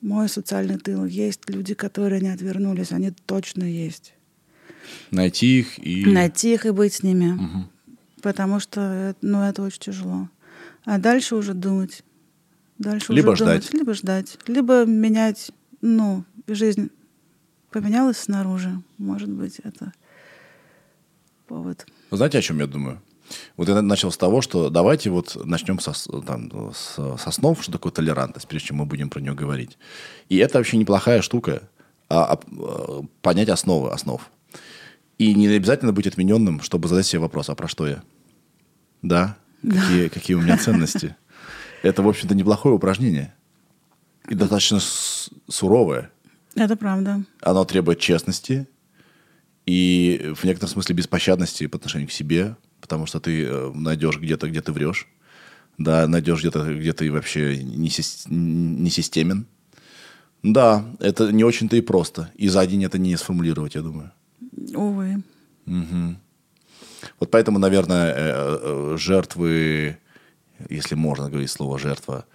мой 0.00 0.28
социальный 0.28 0.78
тыл. 0.78 1.04
Есть 1.04 1.48
люди, 1.50 1.74
которые 1.74 2.20
не 2.20 2.30
отвернулись, 2.30 2.92
они 2.92 3.10
точно 3.26 3.64
есть. 3.64 4.14
Найти 5.10 5.58
их 5.60 5.78
и... 5.78 6.06
Найти 6.06 6.54
их 6.54 6.64
и 6.66 6.70
быть 6.70 6.94
с 6.94 7.02
ними, 7.02 7.32
Мгм. 7.32 7.70
потому 8.22 8.58
что, 8.60 9.14
ну, 9.20 9.42
это 9.42 9.62
очень 9.62 9.80
тяжело. 9.80 10.28
А 10.84 10.98
дальше 10.98 11.36
уже 11.36 11.54
думать. 11.54 12.02
Дальше 12.78 13.12
Либо 13.12 13.30
уже 13.30 13.44
думать. 13.44 13.62
ждать. 13.64 13.74
Либо 13.74 13.94
ждать. 13.94 14.38
Либо 14.48 14.84
менять, 14.86 15.52
ну, 15.82 16.24
жизнь 16.48 16.90
поменялась 17.72 18.18
снаружи. 18.18 18.80
Может 18.98 19.30
быть, 19.30 19.58
это 19.64 19.92
повод. 21.48 21.86
Вы 22.10 22.16
знаете, 22.16 22.38
о 22.38 22.42
чем 22.42 22.60
я 22.60 22.66
думаю? 22.66 23.00
Вот 23.56 23.68
я 23.68 23.80
начал 23.80 24.12
с 24.12 24.16
того, 24.16 24.42
что 24.42 24.68
давайте 24.68 25.10
вот 25.10 25.36
начнем 25.44 25.78
со, 25.80 25.92
там, 26.22 26.72
с, 26.74 26.96
с 26.96 27.26
основ, 27.26 27.60
что 27.62 27.72
такое 27.72 27.92
толерантность, 27.92 28.46
прежде 28.46 28.68
чем 28.68 28.78
мы 28.78 28.84
будем 28.84 29.08
про 29.08 29.20
нее 29.20 29.34
говорить. 29.34 29.78
И 30.28 30.36
это 30.36 30.58
вообще 30.58 30.76
неплохая 30.76 31.22
штука, 31.22 31.62
а, 32.08 32.34
а, 32.34 33.02
понять 33.22 33.48
основы 33.48 33.90
основ. 33.90 34.30
И 35.18 35.34
не 35.34 35.48
обязательно 35.48 35.92
быть 35.92 36.06
отмененным, 36.06 36.60
чтобы 36.60 36.88
задать 36.88 37.06
себе 37.06 37.20
вопрос, 37.20 37.48
а 37.48 37.54
про 37.54 37.68
что 37.68 37.86
я? 37.86 38.02
Да? 39.00 39.36
Какие, 39.62 40.08
какие 40.08 40.36
у 40.36 40.40
меня 40.40 40.58
ценности? 40.58 41.16
Это, 41.82 42.02
в 42.02 42.08
общем-то, 42.08 42.34
неплохое 42.34 42.74
упражнение. 42.74 43.34
И 44.28 44.34
достаточно 44.34 44.78
суровое. 45.48 46.10
Это 46.54 46.76
правда. 46.76 47.24
Оно 47.40 47.64
требует 47.64 47.98
честности 47.98 48.68
и 49.66 50.32
в 50.34 50.44
некотором 50.44 50.70
смысле 50.70 50.94
беспощадности 50.94 51.66
по 51.66 51.76
отношению 51.78 52.08
к 52.08 52.12
себе, 52.12 52.56
потому 52.80 53.06
что 53.06 53.20
ты 53.20 53.44
э, 53.44 53.72
найдешь 53.74 54.18
где-то, 54.18 54.48
где 54.48 54.60
ты 54.60 54.72
врешь, 54.72 55.08
да, 55.78 56.06
найдешь 56.08 56.40
где-то, 56.40 56.74
где 56.74 56.92
ты 56.92 57.10
вообще 57.10 57.62
не, 57.62 57.88
сис- 57.88 58.26
не 58.28 58.90
системен. 58.90 59.46
Да, 60.42 60.84
это 60.98 61.30
не 61.32 61.44
очень-то 61.44 61.76
и 61.76 61.80
просто. 61.80 62.30
И 62.34 62.48
за 62.48 62.66
день 62.66 62.84
это 62.84 62.98
не 62.98 63.16
сформулировать, 63.16 63.76
я 63.76 63.82
думаю. 63.82 64.10
Увы. 64.74 65.22
Вот 67.20 67.30
поэтому, 67.30 67.58
наверное, 67.58 68.12
э, 68.12 68.14
э, 68.16 68.96
жертвы, 68.98 69.98
если 70.68 70.96
можно 70.96 71.30
говорить 71.30 71.50
слово 71.50 71.78
жертва, 71.78 72.26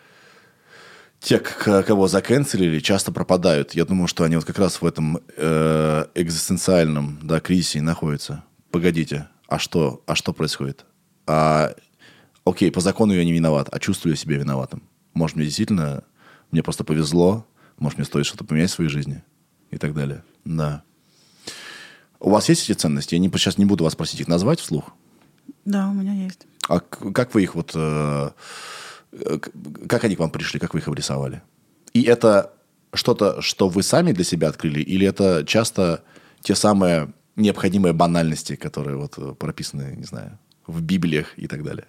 те, 1.19 1.39
кого 1.39 2.07
заканцелили, 2.07 2.79
часто 2.79 3.11
пропадают. 3.11 3.73
Я 3.73 3.85
думаю, 3.85 4.07
что 4.07 4.23
они 4.23 4.35
вот 4.35 4.45
как 4.45 4.59
раз 4.59 4.81
в 4.81 4.85
этом 4.85 5.19
э, 5.35 6.05
экзистенциальном 6.15 7.19
да, 7.21 7.39
кризисе 7.39 7.79
и 7.79 7.81
находятся. 7.81 8.43
Погодите, 8.71 9.27
а 9.47 9.59
что, 9.59 10.03
а 10.05 10.15
что 10.15 10.33
происходит? 10.33 10.85
А, 11.25 11.73
окей, 12.45 12.71
по 12.71 12.81
закону 12.81 13.13
я 13.13 13.25
не 13.25 13.33
виноват, 13.33 13.67
а 13.71 13.79
чувствую 13.79 14.13
я 14.13 14.17
себя 14.17 14.37
виноватым. 14.37 14.83
Может, 15.13 15.35
мне 15.35 15.45
действительно, 15.45 16.03
мне 16.51 16.61
просто 16.63 16.83
повезло, 16.83 17.45
может, 17.79 17.97
мне 17.97 18.05
стоит 18.05 18.25
что-то 18.25 18.43
поменять 18.43 18.69
в 18.69 18.75
своей 18.75 18.89
жизни 18.89 19.23
и 19.71 19.77
так 19.77 19.93
далее. 19.93 20.23
Да. 20.45 20.83
У 22.19 22.29
вас 22.29 22.49
есть 22.49 22.69
эти 22.69 22.77
ценности? 22.77 23.15
Я 23.15 23.19
не, 23.19 23.29
сейчас 23.29 23.57
не 23.57 23.65
буду 23.65 23.83
вас 23.83 23.95
просить 23.95 24.21
их 24.21 24.27
назвать 24.27 24.59
вслух. 24.59 24.93
Да, 25.65 25.89
у 25.89 25.93
меня 25.93 26.13
есть. 26.13 26.45
А 26.67 26.79
как 26.79 27.33
вы 27.33 27.43
их 27.43 27.55
вот... 27.55 27.71
э, 27.75 28.29
как 29.87 30.03
они 30.03 30.15
к 30.15 30.19
вам 30.19 30.29
пришли? 30.29 30.59
Как 30.59 30.73
вы 30.73 30.79
их 30.79 30.87
обрисовали? 30.87 31.41
И 31.93 32.03
это 32.03 32.53
что-то, 32.93 33.41
что 33.41 33.69
вы 33.69 33.83
сами 33.83 34.13
для 34.13 34.23
себя 34.23 34.49
открыли? 34.49 34.81
Или 34.81 35.07
это 35.07 35.43
часто 35.45 36.03
те 36.41 36.55
самые 36.55 37.13
необходимые 37.35 37.93
банальности, 37.93 38.55
которые 38.55 38.97
вот 38.97 39.17
э, 39.17 39.33
прописаны, 39.33 39.95
не 39.97 40.05
знаю, 40.05 40.37
в 40.65 40.81
Библиях 40.81 41.33
и 41.37 41.47
так 41.47 41.63
далее? 41.63 41.85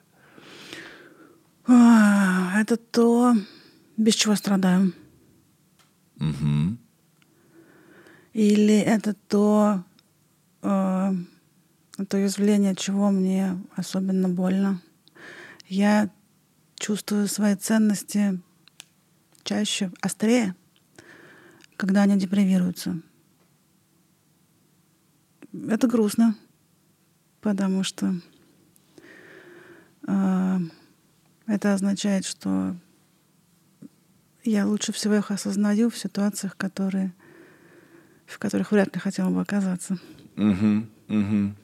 А, 1.66 2.60
Это 2.60 2.76
то, 2.76 3.34
без 3.96 4.14
чего 4.14 4.36
страдаю. 4.36 4.92
Мгм. 6.16 6.78
Или 8.32 8.78
это 8.78 9.14
то, 9.28 9.82
э, 10.62 11.12
то 12.08 12.16
явление, 12.16 12.74
чего 12.74 13.10
мне 13.10 13.58
особенно 13.76 14.28
больно. 14.28 14.80
Я 15.68 16.10
чувствую 16.78 17.28
свои 17.28 17.54
ценности 17.56 18.40
чаще, 19.44 19.90
острее, 20.00 20.54
когда 21.76 22.02
они 22.02 22.16
депривируются. 22.18 23.00
Это 25.68 25.86
грустно, 25.86 26.36
потому 27.40 27.82
что 27.82 28.14
э, 30.06 30.58
это 31.46 31.74
означает, 31.74 32.26
что 32.26 32.76
я 34.44 34.66
лучше 34.66 34.92
всего 34.92 35.14
их 35.14 35.30
осознаю 35.30 35.90
в 35.90 35.98
ситуациях, 35.98 36.56
которые, 36.56 37.14
в 38.26 38.38
которых 38.38 38.72
вряд 38.72 38.94
ли 38.94 39.00
хотела 39.00 39.30
бы 39.30 39.40
оказаться. 39.40 39.98
Мгм. 40.36 40.90
Мгм. 41.08 41.56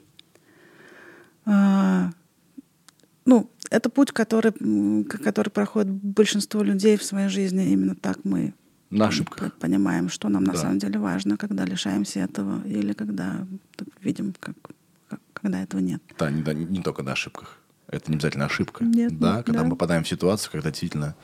А, 1.45 2.11
ну, 3.25 3.49
это 3.71 3.89
путь, 3.89 4.11
который, 4.11 4.51
который 5.03 5.49
проходит 5.49 5.91
большинство 5.91 6.63
людей 6.63 6.97
в 6.97 7.03
своей 7.03 7.29
жизни. 7.29 7.65
Именно 7.71 7.95
так 7.95 8.19
мы 8.23 8.53
На 8.91 9.07
ошибках. 9.07 9.53
понимаем, 9.55 10.09
что 10.09 10.29
нам 10.29 10.43
на 10.43 10.53
Да. 10.53 10.59
самом 10.59 10.79
деле 10.79 10.99
важно, 10.99 11.35
когда 11.37 11.65
лишаемся 11.65 12.19
этого, 12.21 12.61
или 12.67 12.93
когда 12.93 13.45
так 13.75 13.87
видим, 14.01 14.33
как, 14.39 14.55
как- 15.09 15.19
когда 15.33 15.61
этого 15.63 15.81
нет. 15.81 16.01
Да, 16.19 16.29
не, 16.29 16.41
да, 16.43 16.53
не 16.53 16.81
только 16.81 17.03
на 17.03 17.11
ошибках. 17.13 17.57
Это 17.87 18.09
не 18.11 18.15
обязательно 18.17 18.45
ошибка. 18.45 18.83
Нет, 18.83 19.17
да, 19.19 19.37
нет, 19.37 19.45
когда 19.45 19.59
да. 19.59 19.65
мы 19.65 19.69
попадаем 19.71 20.03
в 20.03 20.07
ситуацию, 20.07 20.51
когда 20.51 20.69
действительно 20.69 21.15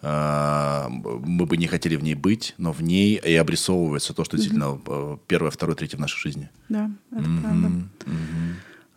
а, 0.00 0.88
мы 0.90 1.44
бы 1.46 1.56
не 1.56 1.66
хотели 1.66 1.96
в 1.96 2.02
ней 2.04 2.14
быть, 2.14 2.54
но 2.56 2.72
в 2.72 2.82
ней 2.82 3.16
и 3.16 3.34
обрисовывается 3.34 4.14
то, 4.14 4.22
что 4.24 4.36
действительно 4.36 4.80
э, 4.86 5.16
первое, 5.26 5.50
второе, 5.50 5.74
третье 5.76 5.96
в 5.96 6.00
нашей 6.00 6.20
жизни. 6.20 6.50
Да, 6.68 6.90
это 7.10 7.20
Мгм, 7.22 7.40
правда. 7.42 7.68
мгм. 7.68 7.88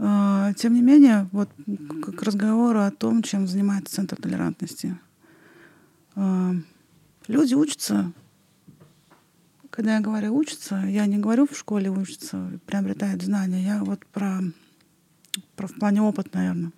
А, 0.03 0.51
Тем 0.53 0.73
не 0.73 0.81
менее, 0.81 1.29
вот 1.31 1.49
к 2.17 2.23
разговору 2.23 2.79
о 2.79 2.89
том, 2.89 3.21
чем 3.21 3.47
занимается 3.47 3.93
Центр 3.95 4.15
толерантности. 4.15 4.97
А, 6.15 6.53
Люди 7.27 7.53
учатся. 7.53 8.11
Когда 9.69 9.95
я 9.95 10.01
говорю 10.01 10.35
учатся, 10.35 10.83
я 10.87 11.05
не 11.05 11.17
говорю 11.17 11.47
в 11.47 11.55
школе 11.55 11.91
учатся, 11.91 12.59
приобретают 12.65 13.21
знания. 13.21 13.63
Я 13.63 13.83
вот 13.83 14.03
про, 14.07 14.41
про 15.55 15.67
в 15.67 15.75
плане 15.75 16.01
опыт, 16.01 16.33
наверное. 16.33 16.71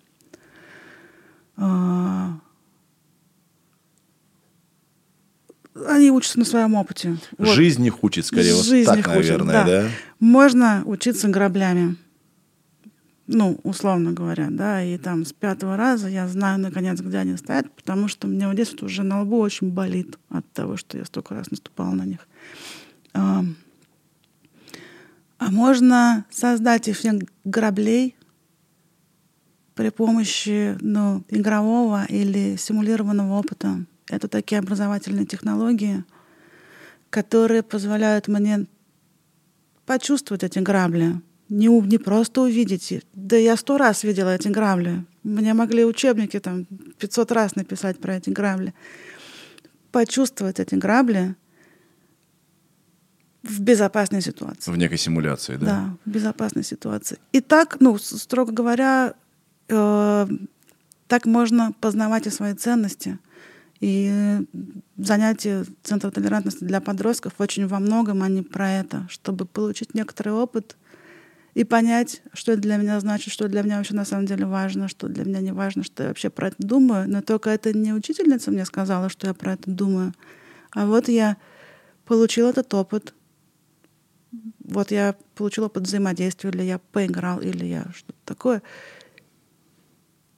А, 1.56 2.40
Они 5.88 6.12
учатся 6.12 6.40
на 6.40 6.46
своем 6.46 6.76
опыте. 6.76 7.18
Вот. 7.38 7.48
Жизнь 7.56 7.86
их 7.86 8.04
учит, 8.04 8.26
скорее, 8.26 8.54
вот 8.54 8.66
Жизнь 8.66 8.86
так, 8.86 9.00
их 9.00 9.08
учит, 9.08 9.38
наверное, 9.40 9.66
да? 9.66 9.90
Можно 10.20 10.84
учиться 10.86 11.30
граблями. 11.30 11.96
Ну, 13.26 13.58
условно 13.64 14.12
говоря, 14.12 14.50
да, 14.52 14.84
и 14.84 14.98
там 14.98 15.26
с 15.26 15.32
пятого 15.32 15.78
раза 15.78 16.10
я 16.10 16.28
знаю, 16.28 16.60
наконец, 16.60 17.00
где 17.00 17.20
они 17.20 17.38
стоят, 17.38 17.72
потому 17.72 18.10
что 18.10 18.28
мне 18.28 18.48
вот 18.48 18.56
здесь 18.56 18.72
вот 18.72 18.84
уже 18.84 19.04
на 19.04 19.22
лбу 19.22 19.40
очень 19.40 19.72
болит 19.72 20.18
от 20.30 20.46
того, 20.52 20.76
что 20.76 20.98
я 20.98 21.06
столько 21.06 21.34
раз 21.34 21.50
наступала 21.50 21.92
на 21.92 22.04
них. 22.04 22.28
А, 23.14 23.46
а 25.38 25.52
можно 25.52 26.26
создать 26.30 26.90
эффект 26.90 27.30
граблей 27.46 28.16
при 29.74 29.90
помощи 29.90 30.78
ну, 30.82 31.24
игрового 31.30 32.06
или 32.06 32.58
симулированного 32.58 33.40
опыта. 33.40 33.86
Это 34.10 34.28
такие 34.28 34.60
образовательные 34.60 35.26
технологии, 35.26 36.04
которые 37.10 37.64
позволяют 37.64 38.28
мне 38.28 38.68
почувствовать 39.86 40.44
эти 40.44 40.60
грабли. 40.60 41.22
Не, 41.54 41.68
не 41.68 42.00
просто 42.00 42.42
увидеть 42.42 42.92
их. 42.92 43.04
Да 43.14 43.38
я 43.38 43.56
сто 43.58 43.78
раз 43.78 44.04
видела 44.04 44.34
эти 44.34 44.48
грабли. 44.48 45.06
Мне 45.22 45.54
могли 45.54 45.86
учебники 45.86 46.40
там 46.40 46.66
500 46.98 47.32
раз 47.32 47.56
написать 47.56 48.00
про 48.00 48.16
эти 48.16 48.32
грабли. 48.32 48.74
Почувствовать 49.92 50.60
эти 50.60 50.74
грабли 50.74 51.36
в 53.44 53.62
безопасной 53.62 54.22
ситуации. 54.22 54.72
В 54.72 54.78
некой 54.78 54.98
симуляции, 54.98 55.58
да? 55.58 55.66
Да, 55.66 55.98
в 56.06 56.10
безопасной 56.10 56.64
ситуации. 56.64 57.20
И 57.34 57.40
так, 57.40 57.78
ну, 57.80 58.00
строго 58.00 58.52
говоря, 58.52 59.14
э, 59.70 60.28
так 61.08 61.26
можно 61.28 61.72
познавать 61.80 62.26
и 62.26 62.32
свои 62.32 62.56
ценности. 62.56 63.20
И 63.80 64.42
занятия 64.98 65.66
Центра 65.84 66.10
толерантности 66.10 66.64
для 66.64 66.82
подростков 66.82 67.34
очень 67.38 67.68
во 67.68 67.80
многом 67.80 68.24
они 68.24 68.42
про 68.42 68.72
это, 68.72 69.06
чтобы 69.08 69.46
получить 69.46 69.94
некоторый 69.94 70.34
опыт 70.34 70.78
и 71.54 71.64
понять, 71.64 72.24
что 72.34 72.54
это 72.54 72.62
для 72.62 72.78
меня 72.78 73.00
значит, 73.00 73.32
что 73.32 73.48
для 73.48 73.62
меня 73.62 73.78
вообще 73.78 73.94
на 73.94 74.06
самом 74.06 74.26
деле 74.26 74.46
важно, 74.46 74.88
что 74.88 75.08
для 75.08 75.24
меня 75.24 75.40
не 75.40 75.52
важно, 75.52 75.84
что 75.84 76.04
я 76.04 76.10
вообще 76.10 76.30
про 76.30 76.48
это 76.48 76.56
думаю. 76.60 77.08
Но 77.10 77.22
только 77.22 77.52
это 77.52 77.78
не 77.78 77.94
учительница 77.94 78.52
мне 78.52 78.66
сказала, 78.66 79.10
что 79.10 79.28
я 79.28 79.34
про 79.34 79.54
это 79.54 79.70
думаю. 79.70 80.14
А 80.72 80.88
вот 80.88 81.10
я 81.10 81.38
получил 82.06 82.50
этот 82.50 82.74
опыт. 82.74 83.14
Вот 84.64 84.90
я 84.90 85.16
получил 85.36 85.66
опыт 85.66 85.84
взаимодействия, 85.84 86.50
или 86.50 86.64
я 86.64 86.80
поиграл, 86.80 87.40
или 87.40 87.66
я 87.66 87.86
что-то 87.94 88.18
такое. 88.26 88.64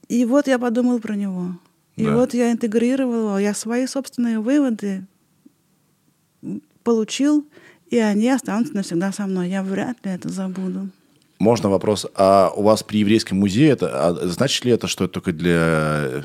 И 0.10 0.26
вот 0.26 0.48
я 0.48 0.60
подумал 0.60 1.00
про 1.00 1.16
него. 1.16 1.58
И 1.96 2.04
Да. 2.04 2.14
вот 2.14 2.34
я 2.34 2.52
интегрировал 2.52 3.14
его, 3.14 3.40
я 3.40 3.54
свои 3.54 3.88
собственные 3.88 4.40
выводы 4.40 5.06
получил, 6.84 7.48
и 7.90 7.98
они 7.98 8.30
останутся 8.30 8.76
навсегда 8.76 9.14
со 9.14 9.26
мной. 9.28 9.50
Я 9.50 9.64
вряд 9.64 10.06
ли 10.06 10.12
это 10.12 10.28
забуду. 10.28 10.90
Можно 11.40 11.70
вопрос. 11.70 12.06
А 12.16 12.52
у 12.56 12.64
вас 12.64 12.84
при 12.84 13.00
еврейском 13.00 13.40
музее, 13.40 13.70
это, 13.72 13.90
а 13.92 14.14
значит 14.28 14.64
ли 14.66 14.72
это, 14.72 14.88
что 14.88 15.04
это 15.06 15.14
только 15.16 15.32
для 15.34 15.54
э, 15.58 16.22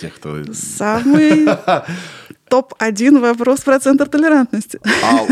тех, 0.00 0.14
кто... 0.14 0.42
Самый 0.52 1.46
топ-1 2.48 3.20
вопрос 3.20 3.60
про 3.60 3.78
центр 3.78 4.08
толерантности. 4.08 4.80
А, 5.04 5.26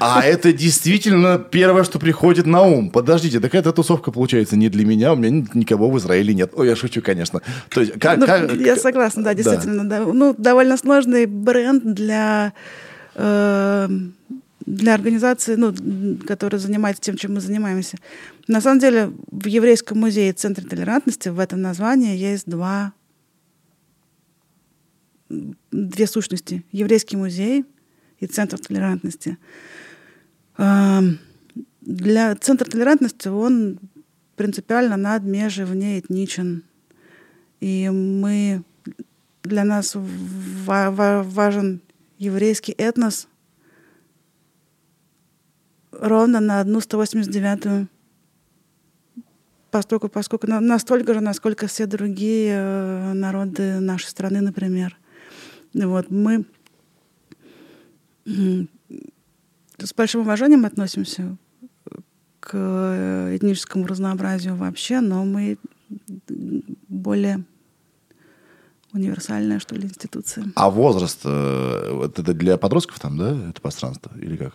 а 0.00 0.22
это 0.22 0.52
действительно 0.52 1.38
первое, 1.38 1.84
что 1.84 1.98
приходит 1.98 2.44
на 2.46 2.62
ум. 2.62 2.90
Подождите, 2.90 3.40
так 3.40 3.54
эта 3.54 3.72
тусовка 3.72 4.10
получается 4.12 4.56
не 4.56 4.68
для 4.68 4.84
меня, 4.84 5.14
у 5.14 5.16
меня 5.16 5.30
ни- 5.30 5.46
никого 5.58 5.90
в 5.90 5.96
Израиле 5.98 6.34
нет. 6.34 6.52
Ой, 6.54 6.68
я 6.68 6.76
шучу, 6.76 7.00
конечно. 7.00 7.40
То 7.70 7.80
есть, 7.80 7.98
как, 7.98 8.18
Ну, 8.18 8.26
как- 8.26 8.52
я 8.54 8.76
согласна, 8.76 9.22
да, 9.24 9.32
действительно. 9.32 9.88
да. 9.88 10.00
Ну, 10.00 10.34
довольно 10.36 10.76
сложный 10.76 11.24
бренд 11.24 11.82
для, 11.94 12.52
э, 13.14 13.88
для 14.68 14.94
организации, 14.94 15.54
ну, 15.54 15.74
которая 16.26 16.60
занимается 16.60 17.02
тем, 17.02 17.16
чем 17.16 17.34
мы 17.34 17.40
занимаемся. 17.40 17.96
На 18.48 18.60
самом 18.60 18.80
деле, 18.80 19.12
в 19.30 19.46
Еврейском 19.46 19.98
музее 19.98 20.32
Центре 20.32 20.66
толерантности 20.66 21.30
в 21.30 21.38
этом 21.38 21.62
названии 21.62 22.16
есть 22.16 22.46
два 22.46 22.92
две 25.70 26.06
сущности. 26.06 26.64
Еврейский 26.72 27.16
музей 27.16 27.64
и 28.18 28.26
Центр 28.26 28.58
толерантности. 28.58 29.38
Для 30.56 32.34
Центра 32.36 32.70
толерантности 32.70 33.28
он 33.28 33.78
принципиально 34.36 34.96
над, 34.96 35.22
межи, 35.24 35.64
вне 35.64 35.98
этничен. 35.98 36.62
И 37.60 37.88
мы 37.90 38.62
для 39.42 39.64
нас 39.64 39.92
ва- 39.94 40.90
ва- 40.90 41.22
важен 41.24 41.80
еврейский 42.18 42.74
этнос 42.76 43.28
ровно 45.98 46.40
на 46.40 46.60
одну 46.60 46.78
189-ю 46.78 47.88
поскольку, 49.70 50.08
поскольку 50.08 50.46
на- 50.46 50.60
настолько 50.60 51.14
же, 51.14 51.20
насколько 51.20 51.66
все 51.66 51.86
другие 51.86 52.54
э, 52.54 53.12
народы 53.12 53.80
нашей 53.80 54.06
страны, 54.06 54.40
например. 54.40 54.96
Вот 55.74 56.10
мы 56.10 56.44
с 58.24 59.94
большим 59.94 60.22
уважением 60.22 60.64
относимся 60.64 61.36
к 62.40 62.50
э, 62.52 63.36
этническому 63.36 63.86
разнообразию 63.86 64.56
вообще, 64.56 65.00
но 65.00 65.24
мы 65.24 65.58
более 66.88 67.44
универсальная, 68.92 69.58
что 69.60 69.74
ли, 69.74 69.84
институция. 69.84 70.46
А 70.54 70.70
возраст, 70.70 71.20
э, 71.24 71.90
вот 71.92 72.18
это 72.18 72.34
для 72.34 72.56
подростков 72.56 72.98
там, 72.98 73.18
да, 73.18 73.50
это 73.50 73.60
пространство? 73.60 74.10
Или 74.16 74.36
как? 74.36 74.54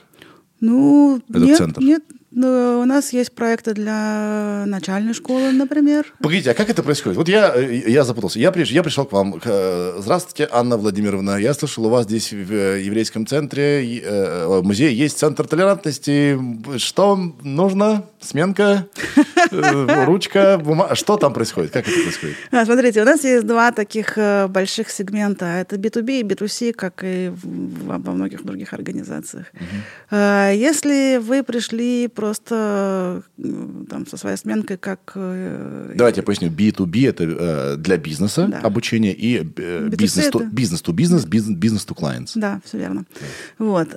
Ну, 0.66 1.22
Это 1.30 1.40
нет, 1.40 1.58
центр. 1.58 1.82
нет. 1.82 2.04
Ну, 2.36 2.80
у 2.82 2.86
нас 2.86 3.14
есть 3.14 3.32
проекты 3.34 3.74
для 3.76 4.64
начальной 4.66 5.14
школы, 5.14 5.52
например. 5.52 6.06
Погодите, 6.20 6.50
а 6.52 6.54
как 6.56 6.68
это 6.70 6.82
происходит? 6.82 7.18
Вот 7.18 7.30
я, 7.30 7.54
э, 7.56 7.84
я 7.88 8.04
запутался. 8.04 8.40
Я, 8.40 8.52
приш, 8.52 8.72
я 8.72 8.82
пришел 8.82 9.06
к 9.06 9.12
вам. 9.12 9.36
э, 9.44 9.94
Здравствуйте, 10.00 10.50
Анна 10.52 10.78
Владимировна. 10.78 11.38
Я 11.38 11.54
слышал, 11.54 11.86
у 11.86 11.90
вас 11.90 12.06
здесь 12.06 12.34
в 12.34 12.52
э, 12.52 12.82
еврейском 12.82 13.28
центре, 13.28 14.00
э, 14.00 14.62
музее 14.64 14.98
есть 14.98 15.20
центр 15.20 15.46
толерантности. 15.48 16.40
Что 16.78 17.16
нужно? 17.44 18.06
Сменка? 18.20 18.88
Ручка? 19.52 20.58
Бумага? 20.64 20.96
Что 20.96 21.18
там 21.18 21.34
происходит? 21.34 21.72
Как 21.72 21.88
это 21.88 22.02
происходит? 22.02 22.36
А, 22.52 22.66
смотрите, 22.66 23.02
у 23.02 23.06
нас 23.06 23.24
есть 23.24 23.46
два 23.46 23.72
таких 23.72 24.18
больших 24.50 24.90
сегмента. 24.90 25.46
Это 25.46 25.76
B2B 25.76 26.22
и 26.22 26.24
B2C, 26.24 26.74
как 26.74 27.04
и 27.04 27.30
в- 27.30 27.86
во, 27.86 27.98
многих 28.12 28.44
других 28.44 28.74
организациях. 28.74 29.46
Если 30.12 31.18
вы 31.18 31.44
пришли 31.44 32.08
просто 32.28 33.22
там, 33.90 34.08
со 34.08 34.18
своей 34.18 34.38
сменкой 34.38 34.78
как... 34.78 35.12
э, 35.16 35.92
Давайте 35.96 36.22
я 36.22 36.24
поясню. 36.24 36.50
B2B– 36.50 37.10
это 37.10 37.24
э, 37.26 37.76
для 37.78 37.98
бизнеса 37.98 38.48
Да. 38.50 38.60
обучение, 38.60 39.14
и 39.14 39.40
э, 39.40 39.88
B2C 39.88 39.96
бизнес 39.98 40.26
to 40.28 40.40
это- 40.40 40.50
бизнес 40.54 40.82
to 40.84 40.94
бизнес, 40.94 41.26
бизнес 41.26 41.58
бизнес 41.58 41.86
to 41.86 41.94
clients. 41.96 42.32
Да, 42.36 42.60
все 42.64 42.78
верно. 42.78 43.04
Вот. 43.60 43.90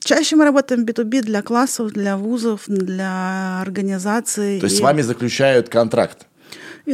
Чаще 0.00 0.36
мы 0.36 0.44
работаем 0.44 0.84
B2B 0.84 1.22
для 1.22 1.42
классов, 1.42 1.92
для 1.92 2.16
вузов, 2.16 2.62
для 2.68 3.60
организаций. 3.60 4.60
То 4.60 4.66
есть 4.66 4.76
И 4.76 4.78
с 4.78 4.80
вами 4.80 5.02
заключают 5.02 5.68
контракт 5.68 6.26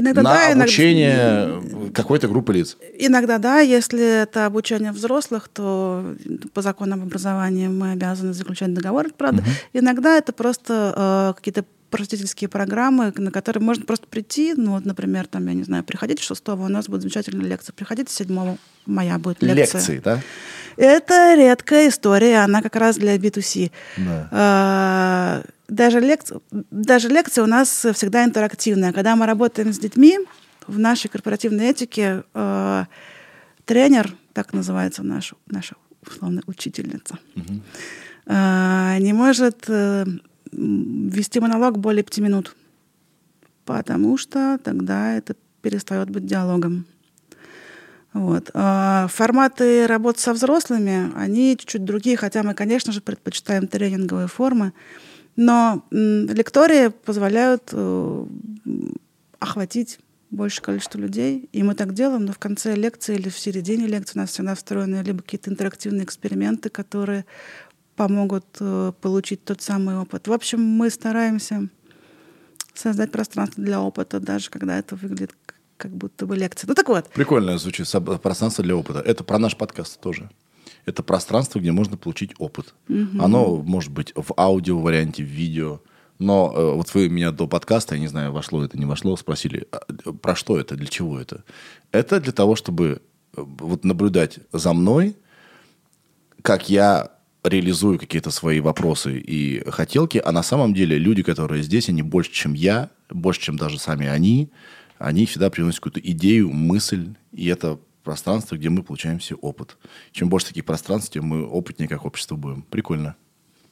иногда 0.01 0.22
на 0.22 0.30
да, 0.30 0.47
иногда- 0.49 0.62
обучение 0.64 1.90
какой-то 1.92 2.28
группы 2.28 2.53
лиц. 2.53 2.76
Иногда 2.99 3.38
да, 3.38 3.61
если 3.61 4.22
это 4.22 4.47
обучение 4.47 4.92
взрослых, 4.92 5.49
то 5.49 6.14
по 6.53 6.62
законам 6.62 7.03
образования 7.03 7.68
мы 7.68 7.92
обязаны 7.92 8.32
заключать 8.32 8.74
договор, 8.74 9.07
правда. 9.16 9.42
Иногда 9.72 10.16
это 10.16 10.32
просто 10.32 10.92
э, 10.97 11.34
какие-то 11.36 11.64
просветительские 11.95 12.49
программы, 12.49 13.12
на 13.16 13.30
которые 13.30 13.62
можно 13.62 13.84
просто 13.84 14.09
прийти, 14.09 14.53
ну 14.57 14.72
вот, 14.72 14.84
например, 14.84 15.28
там, 15.28 15.47
я 15.47 15.55
не 15.55 15.62
знаю, 15.62 15.84
приходите 15.84 16.24
6 16.24 16.49
у 16.49 16.68
нас 16.68 16.88
будет 16.88 17.03
замечательная 17.03 17.47
лекция, 17.47 17.72
приходите 17.72 18.12
7 18.12 18.57
моя 18.86 19.16
будет 19.20 19.42
лекция. 19.45 19.78
Лекции, 19.78 20.01
да? 20.05 20.20
Это 20.76 21.36
редкая 21.36 21.88
история, 21.88 22.38
она 22.38 22.62
как 22.62 22.74
раз 22.74 22.97
для 22.97 23.14
B2C. 23.16 23.70
Да. 23.99 24.28
А, 24.32 25.42
Даже, 25.68 26.01
лекция, 26.01 26.40
даже 26.51 27.09
лекция 27.09 27.45
у 27.45 27.47
нас 27.47 27.86
всегда 27.95 28.24
интерактивная. 28.24 28.92
Когда 28.92 29.14
мы 29.14 29.26
работаем 29.26 29.72
с 29.72 29.78
детьми, 29.78 30.18
в 30.66 30.78
нашей 30.80 31.09
корпоративной 31.09 31.70
этике 31.70 32.24
э, 32.34 32.84
тренер, 33.66 34.16
так 34.32 34.53
называется 34.53 35.05
наша, 35.05 35.36
наша 35.47 35.76
условно 36.05 36.42
учительница, 36.47 37.18
э, 38.26 38.97
не 38.99 39.12
может 39.12 39.64
э, 39.68 40.07
вести 40.57 41.41
монолог 41.41 41.79
более 41.79 42.03
пяти 42.03 42.21
минут, 42.21 42.55
потому 43.65 44.17
что 44.17 44.59
тогда 44.63 45.15
это 45.15 45.37
перестает 45.63 46.11
быть 46.11 46.27
диалогом. 46.27 46.87
Вот. 48.13 48.51
А 48.55 49.09
Форматы 49.09 49.87
работы 49.87 50.21
со 50.21 50.33
взрослыми, 50.33 51.13
они 51.17 51.57
чуть-чуть 51.59 51.85
другие, 51.85 52.17
хотя 52.17 52.43
мы, 52.43 52.55
конечно 52.55 52.93
же, 52.93 53.01
предпочитаем 53.01 53.67
тренинговые 53.67 54.29
формы. 54.29 54.73
Но 55.37 55.85
лектории 55.91 56.89
позволяют 56.89 57.71
э, 57.73 58.27
охватить 59.41 59.99
большее 60.31 60.63
количество 60.63 60.99
людей. 60.99 61.49
И 61.53 61.63
мы 61.63 61.75
так 61.75 61.93
делаем, 61.93 62.25
но 62.25 62.33
в 62.33 62.39
конце 62.39 62.75
лекции 62.75 63.17
или 63.17 63.29
в 63.29 63.39
середине 63.39 63.87
лекции 63.87 64.19
у 64.19 64.23
нас 64.23 64.31
всегда 64.31 64.55
встроены 64.55 65.03
либо 65.03 65.23
какие-то 65.23 65.51
интерактивные 65.51 66.05
эксперименты, 66.05 66.69
которые 66.69 67.25
помогут 67.97 68.45
э, 68.61 68.92
получить 69.01 69.45
тот 69.45 69.62
самый 69.62 69.97
опыт. 69.97 70.28
В 70.28 70.32
общем, 70.32 70.61
мы 70.61 70.90
стараемся 70.90 71.68
создать 72.74 73.12
пространство 73.12 73.62
для 73.62 73.80
опыта, 73.80 74.20
даже 74.20 74.51
когда 74.51 74.78
это 74.78 74.97
выглядит 74.97 75.32
как 75.76 75.92
будто 75.92 76.26
бы 76.26 76.36
лекция. 76.36 76.68
Ну 76.68 76.74
так 76.74 76.88
вот, 76.88 77.09
Прикольно 77.11 77.59
звучит. 77.59 77.90
Пространство 78.22 78.64
для 78.64 78.76
опыта. 78.76 79.01
Это 79.01 79.24
про 79.24 79.38
наш 79.38 79.57
подкаст 79.57 80.01
тоже. 80.01 80.30
Это 80.86 81.03
пространство, 81.03 81.59
где 81.59 81.72
можно 81.72 81.97
получить 81.97 82.34
опыт. 82.38 82.74
Оно 82.88 83.57
может 83.57 83.92
быть 83.92 84.12
в 84.14 84.32
аудио 84.36 84.78
варианте, 84.78 85.22
в 85.22 85.26
видео. 85.26 85.80
Но 86.20 86.53
э, 86.55 86.74
вот 86.74 86.95
вы 86.95 87.09
меня 87.09 87.32
до 87.32 87.49
подкаста, 87.49 87.97
я 87.97 88.01
не 88.01 88.07
знаю, 88.07 88.32
вошло 88.32 88.64
это, 88.64 88.78
не 88.78 88.84
вошло, 88.84 89.16
спросили, 89.16 89.66
а, 89.72 90.12
про 90.12 90.36
что 90.36 90.59
это, 90.61 90.76
для 90.76 90.86
чего 90.86 91.18
это? 91.18 91.42
Это 91.90 92.20
для 92.20 92.30
того, 92.32 92.55
чтобы 92.55 93.03
э, 93.36 93.42
вот 93.42 93.84
наблюдать 93.84 94.38
за 94.53 94.72
мной, 94.74 95.16
как 96.42 96.70
я 96.70 97.11
реализую 97.45 97.99
какие-то 97.99 98.30
свои 98.30 98.61
вопросы 98.61 99.18
и 99.18 99.62
хотелки, 99.70 100.20
а 100.24 100.32
на 100.32 100.42
самом 100.42 100.74
деле 100.74 100.99
люди, 100.99 101.22
которые 101.22 101.62
здесь, 101.62 101.88
они 101.88 102.03
больше, 102.03 102.32
чем 102.32 102.55
я, 102.55 102.90
больше, 103.11 103.40
чем 103.40 103.57
даже 103.57 103.78
сами 103.78 104.07
они, 104.07 104.51
они 104.99 105.26
всегда 105.26 105.51
приносят 105.51 105.80
какую-то 105.80 106.01
идею, 106.01 106.51
мысль, 106.51 107.14
и 107.32 107.47
это 107.47 107.78
пространство, 108.03 108.57
где 108.57 108.68
мы 108.70 108.82
получаем 108.82 109.18
все 109.18 109.34
опыт. 109.36 109.76
Чем 110.12 110.28
больше 110.28 110.49
таких 110.49 110.64
пространств, 110.64 111.12
тем 111.12 111.24
мы 111.24 111.47
опытнее 111.47 111.88
как 111.88 112.05
общество 112.05 112.36
будем. 112.36 112.62
Прикольно. 112.62 113.16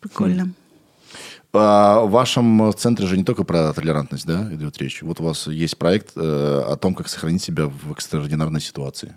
прикольно. 0.00 0.52
А 1.52 2.00
в 2.00 2.10
вашем 2.10 2.72
центре 2.76 3.06
же 3.06 3.18
не 3.18 3.24
только 3.24 3.44
про 3.44 3.72
толерантность, 3.74 4.26
да, 4.26 4.52
идет 4.54 4.78
речь. 4.78 5.02
Вот 5.02 5.20
у 5.20 5.24
вас 5.24 5.46
есть 5.46 5.76
проект 5.76 6.12
э, 6.16 6.20
о 6.66 6.76
том, 6.76 6.94
как 6.94 7.08
сохранить 7.08 7.42
себя 7.42 7.66
в 7.66 7.92
экстраординарной 7.92 8.60
ситуации. 8.60 9.16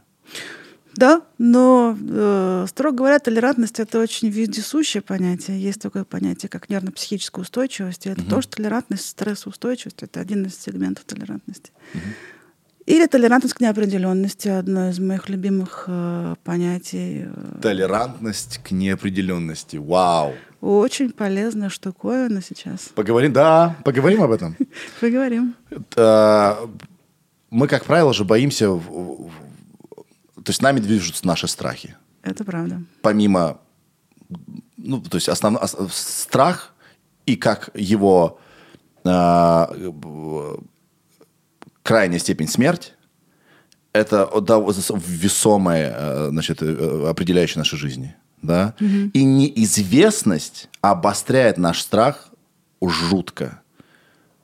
Да, 0.95 1.21
но, 1.37 1.97
э, 1.99 2.65
строго 2.69 2.97
говоря, 2.97 3.19
толерантность 3.19 3.79
это 3.79 3.99
очень 3.99 4.29
вездесущее 4.29 5.01
понятие. 5.01 5.61
Есть 5.61 5.81
такое 5.81 6.05
понятие, 6.05 6.49
как 6.49 6.69
нервно-психическая 6.69 7.41
устойчивость. 7.41 8.05
И 8.05 8.09
это 8.09 8.23
тоже 8.23 8.47
толерантность, 8.47 9.07
стрессоустойчивость. 9.07 10.03
Это 10.03 10.21
один 10.21 10.45
из 10.45 10.57
сегментов 10.57 11.03
толерантности. 11.05 11.71
Или 12.85 13.07
толерантность 13.07 13.55
к 13.55 13.59
неопределенности, 13.61 14.47
одно 14.47 14.89
из 14.89 14.99
моих 14.99 15.27
любимых 15.27 15.85
э, 15.87 16.35
понятий. 16.43 17.25
Толерантность 17.61 18.59
к 18.63 18.71
неопределенности. 18.71 19.77
Вау. 19.77 20.33
Очень 20.61 21.11
полезная 21.11 21.69
штуковина 21.69 22.41
сейчас. 22.41 22.89
Поговорим, 22.93 23.33
да, 23.33 23.75
поговорим 23.83 24.21
об 24.21 24.31
этом. 24.31 24.55
Поговорим. 25.01 25.55
Э, 25.95 26.53
Мы, 27.49 27.67
как 27.67 27.85
правило, 27.85 28.13
же 28.13 28.23
боимся... 28.23 28.69
То 30.45 30.51
есть 30.51 30.61
нами 30.61 30.79
движутся 30.79 31.25
наши 31.25 31.47
страхи. 31.47 31.95
Это 32.21 32.43
правда. 32.43 32.81
помимо, 33.01 33.59
ну, 34.77 35.01
то 35.01 35.17
есть 35.17 35.27
основной 35.27 35.61
страх 35.91 36.73
и 37.25 37.35
как 37.35 37.69
его 37.73 38.39
э, 39.03 39.65
крайняя 41.83 42.19
степень 42.19 42.47
смерть, 42.47 42.93
это 43.93 44.29
да, 44.41 44.59
весомое, 44.59 45.93
э, 45.95 46.27
значит, 46.29 46.61
э, 46.61 47.07
определяющее 47.09 47.59
нашей 47.59 47.77
жизни, 47.79 48.15
да. 48.41 48.75
И 48.79 49.23
неизвестность 49.23 50.69
обостряет 50.81 51.57
наш 51.57 51.81
страх 51.81 52.29
жутко. 52.81 53.61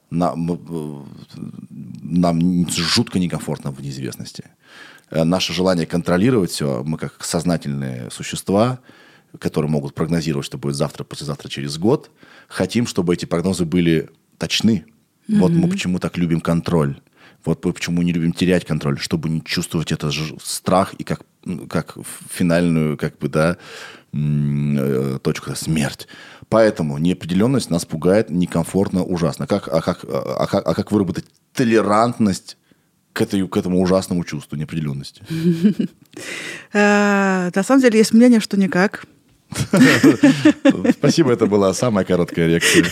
Нам, 0.10 0.52
э, 0.52 1.04
нам 2.02 2.68
жутко 2.70 3.20
некомфортно 3.20 3.72
в 3.72 3.82
неизвестности. 3.82 4.46
Э, 5.12 5.24
Наше 5.24 5.54
желание 5.54 5.86
контролировать 5.86 6.52
все, 6.52 6.84
мы 6.84 6.98
как 6.98 7.24
сознательные 7.24 8.10
существа, 8.10 8.80
которые 9.40 9.70
могут 9.70 9.94
прогнозировать, 9.94 10.46
что 10.46 10.58
будет 10.58 10.76
завтра, 10.76 11.04
послезавтра, 11.04 11.50
через 11.50 11.78
год, 11.78 12.10
хотим, 12.48 12.88
чтобы 12.88 13.14
эти 13.14 13.26
прогнозы 13.26 13.66
были 13.66 14.10
точны. 14.38 14.86
Вот 15.28 15.52
мы 15.52 15.70
почему 15.70 16.00
так 16.00 16.18
любим 16.18 16.42
контроль. 16.42 17.00
Вот 17.46 17.64
мы 17.64 17.74
почему 17.74 18.02
не 18.02 18.12
любим 18.12 18.34
терять 18.34 18.66
контроль, 18.66 19.00
чтобы 19.00 19.30
не 19.30 19.44
чувствовать 19.44 19.92
этот 19.92 20.14
страх 20.44 20.94
и 20.96 21.04
как, 21.04 21.22
как 21.70 21.98
финальную, 22.30 22.98
как 22.98 23.18
бы, 23.18 23.30
да, 23.30 23.58
э, 24.14 25.20
точку, 25.24 25.56
смерть. 25.56 26.08
Поэтому 26.50 26.98
неопределенность 26.98 27.70
нас 27.70 27.86
пугает, 27.86 28.30
некомфортно, 28.30 29.04
ужасно. 29.04 29.48
Как, 29.48 29.68
а, 29.70 29.82
как, 29.82 30.04
а, 30.04 30.46
как, 30.48 30.68
а 30.68 30.74
как 30.74 30.92
выработать 30.92 31.26
толерантность 31.54 32.58
к, 33.14 33.22
этой, 33.22 33.48
к 33.48 33.58
этому 33.58 33.82
ужасному 33.82 34.24
чувству 34.24 34.58
неопределенности? 34.58 35.24
Э, 36.74 37.50
На 37.54 37.64
самом 37.64 37.82
деле 37.82 37.98
есть 38.00 38.14
мнение, 38.14 38.40
что 38.40 38.58
никак. 38.58 39.06
Спасибо, 40.98 41.32
это 41.32 41.46
была 41.46 41.74
самая 41.74 42.06
короткая 42.06 42.48
лекция 42.48 42.86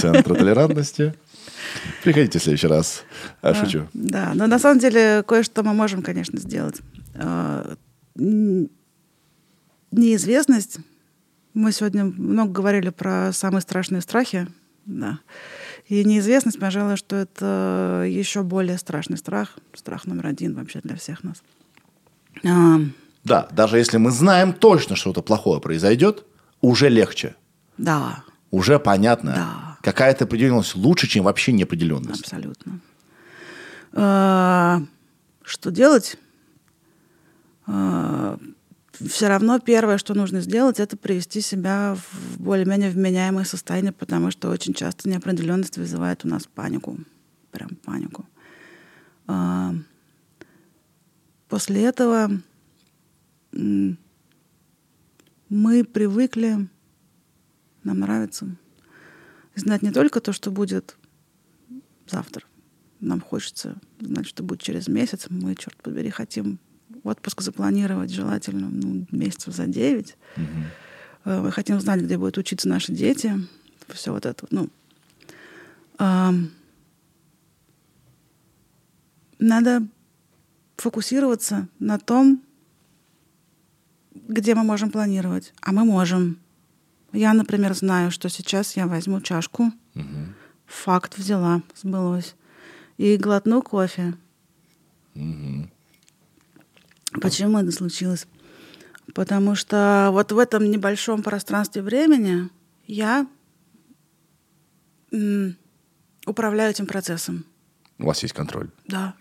Центра 0.00 0.34
толерантности. 0.34 1.14
Приходите 2.02 2.38
в 2.38 2.42
следующий 2.42 2.66
раз. 2.66 3.04
А, 3.42 3.54
шучу. 3.54 3.88
Да, 3.94 4.32
но 4.34 4.46
на 4.46 4.58
самом 4.58 4.78
деле 4.78 5.22
кое-что 5.26 5.62
мы 5.62 5.72
можем, 5.74 6.02
конечно, 6.02 6.38
сделать. 6.38 6.80
Э, 7.14 7.74
Неизвестность. 9.90 10.78
Мы 11.54 11.70
сегодня 11.72 12.04
много 12.04 12.52
говорили 12.52 12.90
про 12.90 13.32
самые 13.32 13.62
страшные 13.62 14.00
страхи. 14.02 14.46
Да. 14.86 15.20
И 15.88 16.02
неизвестность, 16.04 16.58
пожалуй, 16.58 16.96
что 16.96 17.16
это 17.16 18.04
еще 18.08 18.42
более 18.42 18.78
страшный 18.78 19.18
страх. 19.18 19.56
Страх 19.74 20.06
номер 20.06 20.26
один 20.28 20.54
вообще 20.54 20.80
для 20.82 20.96
всех 20.96 21.22
нас. 21.24 21.42
А, 22.44 22.78
Да, 23.22 23.48
даже 23.52 23.78
если 23.78 23.98
мы 23.98 24.10
знаем 24.10 24.52
точно, 24.52 24.96
что 24.96 25.12
что-то 25.12 25.22
плохое 25.22 25.60
произойдет, 25.60 26.24
уже 26.60 26.88
легче. 26.88 27.36
Да, 27.78 28.24
Уже 28.50 28.78
понятно. 28.78 29.32
Да. 29.32 29.78
Какая-то 29.82 30.24
определенность 30.24 30.76
лучше, 30.76 31.06
чем 31.08 31.24
вообще 31.24 31.52
неопределенность. 31.52 32.22
Абсолютно. 32.22 32.80
А, 33.92 34.80
Что 35.42 35.70
делать? 35.70 36.16
Все 39.00 39.28
равно 39.28 39.58
первое, 39.58 39.98
что 39.98 40.14
нужно 40.14 40.40
сделать, 40.40 40.80
это 40.80 40.96
привести 40.96 41.40
себя 41.40 41.96
в 41.96 42.40
более-менее 42.40 42.90
вменяемое 42.90 43.44
состояние, 43.44 43.92
потому 43.92 44.30
что 44.30 44.50
очень 44.50 44.74
часто 44.74 45.08
неопределенность 45.08 45.78
вызывает 45.78 46.24
у 46.24 46.28
нас 46.28 46.46
панику. 46.46 46.98
Прям 47.50 47.70
панику. 47.84 48.26
А, 49.26 49.74
После 51.54 51.84
этого 51.84 52.32
мы 53.52 53.96
привыкли, 55.84 56.68
нам 57.84 58.00
нравится, 58.00 58.56
знать 59.54 59.82
не 59.82 59.92
только 59.92 60.20
то, 60.20 60.32
что 60.32 60.50
будет 60.50 60.96
завтра. 62.08 62.44
Нам 62.98 63.20
хочется 63.20 63.76
знать, 64.00 64.26
что 64.26 64.42
будет 64.42 64.62
через 64.62 64.88
месяц. 64.88 65.26
Мы, 65.30 65.54
черт 65.54 65.76
побери, 65.76 66.10
хотим 66.10 66.58
отпуск 67.04 67.42
запланировать 67.42 68.10
желательно 68.10 68.68
ну, 68.68 69.06
месяцев 69.12 69.54
за 69.54 69.66
9. 69.66 70.16
Э, 71.24 71.40
Мы 71.40 71.52
хотим 71.52 71.80
знать, 71.80 72.00
где 72.00 72.18
будут 72.18 72.38
учиться 72.38 72.68
наши 72.68 72.92
дети. 72.92 73.32
Все 73.88 74.12
вот 74.12 74.26
это. 74.26 74.46
Ну, 74.50 74.68
надо 79.38 79.86
фокусироваться 80.76 81.68
на 81.78 81.98
том, 81.98 82.42
где 84.14 84.54
мы 84.54 84.64
можем 84.64 84.90
планировать. 84.90 85.52
А 85.60 85.72
мы 85.72 85.84
можем. 85.84 86.38
Я, 87.12 87.32
например, 87.32 87.74
знаю, 87.74 88.10
что 88.10 88.28
сейчас 88.28 88.76
я 88.76 88.86
возьму 88.86 89.20
чашку, 89.20 89.72
факт 90.66 91.16
взяла, 91.18 91.62
сбылось, 91.74 92.34
и 92.96 93.16
глотну 93.16 93.62
кофе. 93.62 94.14
Почему 97.20 97.58
это 97.58 97.70
случилось? 97.72 98.26
Потому 99.14 99.54
что 99.54 100.08
вот 100.12 100.32
в 100.32 100.38
этом 100.38 100.70
небольшом 100.70 101.22
пространстве 101.22 101.82
времени 101.82 102.48
я 102.86 103.26
управляю 106.26 106.70
этим 106.70 106.86
процессом. 106.86 107.44
У 107.98 108.06
вас 108.06 108.22
есть 108.22 108.34
контроль. 108.34 108.70
Да. 108.88 109.14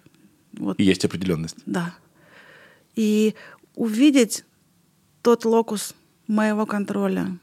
Вот 0.54 0.80
И 0.80 0.84
есть 0.84 1.06
определенность. 1.06 1.58
да. 1.66 1.94
И 2.96 3.34
увидеть 3.76 4.46
тот 5.24 5.46
локус 5.46 5.96
моего 6.28 6.66
контроля 6.68 7.38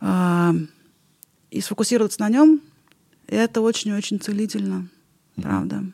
а, 0.00 0.54
и 1.50 1.60
сфокусироваться 1.60 2.20
на 2.20 2.30
нем, 2.30 2.60
это 3.26 3.60
очень-очень 3.60 4.18
целительно, 4.18 4.88
правда. 5.36 5.84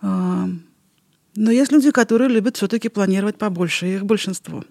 А, 0.00 0.48
но 1.34 1.50
есть 1.50 1.72
люди, 1.72 1.90
которые 1.90 2.28
любят 2.28 2.56
все-таки 2.56 2.88
планировать 2.88 3.36
побольше, 3.38 3.86
их 3.86 4.04
большинство. 4.04 4.64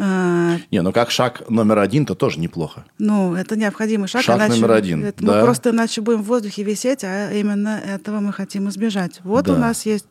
А, 0.00 0.56
Не, 0.70 0.80
ну 0.82 0.92
как 0.92 1.10
шаг 1.10 1.48
номер 1.50 1.78
один, 1.80 2.06
то 2.06 2.14
тоже 2.14 2.38
неплохо. 2.38 2.84
ну, 2.98 3.34
это 3.34 3.56
необходимый 3.56 4.06
шаг. 4.06 4.22
Шаг 4.22 4.36
иначе 4.38 4.54
номер 4.54 4.72
один, 4.72 5.04
это 5.04 5.24
да. 5.24 5.38
Мы 5.38 5.42
просто 5.44 5.70
иначе 5.70 6.00
будем 6.02 6.22
в 6.22 6.26
воздухе 6.26 6.62
висеть, 6.62 7.02
а 7.02 7.32
именно 7.32 7.80
этого 7.84 8.20
мы 8.20 8.32
хотим 8.32 8.68
избежать. 8.68 9.20
Вот 9.24 9.46
Да. 9.46 9.54
у 9.54 9.58
нас 9.58 9.86
есть 9.86 10.06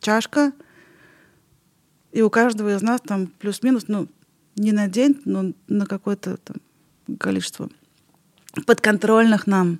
чашка, 0.00 0.52
и 2.12 2.22
у 2.22 2.30
каждого 2.30 2.74
из 2.74 2.80
нас 2.80 3.00
там 3.06 3.26
плюс-минус, 3.26 3.84
ну, 3.88 4.08
не 4.56 4.72
на 4.72 4.88
день, 4.88 5.20
но 5.26 5.52
на 5.68 5.84
какое-то 5.86 6.38
там 6.38 6.56
количество 7.18 7.68
подконтрольных 8.66 9.46
нам 9.46 9.78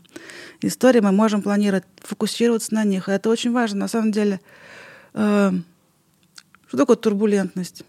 историй 0.63 1.01
мы 1.01 1.13
можем 1.13 1.43
планировать, 1.43 1.85
фокусироваться 1.99 2.75
на 2.75 2.85
них. 2.85 3.09
И 3.09 3.13
это 3.13 3.31
очень 3.31 3.53
важно. 3.53 3.81
На 3.81 3.89
самом 3.89 4.13
деле, 4.13 4.41
э, 5.15 5.53
что 6.69 6.77
такое 6.77 6.97
турбулентность? 6.97 7.85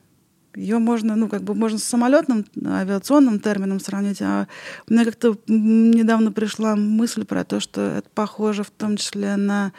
Ее 0.55 0.79
можно, 0.79 1.15
ну, 1.15 1.29
как 1.29 1.43
бы 1.43 1.55
можно 1.55 1.77
с 1.77 1.83
самолетным 1.83 2.45
авиационным 2.65 3.39
термином 3.39 3.79
сравнить, 3.79 4.21
а 4.21 4.47
мне 4.87 5.05
как-то 5.05 5.37
недавно 5.47 6.31
пришла 6.31 6.75
мысль 6.75 7.23
про 7.23 7.45
то, 7.45 7.61
что 7.61 7.81
это 7.81 8.09
похоже 8.13 8.63
в 8.63 8.69
том 8.69 8.97
числе 8.97 9.37
на 9.37 9.71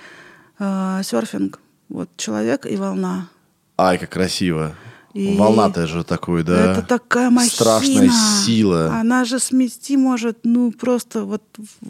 э, 0.58 1.00
серфинг. 1.04 1.60
Вот 1.90 2.08
человек 2.16 2.64
и 2.64 2.76
волна. 2.76 3.28
Ай, 3.76 3.98
как 3.98 4.10
красиво. 4.10 4.74
И 5.14 5.36
Волна-то 5.36 5.86
же 5.86 6.04
такой, 6.04 6.42
да? 6.42 6.72
Это 6.72 6.82
такая 6.82 7.30
махина. 7.30 7.54
Страшная 7.54 8.10
сила. 8.44 8.94
Она 8.98 9.24
же 9.24 9.38
смести 9.38 9.96
может, 9.96 10.38
ну, 10.44 10.72
просто 10.72 11.24
вот 11.24 11.42
в, 11.56 11.86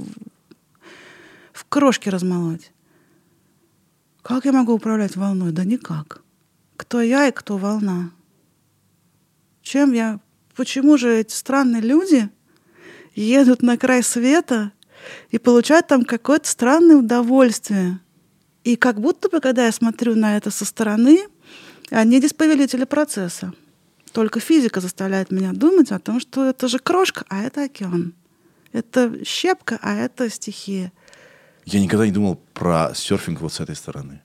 в 1.52 1.64
крошки 1.68 2.08
размолоть. 2.08 2.72
Как 4.22 4.44
я 4.44 4.52
могу 4.52 4.72
управлять 4.72 5.16
волной? 5.16 5.52
Да 5.52 5.64
никак. 5.64 6.22
Кто 6.76 7.00
я 7.00 7.28
и 7.28 7.32
кто 7.32 7.58
волна? 7.58 8.10
Чем 9.62 9.92
я 9.92 10.20
почему 10.56 10.96
же 10.96 11.18
эти 11.18 11.32
странные 11.32 11.82
люди 11.82 12.28
едут 13.14 13.62
на 13.62 13.76
край 13.76 14.02
света 14.02 14.72
и 15.30 15.38
получают 15.38 15.88
там 15.88 16.04
какое-то 16.04 16.48
странное 16.48 16.96
удовольствие. 16.96 18.00
И 18.64 18.76
как 18.76 19.00
будто 19.00 19.28
бы, 19.28 19.40
когда 19.40 19.66
я 19.66 19.72
смотрю 19.72 20.14
на 20.14 20.36
это 20.36 20.50
со 20.50 20.64
стороны, 20.64 21.26
они 21.94 22.20
дисповелители 22.20 22.84
процесса. 22.84 23.52
Только 24.12 24.40
физика 24.40 24.80
заставляет 24.80 25.30
меня 25.30 25.52
думать 25.52 25.92
о 25.92 25.98
том, 25.98 26.20
что 26.20 26.44
это 26.48 26.68
же 26.68 26.78
крошка, 26.78 27.24
а 27.28 27.42
это 27.42 27.64
океан. 27.64 28.14
Это 28.72 29.24
щепка, 29.24 29.78
а 29.82 29.94
это 29.94 30.28
стихия. 30.30 30.92
Я 31.64 31.80
никогда 31.80 32.06
не 32.06 32.12
думал 32.12 32.40
про 32.54 32.92
серфинг 32.94 33.40
вот 33.40 33.52
с 33.52 33.60
этой 33.60 33.76
стороны. 33.76 34.20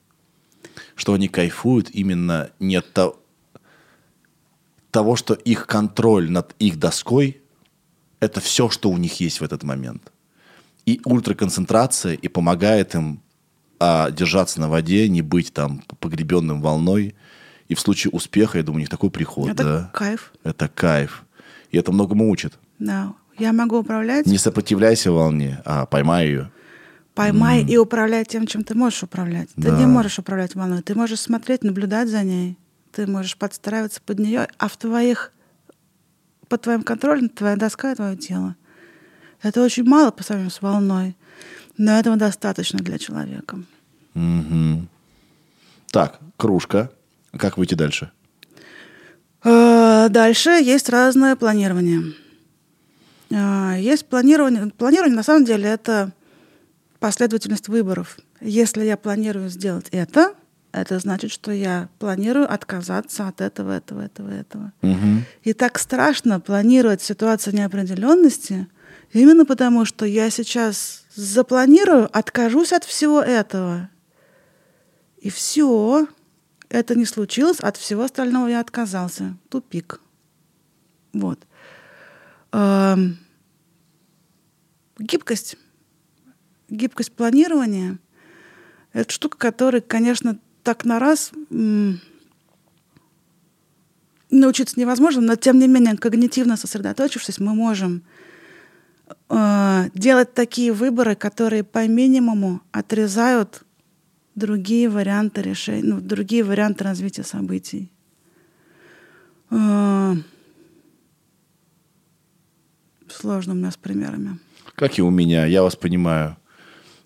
Что 0.94 1.14
они 1.14 1.28
кайфуют 1.28 1.90
именно 1.90 2.50
не 2.58 2.76
от 2.76 2.92
то- 2.92 3.22
того, 4.90 5.16
что 5.16 5.34
их 5.34 5.66
контроль 5.66 6.30
над 6.30 6.54
их 6.58 6.78
доской– 6.78 7.40
это 8.20 8.40
все, 8.40 8.68
что 8.68 8.90
у 8.90 8.96
них 8.96 9.20
есть 9.20 9.40
в 9.40 9.44
этот 9.44 9.62
момент. 9.62 10.12
И 10.86 11.00
ультраконцентрация 11.04 12.14
и 12.14 12.28
помогает 12.28 12.94
им 12.94 13.20
а, 13.78 14.10
держаться 14.10 14.60
на 14.60 14.68
воде, 14.68 15.08
не 15.08 15.22
быть 15.22 15.52
там 15.52 15.82
погребенным 16.00 16.60
волной. 16.60 17.14
И 17.68 17.74
в 17.74 17.80
случае 17.80 18.10
успеха, 18.12 18.58
я 18.58 18.64
думаю, 18.64 18.78
у 18.78 18.80
них 18.80 18.88
такой 18.88 19.10
приход. 19.10 19.50
это 19.50 19.62
да. 19.64 19.90
кайф. 19.92 20.32
Это 20.42 20.68
кайф. 20.68 21.24
И 21.70 21.76
это 21.76 21.92
многому 21.92 22.30
учит. 22.30 22.58
Да. 22.78 23.12
Я 23.38 23.52
могу 23.52 23.78
управлять, 23.78 24.26
Не 24.26 24.38
сопротивляйся 24.38 25.12
волне, 25.12 25.60
а 25.64 25.86
поймай 25.86 26.26
ее. 26.26 26.50
поймай 27.14 27.62
и 27.64 27.76
управляй 27.76 28.24
тем, 28.24 28.46
чем 28.46 28.64
ты 28.64 28.74
можешь 28.74 29.02
управлять. 29.02 29.48
Ты 29.54 29.62
Да. 29.70 29.78
не 29.78 29.86
можешь 29.86 30.18
управлять 30.18 30.54
волной. 30.54 30.82
Ты 30.82 30.94
можешь 30.94 31.20
смотреть, 31.20 31.62
наблюдать 31.62 32.08
за 32.08 32.22
ней. 32.22 32.56
Ты 32.92 33.06
можешь 33.06 33.36
подстраиваться 33.36 34.00
под 34.04 34.18
нее, 34.18 34.48
а 34.58 34.68
в 34.68 34.76
твоих 34.76 35.32
под 36.48 36.62
твоим 36.62 36.82
контролем 36.82 37.28
твоя 37.28 37.56
доска 37.56 37.92
и 37.92 37.94
твое 37.94 38.16
тело. 38.16 38.56
Это 39.42 39.62
очень 39.62 39.84
мало 39.84 40.10
по 40.10 40.22
сравнению 40.24 40.50
с 40.50 40.62
волной, 40.62 41.14
но 41.76 41.92
этого 41.98 42.16
достаточно 42.16 42.78
для 42.78 42.98
человека. 42.98 43.60
Мгм. 44.14 44.88
Так, 45.90 46.18
кружка. 46.36 46.90
Как 47.36 47.58
выйти 47.58 47.74
дальше? 47.74 48.10
Э, 49.44 50.08
Дальше 50.08 50.50
есть 50.50 50.88
разное 50.88 51.36
планирование. 51.36 52.14
Э, 53.30 53.76
Есть 53.78 54.06
планирование. 54.06 54.70
Планирование, 54.76 55.16
на 55.16 55.22
самом 55.22 55.44
деле, 55.44 55.68
это 55.68 56.12
последовательность 56.98 57.68
выборов. 57.68 58.18
Если 58.40 58.84
я 58.84 58.96
планирую 58.96 59.48
сделать 59.48 59.86
это, 59.90 60.34
это 60.72 60.98
значит, 60.98 61.30
что 61.30 61.52
я 61.52 61.88
планирую 61.98 62.52
отказаться 62.52 63.28
от 63.28 63.40
этого, 63.40 63.76
этого, 63.76 64.02
этого, 64.02 64.30
этого. 64.30 64.72
Мгм. 64.82 65.24
И 65.42 65.52
так 65.52 65.78
страшно 65.78 66.40
планировать 66.40 67.02
ситуацию 67.02 67.54
неопределенности, 67.54 68.66
именно 69.12 69.44
потому 69.44 69.84
что 69.84 70.04
я 70.04 70.30
сейчас 70.30 71.04
запланирую, 71.14 72.08
откажусь 72.16 72.72
от 72.72 72.84
всего 72.84 73.20
этого. 73.20 73.88
И 75.20 75.30
все, 75.30 76.06
это 76.68 76.94
не 76.94 77.04
случилось, 77.04 77.60
от 77.60 77.76
всего 77.76 78.02
остального 78.02 78.48
я 78.48 78.60
отказался. 78.60 79.36
Тупик. 79.48 80.00
Вот. 81.12 81.46
Эм, 82.52 83.18
Гибкость. 84.98 85.56
Гибкость 86.68 87.12
планирования– 87.12 87.98
это 88.92 89.12
штука, 89.12 89.38
которая, 89.38 89.80
конечно, 89.80 90.38
так 90.64 90.84
на 90.84 90.98
раз 90.98 91.30
м, 91.50 92.00
научиться 94.30 94.78
невозможно, 94.78 95.22
но 95.22 95.36
тем 95.36 95.58
не 95.58 95.68
менее, 95.68 95.96
когнитивно 95.96 96.56
сосредоточившись, 96.56 97.38
мы 97.38 97.54
можем 97.54 98.02
э, 99.30 99.90
делать 99.94 100.34
такие 100.34 100.72
выборы, 100.72 101.14
которые 101.14 101.64
по 101.64 101.86
минимуму 101.86 102.60
отрезают 102.72 103.62
другие 104.38 104.88
варианты 104.88 105.42
решения, 105.42 105.82
ну, 105.84 106.00
другие 106.00 106.42
варианты 106.44 106.84
развития 106.84 107.24
событий. 107.24 107.90
Э, 109.50 110.14
сложно 113.08 113.52
у 113.52 113.56
меня 113.56 113.70
с 113.70 113.76
примерами. 113.76 114.38
Как 114.74 114.98
и 114.98 115.02
у 115.02 115.10
меня, 115.10 115.46
я 115.46 115.62
вас 115.62 115.76
понимаю. 115.76 116.36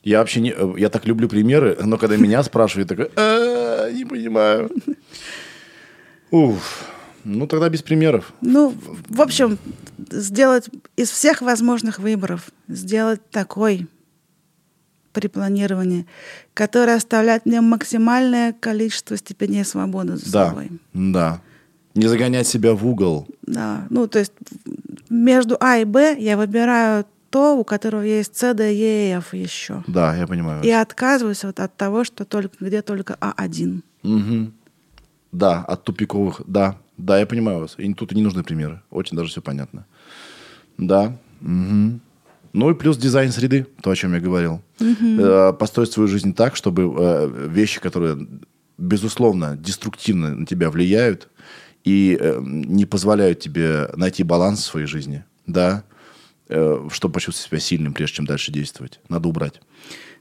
Я 0.03 0.18
вообще 0.18 0.41
не... 0.41 0.51
э, 0.57 0.74
Я 0.78 0.89
так 0.89 1.07
люблю 1.07 1.28
примеры, 1.28 1.76
но 1.83 1.97
когда 1.99 2.16
меня 2.16 2.43
спрашивают, 2.45 2.89
такой, 2.89 3.11
«А, 3.16 3.91
не 3.91 4.05
понимаю. 4.05 4.70
Уф. 6.30 6.89
Ну, 7.24 7.47
тогда 7.47 7.68
без 7.68 7.83
примеров. 7.83 8.33
Ну, 8.41 8.74
в 9.09 9.20
общем, 9.20 9.57
сделать 10.11 10.68
из 10.97 11.11
всех 11.11 11.41
возможных 11.41 12.01
выборов, 12.01 12.51
сделать 12.66 13.20
такой 13.30 13.87
при 15.13 15.29
планировании, 15.29 16.07
который 16.55 16.95
оставляет 16.95 17.47
мне 17.47 17.61
максимальное 17.61 18.53
количество 18.53 19.17
степеней 19.17 19.65
свободы 19.65 20.17
за 20.17 20.33
Да, 20.33 20.49
собой. 20.49 20.71
да. 20.95 21.41
Не 21.95 22.09
загонять 22.09 22.47
себя 22.47 22.73
в 22.75 22.87
угол. 22.87 23.27
Да. 23.43 23.87
Ну, 23.91 24.07
то 24.07 24.19
есть 24.19 24.33
между 25.11 25.57
А 25.61 25.77
и 25.79 25.85
Б 25.85 26.17
я 26.19 26.37
выбираю 26.37 27.05
то, 27.31 27.57
у 27.59 27.65
которого 27.65 28.03
есть 28.03 28.37
С, 28.37 28.55
Д, 28.55 28.73
Е, 28.75 29.11
и 29.13 29.17
Ф 29.19 29.35
еще. 29.35 29.85
Да, 29.87 30.17
я 30.17 30.27
понимаю. 30.27 30.63
И 30.65 30.71
отказываюсь 30.71 31.45
вот 31.45 31.61
от 31.61 31.77
того, 31.77 32.05
что 32.05 32.25
только, 32.25 32.57
где 32.61 32.83
только 32.83 33.17
А1. 33.21 33.83
Мгм. 34.03 34.53
Да, 35.33 35.61
от 35.61 35.85
тупиковых, 35.85 36.43
да. 36.47 36.77
Да, 36.99 37.19
я 37.19 37.27
понимаю 37.27 37.61
вас. 37.61 37.75
И 37.79 37.95
тут 37.95 38.13
и 38.13 38.15
не 38.17 38.23
нужны 38.23 38.43
примеры. 38.43 38.81
Очень 38.91 39.17
даже 39.17 39.31
все 39.31 39.41
понятно. 39.43 39.85
Да. 40.79 41.17
мгм. 41.41 42.01
Ну 42.53 42.71
и 42.71 42.75
плюс 42.75 42.97
дизайн 42.97 43.33
среды, 43.33 43.67
то, 43.83 43.91
о 43.91 43.97
чем 43.97 44.15
я 44.15 44.21
говорил. 44.21 44.61
Э, 44.81 45.53
Построить 45.59 45.93
свою 45.93 46.09
жизнь 46.09 46.35
так, 46.35 46.57
чтобы 46.57 46.83
э, 46.83 47.49
вещи, 47.49 47.81
которые, 47.81 48.27
безусловно, 48.77 49.57
деструктивно 49.57 50.35
на 50.35 50.47
тебя 50.47 50.71
влияют 50.71 51.29
и 51.85 52.17
э, 52.21 52.41
не 52.43 52.85
позволяют 52.85 53.41
тебе 53.41 53.89
найти 53.97 54.23
баланс 54.23 54.61
в 54.61 54.65
своей 54.65 54.87
жизни, 54.87 55.25
да, 55.47 55.85
чтобы 56.91 57.15
почувствовать 57.15 57.49
себя 57.49 57.61
сильным, 57.61 57.95
прежде 57.95 58.17
чем 58.17 58.27
дальше 58.27 58.53
действовать. 58.53 59.01
Надо 59.09 59.29
убрать. 59.29 59.63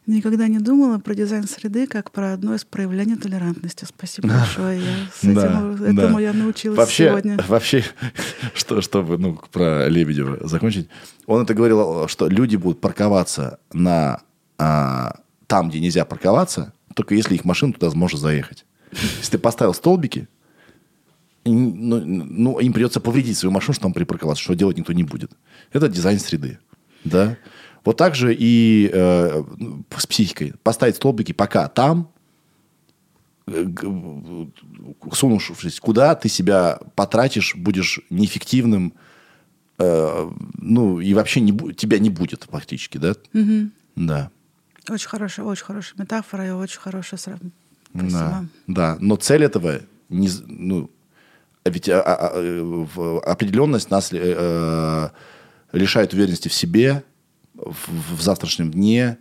Никогда 0.08 0.48
не 0.48 0.58
думала 0.58 0.98
про 0.98 1.14
дизайн 1.14 1.48
среды 1.48 1.86
как 1.86 2.12
про 2.12 2.34
одно 2.34 2.56
из 2.56 2.66
проявлений 2.66 3.16
толерантности. 3.16 3.86
Спасибо 3.86 4.30
большое. 4.30 4.82
Я 4.82 4.96
с 5.14 5.24
этим, 5.24 5.36
Да, 5.36 5.90
этому 5.90 6.18
да. 6.18 6.22
я 6.22 6.34
научилась 6.34 6.78
вообще, 6.78 7.10
сегодня. 7.10 7.38
Вообще, 7.48 7.84
что, 8.56 8.82
чтобы 8.82 9.18
ну, 9.20 9.40
про 9.52 9.88
Лебедева 9.88 10.48
закончить, 10.48 10.90
он 11.28 11.44
это 11.44 11.54
говорил, 11.54 12.08
что 12.08 12.28
люди 12.28 12.56
будут 12.56 12.82
парковаться 12.82 13.60
на 13.72 14.22
а, 14.58 15.20
там, 15.46 15.70
где 15.70 15.80
нельзя 15.80 16.04
парковаться, 16.04 16.74
только 16.96 17.14
если 17.14 17.36
их 17.36 17.46
машина 17.46 17.74
туда 17.74 17.92
сможет 17.92 18.20
заехать. 18.20 18.66
Если 18.92 19.32
ты 19.32 19.38
поставил 19.38 19.74
столбики, 19.74 20.28
ну, 21.46 22.00
ну, 22.04 22.60
им 22.60 22.74
придется 22.74 23.00
повредить 23.00 23.38
свою 23.38 23.52
машину, 23.52 23.74
чтобы 23.74 23.86
там 23.86 23.94
припарковаться, 23.94 24.44
что 24.44 24.54
делать 24.54 24.78
никто 24.78 24.94
не 24.94 25.04
будет. 25.04 25.32
Это 25.72 25.88
дизайн 25.88 26.20
среды. 26.20 26.60
Да? 27.04 27.38
Вот 27.84 27.98
так 27.98 28.16
же 28.16 28.36
и 28.38 28.90
э, 28.94 29.44
ну, 29.58 29.84
с 29.98 30.06
психикой. 30.06 30.54
Поставить 30.64 30.96
столбики 30.98 31.32
пока 31.32 31.68
там, 31.68 32.10
э, 33.48 33.64
г- 33.64 34.48
сунувшись 35.14 35.80
куда, 35.80 36.16
ты 36.16 36.30
себя 36.30 36.80
потратишь, 36.96 37.56
будешь 37.56 38.00
неэффективным, 38.10 38.94
э, 39.80 40.30
ну, 40.58 41.00
и 41.00 41.14
вообще 41.14 41.42
не, 41.42 41.52
тебя 41.74 41.98
не 42.00 42.10
будет 42.10 42.48
фактически, 42.50 42.98
да? 42.98 43.16
Да. 43.96 44.30
Очень 44.90 45.10
хорошая, 45.10 45.46
очень 45.46 45.66
хорошая 45.66 45.96
метафора 46.00 46.48
и 46.48 46.52
очень 46.52 46.80
хорошая 46.80 47.20
сравнение. 47.20 47.52
Да, 47.94 48.46
да. 48.68 48.98
Но 49.00 49.16
цель 49.16 49.44
этого, 49.44 49.82
не, 50.10 50.30
ну, 50.48 50.90
а 51.64 51.70
ведь 51.70 51.90
а- 51.90 52.02
а- 52.02 52.28
а, 52.28 52.32
э, 52.36 53.18
определенность 53.26 53.90
нас 53.92 54.14
э, 54.14 54.18
э, 54.22 55.10
лишает 55.78 56.14
уверенности 56.14 56.48
в 56.48 56.54
себе, 56.54 57.04
в, 57.66 58.18
в 58.18 58.22
завтрашнем 58.22 58.72
дне 58.72 59.18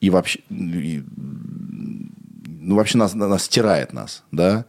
и 0.00 0.10
вообще, 0.10 0.40
и, 0.50 1.02
ну, 1.16 2.74
вообще 2.76 2.98
нас, 2.98 3.14
нас 3.14 3.44
стирает 3.44 3.92
нас, 3.92 4.24
да. 4.30 4.66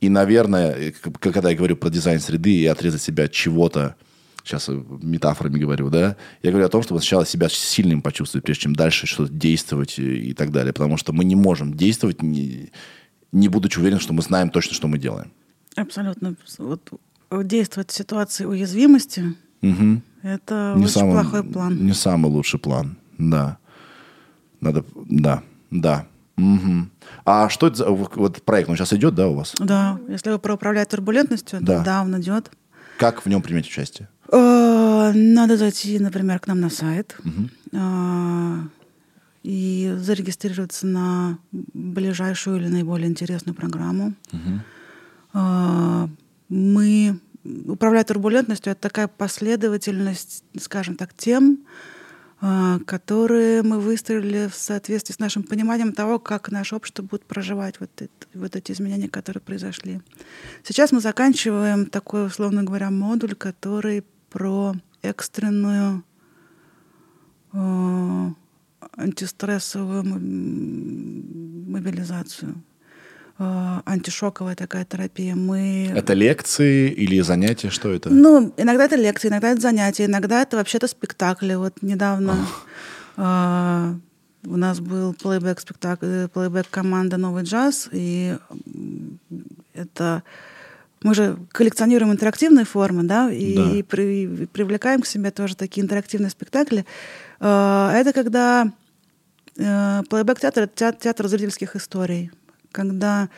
И, 0.00 0.08
наверное, 0.08 0.72
э, 0.72 0.92
когда 0.92 1.50
я 1.50 1.56
говорю 1.56 1.76
про 1.76 1.90
дизайн 1.90 2.20
среды 2.20 2.50
и 2.50 2.66
отрезать 2.66 3.02
себя 3.02 3.24
от 3.24 3.32
чего-то, 3.32 3.96
сейчас 4.44 4.68
э, 4.68 4.72
метафорами 5.02 5.58
говорю, 5.58 5.88
да, 5.90 6.16
я 6.42 6.50
говорю 6.50 6.66
о 6.66 6.68
том, 6.70 6.82
чтобы 6.82 7.00
сначала 7.00 7.24
себя 7.24 7.48
сильным 7.48 8.02
почувствовать, 8.02 8.44
прежде 8.44 8.64
чем 8.64 8.76
дальше 8.76 9.06
что-то 9.06 9.32
действовать 9.32 9.98
и, 9.98 10.30
и 10.30 10.34
так 10.34 10.52
далее. 10.52 10.72
Потому 10.72 10.96
что 10.96 11.12
мы 11.12 11.24
не 11.24 11.36
можем 11.36 11.74
действовать, 11.74 12.22
не, 12.22 12.70
не 13.32 13.48
будучи 13.48 13.78
уверены, 13.78 14.00
что 14.00 14.12
мы 14.12 14.22
знаем 14.22 14.50
точно, 14.50 14.74
что 14.74 14.88
мы 14.88 14.98
делаем. 14.98 15.32
Абсолютно. 15.74 16.36
Вот 16.58 16.92
действовать 17.30 17.90
в 17.90 17.94
ситуации 17.94 18.44
уязвимости 18.44 19.34
Мгм. 19.62 20.02
это 20.22 20.74
Не 20.76 20.84
очень 20.84 20.92
самый- 20.94 21.12
плохой 21.12 21.42
план. 21.44 21.84
Не 21.86 21.92
самый 21.94 22.30
лучший 22.30 22.58
план, 22.60 22.96
да. 23.18 23.58
Надо, 24.60 24.84
да, 25.08 25.42
да. 25.70 26.06
Мгм. 26.36 26.90
А 27.24 27.48
что 27.48 27.66
это 27.68 27.76
за 27.76 27.90
вот 27.90 28.42
проект? 28.42 28.68
Он 28.68 28.76
сейчас 28.76 28.92
идет, 28.92 29.14
да, 29.14 29.28
у 29.28 29.34
вас? 29.34 29.54
Да, 29.58 29.98
если 30.08 30.30
вы 30.30 30.38
про 30.38 30.54
управлять 30.54 30.88
турбулентностью, 30.90 31.58
Да. 31.62 31.82
да, 31.82 32.02
он 32.02 32.20
идет. 32.20 32.50
Как 32.98 33.24
в 33.24 33.28
нем 33.28 33.42
принять 33.42 33.66
участие? 33.66 34.08
Э, 34.32 35.12
Надо 35.14 35.56
зайти, 35.56 35.98
например, 35.98 36.38
к 36.40 36.46
нам 36.48 36.60
на 36.60 36.68
сайт 36.70 37.16
э, 37.72 38.58
и 39.44 39.94
зарегистрироваться 39.98 40.86
на 40.86 41.38
ближайшую 41.52 42.56
или 42.58 42.68
наиболее 42.68 43.08
интересную 43.08 43.54
программу. 43.54 44.12
Э, 45.34 46.08
Мы 46.48 47.18
управляя 47.66 48.04
турбулентностью, 48.04 48.72
это 48.72 48.80
такая 48.80 49.08
последовательность, 49.08 50.44
скажем 50.58 50.96
так, 50.96 51.14
тем, 51.14 51.64
э, 52.40 52.78
которые 52.86 53.62
мы 53.62 53.80
выстроили 53.80 54.48
в 54.48 54.54
соответствии 54.54 55.14
с 55.14 55.18
нашим 55.18 55.42
пониманием 55.42 55.92
того, 55.92 56.18
как 56.18 56.50
наше 56.50 56.76
общество 56.76 57.02
будет 57.02 57.24
проживать 57.24 57.80
вот, 57.80 57.90
это- 57.96 58.26
вот 58.34 58.56
эти 58.56 58.72
изменения, 58.72 59.08
которые 59.08 59.40
произошли. 59.40 60.00
Сейчас 60.62 60.92
мы 60.92 61.00
заканчиваем 61.00 61.86
такой, 61.86 62.26
условно 62.26 62.62
говоря, 62.62 62.90
модуль, 62.90 63.34
который 63.34 64.04
про 64.30 64.74
экстренную 65.02 66.02
э, 67.52 68.30
антистрессовую 68.96 70.04
мобилизацию. 71.68 72.62
Э, 73.38 73.80
антишоковая 73.84 74.54
такая 74.56 74.84
терапия. 74.86 75.34
Мы 75.34 75.92
Это 75.94 76.14
лекции 76.14 76.90
или 76.90 77.20
занятия? 77.20 77.68
Что 77.70 77.90
это? 77.92 78.08
ну, 78.08 78.54
иногда 78.56 78.86
это 78.86 78.96
лекции, 78.96 79.28
иногда 79.28 79.50
это 79.50 79.60
занятия, 79.60 80.06
иногда 80.06 80.40
это 80.42 80.56
вообще-то 80.56 80.86
спектакли. 80.88 81.54
Вот 81.54 81.82
недавно 81.82 82.46
а, 83.18 83.94
у 84.44 84.56
нас 84.56 84.80
был 84.80 85.12
плейбэк 85.12 85.60
спектакль, 85.60 86.28
плейбэк 86.28 86.66
команда 86.70 87.18
Новый 87.18 87.42
джаз, 87.44 87.90
и 87.92 88.36
это 89.74 90.22
мы 91.02 91.14
же 91.14 91.36
коллекционируем 91.52 92.12
интерактивные 92.12 92.64
формы, 92.64 93.02
да, 93.02 93.30
и, 93.30 93.54
Да. 93.54 93.70
и 93.70 93.82
при- 93.82 94.22
и 94.22 94.46
привлекаем 94.46 95.02
к 95.02 95.06
себе 95.06 95.30
тоже 95.30 95.56
такие 95.56 95.84
интерактивные 95.84 96.30
спектакли. 96.30 96.86
Это 97.38 98.12
когда 98.14 98.72
э, 99.58 100.02
плейбэк-театр— 100.08 100.62
это 100.64 100.72
театр, 100.74 101.00
театр 101.02 101.28
зрительских 101.28 101.76
историй, 101.76 102.30
когда 102.76 103.28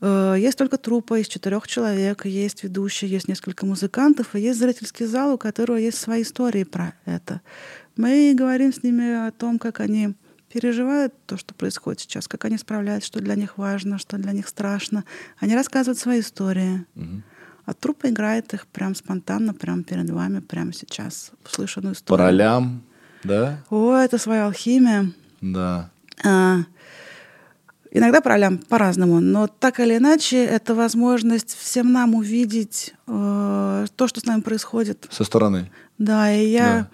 э, 0.00 0.36
есть 0.38 0.56
только 0.58 0.78
труппа 0.78 1.20
из 1.20 1.28
четырех 1.28 1.68
человек, 1.68 2.24
есть 2.24 2.64
ведущий, 2.64 3.06
есть 3.06 3.28
несколько 3.28 3.66
музыкантов, 3.66 4.34
и 4.34 4.40
есть 4.40 4.58
зрительский 4.58 5.06
зал, 5.06 5.34
у 5.34 5.38
которого 5.38 5.76
есть 5.76 5.98
свои 5.98 6.22
истории 6.22 6.64
про 6.64 6.94
это. 7.04 7.40
Мы 7.96 8.34
говорим 8.34 8.72
с 8.72 8.82
ними 8.82 9.28
о 9.28 9.30
том, 9.30 9.58
как 9.58 9.80
они 9.80 10.14
переживают 10.52 11.12
то, 11.26 11.36
что 11.36 11.52
происходит 11.54 12.00
сейчас, 12.00 12.26
как 12.26 12.46
они 12.46 12.56
справляются, 12.56 13.08
что 13.08 13.20
для 13.20 13.34
них 13.34 13.58
важно, 13.58 13.98
что 13.98 14.16
для 14.16 14.32
них 14.32 14.48
страшно. 14.48 15.04
Они 15.38 15.54
рассказывают 15.54 15.98
свои 15.98 16.20
истории. 16.20 16.86
А 17.66 17.74
труппа 17.74 18.08
играет 18.08 18.54
их 18.54 18.66
прям 18.66 18.94
спонтанно, 18.94 19.52
прям 19.52 19.84
перед 19.84 20.08
вами, 20.08 20.40
прямо 20.40 20.72
сейчас, 20.72 21.32
в 21.44 21.54
слышанную 21.54 21.94
По 21.94 21.98
историю. 21.98 22.24
ролям, 22.26 22.82
да? 23.24 23.58
О, 23.68 23.94
это 23.94 24.16
своя 24.16 24.46
алхимия. 24.46 25.12
Да. 25.42 25.90
А, 26.24 26.60
Иногда 27.90 28.20
по 28.20 28.28
ролям 28.30 28.58
по-разному, 28.58 29.20
но 29.20 29.46
так 29.46 29.80
или 29.80 29.96
иначе, 29.96 30.44
это 30.44 30.74
возможность 30.74 31.56
всем 31.56 31.92
нам 31.92 32.14
увидеть 32.14 32.94
э, 33.06 33.86
то, 33.96 34.08
что 34.08 34.20
с 34.20 34.26
нами 34.26 34.42
происходит. 34.42 35.06
Со 35.10 35.24
стороны. 35.24 35.70
Да, 35.96 36.32
и 36.32 36.48
я... 36.48 36.88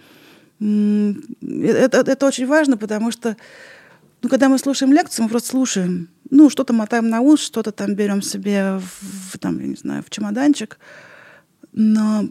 м, 0.61 1.23
Это, 1.43 1.99
это 1.99 2.27
очень 2.27 2.47
важно, 2.47 2.77
потому 2.77 3.11
что 3.11 3.37
ну, 4.23 4.31
когда 4.31 4.49
мы 4.49 4.59
слушаем 4.59 4.93
лекцию, 4.93 5.25
мы 5.25 5.29
просто 5.31 5.51
слушаем. 5.51 6.09
Ну, 6.31 6.49
что-то 6.49 6.73
мотаем 6.73 7.11
на 7.11 7.21
ус, 7.21 7.41
что-то 7.41 7.73
там 7.73 7.95
берем 7.95 8.23
себе 8.23 8.81
в, 8.81 9.39
там, 9.39 9.61
я 9.61 9.67
не 9.67 9.75
знаю, 9.77 10.03
в 10.03 10.09
чемоданчик. 10.09 10.79
Но 11.73 12.31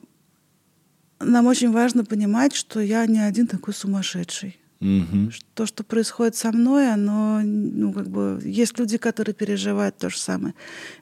нам 1.19 1.45
очень 1.45 1.71
важно 1.71 2.03
понимать, 2.03 2.55
что 2.55 2.79
я 2.79 3.05
не 3.05 3.19
один 3.19 3.45
такой 3.45 3.73
сумасшедший 3.75 4.59
Мгм. 4.83 5.31
то, 5.53 5.65
что 5.65 5.83
происходит 5.83 6.35
со 6.35 6.51
мной, 6.51 6.91
оно, 6.91 7.39
ну, 7.41 7.93
как 7.93 8.09
бы, 8.09 8.41
есть 8.43 8.77
люди, 8.77 8.97
которые 8.97 9.33
переживают 9.33 9.97
то 9.97 10.09
же 10.09 10.17
самое. 10.17 10.53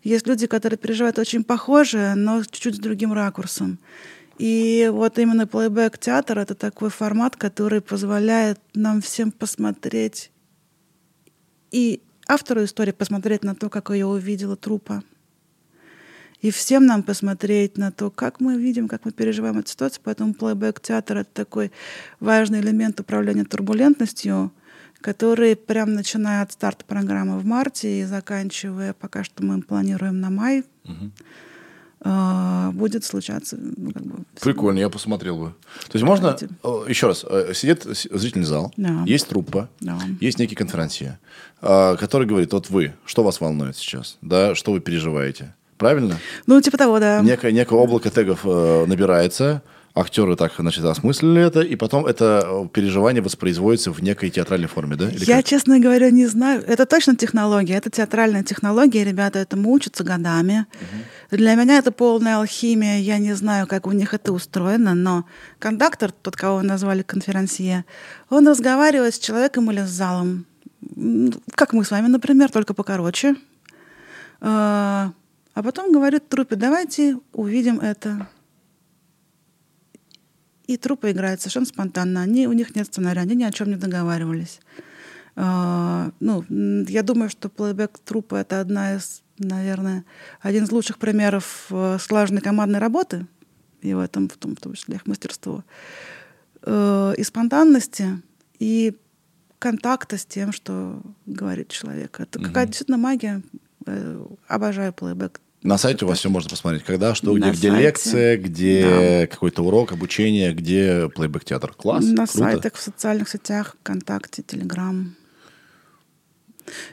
Есть 0.04 0.28
люди, 0.28 0.46
которые 0.46 0.78
переживают 0.78 1.18
очень 1.18 1.44
похожее, 1.44 2.14
но 2.14 2.44
чуть-чуть 2.44 2.76
с 2.76 2.80
другим 2.80 3.12
ракурсом. 3.12 3.80
И 4.38 4.90
вот 4.92 5.18
именно 5.18 5.48
плейбэк-театр— 5.48 6.38
это 6.40 6.54
такой 6.54 6.90
формат, 6.90 7.36
который 7.36 7.82
позволяет 7.82 8.60
нам 8.76 9.02
всем 9.02 9.32
посмотреть 9.32 10.32
и 11.72 12.02
автору 12.28 12.64
истории 12.64 12.92
посмотреть 12.92 13.44
на 13.44 13.56
то, 13.56 13.70
как 13.70 13.90
ее 13.90 14.06
увидела 14.06 14.56
трупа, 14.56 15.04
и 16.42 16.50
всем 16.52 16.86
нам 16.86 17.04
посмотреть 17.04 17.78
на 17.78 17.92
то, 17.92 18.10
как 18.10 18.40
мы 18.40 18.58
видим, 18.58 18.88
как 18.88 19.06
мы 19.06 19.12
переживаем 19.12 19.60
эту 19.60 19.70
ситуацию. 19.70 20.02
Поэтому 20.04 20.34
плейбэк-театр— 20.34 21.18
это 21.20 21.30
такой 21.34 21.72
важный 22.20 22.60
элемент 22.62 23.00
управления 23.00 23.44
турбулентностью, 23.46 24.52
который 25.02 25.56
прям 25.56 25.94
начиная 25.94 26.42
от 26.44 26.52
старта 26.52 26.84
программы 26.86 27.40
в 27.40 27.46
марте 27.46 28.02
и 28.02 28.06
заканчивая, 28.06 28.94
пока 28.94 29.24
что 29.24 29.44
мы 29.44 29.62
планируем 29.62 30.20
на 30.20 30.30
май, 30.30 30.64
э, 32.04 32.72
будет 32.74 33.04
случаться. 33.04 33.58
ну, 33.60 33.92
как 33.92 34.04
бы, 34.04 34.24
Прикольно, 34.40 34.80
я 34.80 34.90
посмотрел 34.90 35.38
бы. 35.38 35.54
То 35.88 35.94
есть 35.94 36.04
можно, 36.04 36.36
э, 36.40 36.86
еще 36.88 37.08
раз, 37.08 37.24
э, 37.30 37.54
сидит 37.54 37.84
зрительный 37.84 38.46
зал, 38.46 38.74
Да. 38.78 39.04
есть 39.06 39.28
труппа, 39.28 39.70
Да. 39.80 40.00
есть 40.20 40.40
некий 40.40 40.56
конферансье, 40.56 41.20
который 41.62 42.26
говорит, 42.26 42.54
вот 42.54 42.70
вы, 42.72 42.94
что 43.06 43.24
вас 43.24 43.40
волнует 43.40 43.78
сейчас, 43.78 44.18
да, 44.22 44.56
что 44.56 44.72
вы 44.72 44.80
переживаете, 44.80 45.54
правильно? 45.82 46.18
Ну, 46.46 46.62
типа 46.62 46.78
того, 46.78 47.00
да. 47.00 47.22
Некое, 47.22 47.52
некое 47.52 47.80
облако 47.80 48.12
тегов 48.12 48.42
э, 48.44 48.86
набирается, 48.86 49.64
актеры 49.96 50.36
так, 50.36 50.54
значит, 50.60 50.86
осмыслили 50.86 51.42
это, 51.42 51.62
и 51.62 51.76
потом 51.76 52.06
это 52.06 52.46
э, 52.46 52.68
переживание 52.72 53.24
воспроизводится 53.24 53.92
в 53.92 54.00
некой 54.04 54.30
театральной 54.30 54.68
форме, 54.68 54.96
да? 54.96 55.10
Или 55.10 55.26
Я, 55.26 55.38
как? 55.38 55.46
честно 55.46 55.80
говоря, 55.80 56.12
не 56.12 56.28
знаю. 56.28 56.64
Это 56.68 56.86
точно 56.86 57.16
технология. 57.16 57.74
Это 57.78 57.90
театральная 57.90 58.44
технология. 58.44 59.04
Ребята 59.04 59.40
этому 59.40 59.72
учатся 59.72 60.04
годами. 60.04 60.68
Для 61.32 61.56
меня 61.56 61.80
это 61.80 61.92
полная 61.92 62.38
алхимия. 62.38 63.00
Я 63.00 63.18
не 63.18 63.34
знаю, 63.34 63.66
как 63.66 63.88
у 63.88 63.92
них 63.92 64.14
это 64.14 64.32
устроено, 64.34 64.94
но 64.94 65.26
кондактор, 65.58 66.12
тот, 66.12 66.36
кого 66.36 66.62
назвали 66.62 67.02
конферансье, 67.02 67.86
он 68.30 68.48
разговаривает 68.48 69.16
с 69.16 69.20
человеком 69.20 69.72
или 69.72 69.82
с 69.82 69.90
залом. 69.90 70.46
Как 71.56 71.74
мы 71.74 71.84
с 71.84 71.92
вами, 71.92 72.08
например, 72.08 72.52
только 72.52 72.74
покороче. 72.76 73.36
А 75.54 75.60
а 75.60 75.64
потом 75.64 75.92
говорит 75.92 76.30
труппе, 76.30 76.56
давайте 76.56 77.20
увидим 77.34 77.80
это. 77.80 78.30
И 80.68 80.78
труппа 80.78 81.12
играет 81.12 81.42
совершенно 81.42 81.66
спонтанно. 81.66 82.22
Они, 82.22 82.48
у 82.48 82.54
них 82.54 82.76
нет 82.76 82.88
сценария, 82.88 83.22
они 83.22 83.36
ни 83.36 83.44
о 83.44 83.52
чем 83.52 83.70
не 83.70 83.76
договаривались. 83.76 84.60
А, 85.36 86.12
ну, 86.20 86.44
я 86.88 87.04
думаю, 87.04 87.30
что 87.30 87.50
плейбэк 87.50 88.00
труппа 88.00 88.36
это 88.36 88.62
одна 88.62 88.96
из, 88.96 89.24
наверное, 89.38 90.06
один 90.40 90.64
из 90.64 90.72
лучших 90.72 90.98
примеров 90.98 91.68
э, 91.70 91.98
слаженной 92.00 92.42
командной 92.42 92.80
работы, 92.80 93.28
и 93.82 93.94
в 93.94 94.00
этом 94.00 94.30
в 94.30 94.38
том, 94.38 94.56
в 94.56 94.60
том 94.60 94.74
числе 94.74 94.96
их 94.96 95.06
мастерство, 95.06 95.64
Э, 96.64 97.14
и 97.18 97.24
спонтанности, 97.24 98.22
и 98.60 98.96
контакта 99.58 100.18
с 100.18 100.26
тем, 100.26 100.52
что 100.52 101.02
говорит 101.26 101.70
человек. 101.70 102.20
Это 102.20 102.40
какая-то 102.40 102.68
действительно 102.68 102.98
магия. 102.98 103.42
Э, 103.86 104.26
Обожаю 104.48 104.94
плейбэк. 104.94 105.40
На 105.64 105.78
сайте 105.78 106.06
у 106.06 106.08
вас 106.08 106.18
все 106.20 106.30
можно 106.30 106.50
посмотреть. 106.50 106.84
Когда, 106.84 107.14
что, 107.14 107.34
где, 107.36 107.46
На 107.46 107.52
где 107.52 107.70
сайте. 107.70 107.84
лекция, 107.84 108.38
где 108.38 109.28
какой-то 109.30 109.64
урок, 109.64 109.92
обучение, 109.92 110.54
где 110.54 111.08
плейбэк-театр. 111.10 111.74
Класс, 111.74 112.06
На 112.06 112.26
круто. 112.26 112.38
сайтах, 112.40 112.74
в 112.76 112.82
социальных 112.82 113.30
сетях, 113.30 113.76
ВКонтакте, 113.82 114.42
Телеграм. 114.42 115.16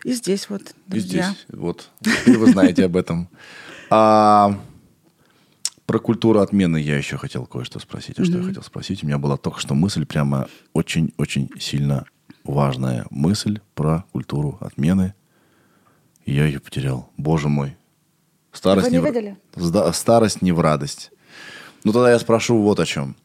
И 0.04 0.12
здесь 0.12 0.48
вот, 0.50 0.74
И 0.92 0.98
здесь, 0.98 1.46
вот, 1.48 1.90
теперь 2.00 2.36
вы 2.36 2.50
знаете 2.50 2.84
об 2.84 2.96
этом. 2.96 3.28
А, 3.90 4.60
про 5.86 5.98
культуру 5.98 6.40
отмены 6.40 6.76
я 6.76 6.98
еще 6.98 7.16
хотел 7.16 7.46
кое-что 7.46 7.78
спросить. 7.78 8.18
А 8.18 8.24
что 8.26 8.36
я 8.36 8.44
хотел 8.44 8.62
спросить? 8.62 9.02
У 9.02 9.06
меня 9.06 9.16
была 9.16 9.38
только 9.38 9.60
что 9.60 9.72
мысль, 9.74 10.04
прямо 10.04 10.46
очень-очень 10.74 11.48
сильно 11.58 12.04
важная 12.44 13.06
мысль 13.08 13.60
про 13.74 14.04
культуру 14.12 14.58
отмены. 14.60 15.14
И 16.28 16.34
я 16.34 16.44
ее 16.44 16.60
потерял. 16.60 17.08
Боже 17.16 17.48
мой. 17.48 17.74
Старость 18.52 18.90
Вы 18.90 18.92
не 18.92 19.00
в- 19.00 19.92
Старость 19.94 20.42
не 20.42 20.52
в 20.52 20.60
радость. 20.60 21.10
Ну 21.84 21.92
тогда 21.94 22.10
я 22.10 22.18
спрошу 22.18 22.60
вот 22.60 22.78
о 22.80 22.84
чем. 22.84 23.16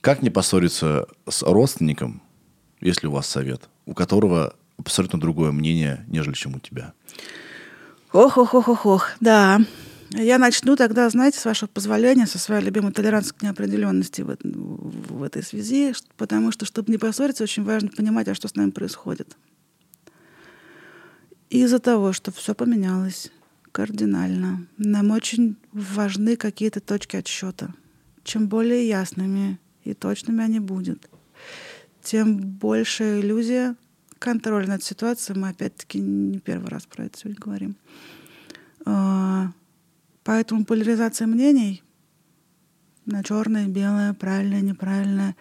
Как 0.00 0.22
не 0.22 0.30
поссориться 0.30 1.06
с 1.28 1.44
родственником, 1.44 2.20
если 2.80 3.06
у 3.06 3.12
вас 3.12 3.28
совет, 3.28 3.68
у 3.86 3.94
которого 3.94 4.56
абсолютно 4.76 5.20
другое 5.20 5.52
мнение, 5.52 6.04
нежели 6.08 6.34
чем 6.34 6.56
у 6.56 6.58
тебя? 6.58 6.94
Ох, 8.12 8.36
ох, 8.38 8.54
ох, 8.54 8.68
ох, 8.68 8.86
ох, 8.86 9.10
да. 9.20 9.60
Я 10.10 10.38
начну 10.38 10.74
тогда, 10.74 11.08
знаете, 11.10 11.38
с 11.38 11.44
вашего 11.44 11.68
позволения, 11.68 12.26
со 12.26 12.40
своей 12.40 12.64
любимой 12.64 12.90
толерантности 12.90 13.38
к 13.38 13.42
неопределенности 13.42 14.22
в, 14.22 14.36
в 14.42 15.22
этой 15.22 15.44
связи, 15.44 15.94
потому 16.16 16.50
что, 16.50 16.64
чтобы 16.64 16.90
не 16.90 16.98
поссориться, 16.98 17.44
очень 17.44 17.62
важно 17.62 17.90
понимать, 17.96 18.26
а 18.26 18.34
что 18.34 18.48
с 18.48 18.56
нами 18.56 18.70
происходит. 18.70 19.36
Из-за 21.50 21.78
того, 21.78 22.12
что 22.12 22.30
все 22.30 22.54
поменялось 22.54 23.30
кардинально, 23.72 24.66
нам 24.76 25.10
очень 25.10 25.56
важны 25.72 26.36
какие-то 26.36 26.80
точки 26.80 27.16
отсчета. 27.16 27.74
чем 28.24 28.46
более 28.48 28.86
ясными 28.86 29.58
и 29.84 29.94
точными 29.94 30.44
они 30.44 30.60
будут, 30.60 31.08
тем 32.02 32.36
больше 32.38 33.20
иллюзия 33.20 33.74
контроля 34.18 34.66
над 34.66 34.82
ситуацией. 34.82 35.38
Мы 35.38 35.48
опять-таки 35.48 35.98
не 35.98 36.38
первый 36.38 36.68
раз 36.68 36.84
про 36.84 37.06
это 37.06 37.18
сегодня 37.18 37.40
говорим. 37.40 37.76
А, 38.84 39.52
Поэтому 40.28 40.66
поляризация 40.66 41.26
мнений 41.26 41.82
на 43.06 43.24
черное, 43.24 43.66
белое, 43.66 44.12
правильное, 44.12 44.60
неправильное, 44.60 45.34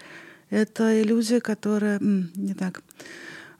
это 0.49 1.01
иллюзия, 1.01 1.41
которая 1.41 1.99
не 1.99 2.53
так. 2.53 2.81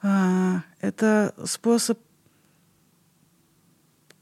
А, 0.00 0.62
это 0.80 1.34
способ 1.44 1.98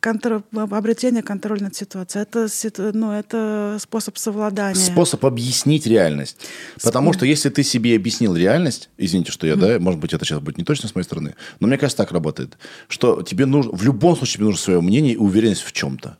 контр... 0.06 0.44
обретения 0.70 1.22
контроля 1.22 1.64
над 1.64 1.74
ситуацией. 1.74 2.22
Это, 2.22 2.92
ну, 2.92 3.10
это 3.10 3.76
способ 3.80 4.16
совладания. 4.18 4.76
Способ 4.76 5.26
объяснить 5.26 5.84
реальность. 5.86 6.46
Потому 6.80 7.12
что 7.12 7.26
если 7.26 7.48
ты 7.48 7.64
себе 7.64 7.96
объяснил 7.96 8.36
реальность, 8.36 8.88
извините, 8.98 9.32
что 9.32 9.48
я, 9.48 9.56
да, 9.56 9.80
может 9.80 9.98
быть, 9.98 10.12
это 10.12 10.24
сейчас 10.24 10.38
будет 10.38 10.58
не 10.58 10.64
точно 10.64 10.88
с 10.88 10.94
моей 10.94 11.04
стороны, 11.04 11.34
но 11.58 11.66
мне 11.66 11.76
кажется, 11.76 11.96
так 11.96 12.12
работает, 12.12 12.56
что 12.86 13.22
тебе 13.22 13.46
нужно, 13.46 13.72
в 13.72 13.82
любом 13.82 14.16
случае 14.16 14.34
тебе 14.34 14.44
нужно 14.44 14.60
свое 14.60 14.80
мнение 14.80 15.14
и 15.14 15.16
уверенность 15.16 15.62
в 15.62 15.72
чем-то. 15.72 16.18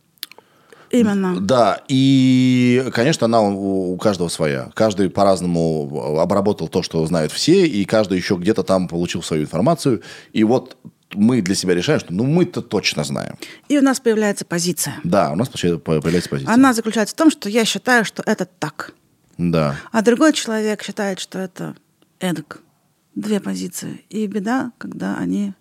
Именно. 0.89 1.39
Да, 1.41 1.81
и, 1.87 2.89
конечно, 2.93 3.25
она 3.25 3.41
у 3.41 3.93
у 3.93 3.97
каждого 3.97 4.29
своя. 4.29 4.69
Каждый 4.73 5.09
по-разному 5.09 6.19
обработал 6.19 6.67
то, 6.67 6.83
что 6.83 7.05
знают 7.05 7.31
все, 7.31 7.65
и 7.65 7.83
каждый 7.85 8.17
еще 8.17 8.35
где-то 8.35 8.63
там 8.63 8.87
получил 8.87 9.23
свою 9.23 9.43
информацию. 9.43 10.01
И 10.33 10.43
вот 10.43 10.77
мы 11.13 11.41
для 11.41 11.55
себя 11.55 11.73
решаем, 11.73 11.99
что 11.99 12.13
ну 12.13 12.25
мы-то 12.25 12.61
точно 12.61 13.03
знаем. 13.03 13.37
И 13.69 13.77
у 13.77 13.81
нас 13.81 13.99
появляется 13.99 14.45
позиция. 14.45 14.95
Да, 15.03 15.31
у 15.31 15.35
нас 15.35 15.47
появляется 15.49 16.29
позиция. 16.29 16.53
Она 16.53 16.73
заключается 16.73 17.15
в 17.15 17.17
том, 17.17 17.29
что 17.31 17.49
я 17.49 17.63
считаю, 17.65 18.03
что 18.05 18.23
это 18.25 18.45
так. 18.45 18.93
Да. 19.37 19.75
А 19.91 20.01
другой 20.01 20.33
человек 20.33 20.83
считает, 20.83 21.19
что 21.19 21.39
это 21.39 21.75
эдак. 22.19 22.61
Две 23.15 23.39
позиции. 23.39 24.03
И 24.09 24.27
беда, 24.27 24.71
когда 24.77 25.15
они... 25.17 25.53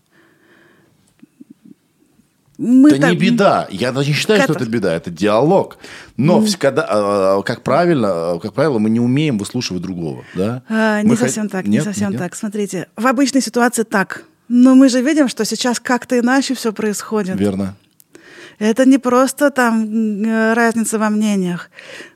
Мы 2.59 2.91
это 2.91 3.01
так- 3.03 3.11
не 3.11 3.17
беда. 3.19 3.69
Я 3.71 3.93
даже 3.93 4.09
не 4.09 4.15
считаю, 4.15 4.41
что 4.43 4.55
Это- 4.55 4.65
беда. 4.65 4.95
Это 4.95 5.11
диалог. 5.11 5.77
Но 6.17 6.41
вс- 6.41 6.57
когда, 6.57 7.37
э, 7.39 7.43
как 7.45 7.63
правильно, 7.63 8.37
э, 8.37 8.39
как 8.41 8.55
правило, 8.55 8.79
мы 8.79 8.89
не 8.89 8.99
умеем 9.01 9.37
выслушивать 9.37 9.83
другого, 9.83 10.25
да? 10.35 10.63
А, 10.69 11.03
не 11.03 11.09
Мы 11.09 11.15
хот- 11.17 11.19
совсем 11.21 11.51
так, 11.51 11.67
не 11.67 11.73
Нет? 11.77 11.85
совсем 11.85 12.11
Нет? 12.13 12.19
так. 12.19 12.35
Смотрите, 12.35 12.89
в 12.97 13.07
обычной 13.07 13.43
ситуации 13.43 13.83
так. 13.83 14.25
Но 14.49 14.75
мы 14.75 14.89
же 14.89 15.01
видим, 15.01 15.29
что 15.29 15.45
сейчас 15.45 15.81
как-то 15.81 16.19
иначе 16.19 16.55
все 16.55 16.73
происходит. 16.73 17.37
Верно. 17.37 17.77
Это 18.59 18.87
не 18.87 18.99
просто 18.99 19.51
там 19.51 20.23
э, 20.25 20.55
разница 20.55 20.99
во 20.99 21.11
мнениях. 21.11 21.71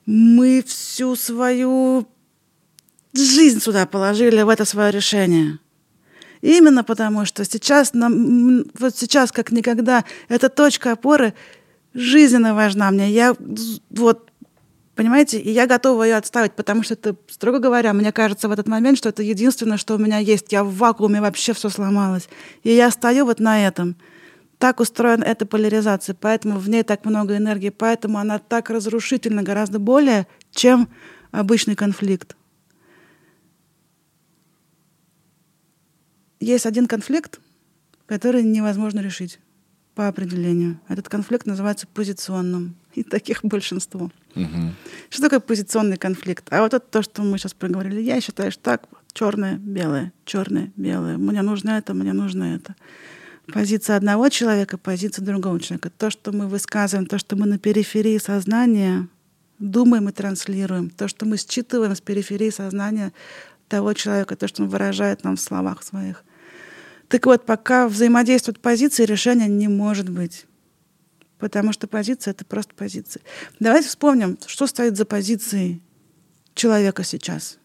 Мы 0.06 0.62
всю 0.66 1.16
свою 1.16 2.06
жизнь 3.12 3.60
сюда 3.60 3.86
положили 3.86 4.42
в 4.42 4.48
это 4.48 4.64
свое 4.64 4.90
решение. 4.90 5.58
Именно 6.40 6.84
потому, 6.84 7.26
что 7.26 7.44
сейчас, 7.44 7.92
нам, 7.92 8.64
вот 8.78 8.96
сейчас 8.96 9.32
как 9.32 9.52
никогда, 9.52 10.04
эта 10.28 10.48
точка 10.48 10.92
опоры 10.92 11.34
жизненно 11.92 12.54
важна 12.54 12.90
мне. 12.90 13.10
Я 13.10 13.36
вот, 13.90 14.29
понимаете, 14.94 15.38
и 15.40 15.50
я 15.50 15.66
готова 15.66 16.04
ее 16.04 16.16
отставить, 16.16 16.52
потому 16.52 16.82
что 16.82 16.94
это, 16.94 17.16
строго 17.28 17.58
говоря, 17.58 17.92
мне 17.92 18.12
кажется 18.12 18.48
в 18.48 18.52
этот 18.52 18.68
момент, 18.68 18.98
что 18.98 19.08
это 19.08 19.22
единственное, 19.22 19.76
что 19.76 19.94
у 19.94 19.98
меня 19.98 20.18
есть. 20.18 20.52
Я 20.52 20.64
в 20.64 20.74
вакууме, 20.74 21.20
вообще 21.20 21.52
все 21.52 21.68
сломалось. 21.68 22.28
И 22.62 22.70
я 22.70 22.90
стою 22.90 23.24
вот 23.24 23.40
на 23.40 23.66
этом. 23.66 23.96
Так 24.58 24.80
устроена 24.80 25.24
эта 25.24 25.46
поляризация, 25.46 26.14
поэтому 26.18 26.58
в 26.58 26.68
ней 26.68 26.82
так 26.82 27.04
много 27.04 27.36
энергии, 27.36 27.70
поэтому 27.70 28.18
она 28.18 28.38
так 28.38 28.68
разрушительна 28.68 29.42
гораздо 29.42 29.78
более, 29.78 30.26
чем 30.50 30.88
обычный 31.30 31.76
конфликт. 31.76 32.36
Есть 36.40 36.66
один 36.66 36.86
конфликт, 36.86 37.40
который 38.06 38.42
невозможно 38.42 39.00
решить 39.00 39.38
по 39.94 40.08
определению. 40.08 40.80
Этот 40.88 41.08
конфликт 41.08 41.46
называется 41.46 41.86
позиционным. 41.86 42.76
И 42.94 43.04
таких 43.04 43.44
большинство. 43.44 44.10
Мгм. 44.34 44.74
Что 45.10 45.22
такое 45.22 45.40
позиционный 45.40 45.96
конфликт? 45.96 46.46
А 46.50 46.62
вот 46.62 46.74
это 46.74 46.84
то, 46.84 47.02
что 47.02 47.22
мы 47.22 47.38
сейчас 47.38 47.54
проговорили. 47.54 48.00
Я 48.00 48.20
считаю, 48.20 48.50
что 48.50 48.62
так, 48.62 48.88
черное, 49.12 49.58
белое, 49.58 50.12
черное, 50.24 50.72
белое. 50.76 51.16
Мне 51.16 51.42
нужно 51.42 51.70
это, 51.70 51.94
мне 51.94 52.12
нужно 52.12 52.54
это. 52.54 52.74
Позиция 53.52 53.96
одного 53.96 54.28
человека, 54.28 54.76
позиция 54.78 55.24
другого 55.24 55.60
человека. 55.60 55.90
То, 55.90 56.10
что 56.10 56.32
мы 56.32 56.46
высказываем, 56.46 57.06
то, 57.06 57.18
что 57.18 57.36
мы 57.36 57.46
на 57.46 57.58
периферии 57.58 58.18
сознания 58.18 59.08
думаем 59.58 60.08
и 60.08 60.12
транслируем, 60.12 60.90
то, 60.90 61.08
что 61.08 61.26
мы 61.26 61.36
считываем 61.36 61.94
с 61.94 62.00
периферии 62.00 62.50
сознания 62.50 63.12
того 63.68 63.92
человека, 63.92 64.36
то, 64.36 64.48
что 64.48 64.62
он 64.62 64.68
выражает 64.68 65.24
нам 65.24 65.36
в 65.36 65.40
словах 65.40 65.82
своих. 65.82 66.24
Так 67.10 67.26
вот, 67.26 67.44
пока 67.44 67.88
взаимодействуют 67.88 68.60
позиции, 68.60 69.04
решения 69.04 69.48
не 69.48 69.66
может 69.66 70.08
быть. 70.08 70.46
Потому 71.38 71.72
что 71.72 71.88
позиция— 71.88 72.30
это 72.32 72.44
просто 72.44 72.72
позиция. 72.72 73.20
Давайте 73.58 73.88
вспомним, 73.88 74.38
что 74.46 74.68
стоит 74.68 74.96
за 74.96 75.04
позицией 75.04 75.82
человека 76.54 77.02
сейчас. 77.02 77.58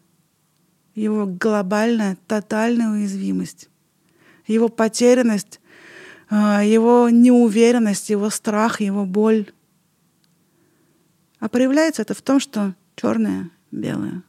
Его 0.96 1.28
глобальная, 1.28 2.18
тотальная 2.26 2.90
уязвимость. 2.90 3.70
Его 4.48 4.68
потерянность, 4.68 5.60
а, 6.28 6.64
его 6.64 7.10
неуверенность, 7.12 8.10
его 8.10 8.32
страх, 8.32 8.82
его 8.82 9.06
боль. 9.06 9.52
А 11.38 11.50
проявляется 11.50 12.02
это 12.02 12.16
в 12.16 12.22
том, 12.24 12.40
что 12.40 12.74
черное, 12.96 13.52
белое. 13.70 14.24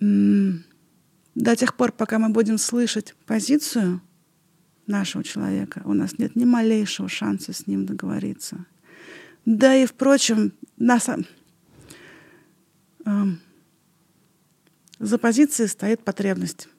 М, 0.00 0.65
До 1.36 1.54
тех 1.54 1.76
пор, 1.76 1.92
пока 1.92 2.18
мы 2.18 2.30
будем 2.30 2.56
слышать 2.56 3.14
позицию 3.26 4.00
нашего 4.86 5.22
человека, 5.22 5.82
у 5.84 5.92
нас 5.92 6.18
нет 6.18 6.34
ни 6.34 6.46
малейшего 6.46 7.10
шанса 7.10 7.52
с 7.52 7.66
ним 7.66 7.84
договориться. 7.84 8.64
Да 9.44 9.76
и, 9.76 9.84
впрочем, 9.84 10.54
на 10.78 10.98
сам- 10.98 11.26
эм, 13.04 13.38
за 14.98 15.18
позицией 15.18 15.68
стоит 15.68 16.02
потребность. 16.02 16.70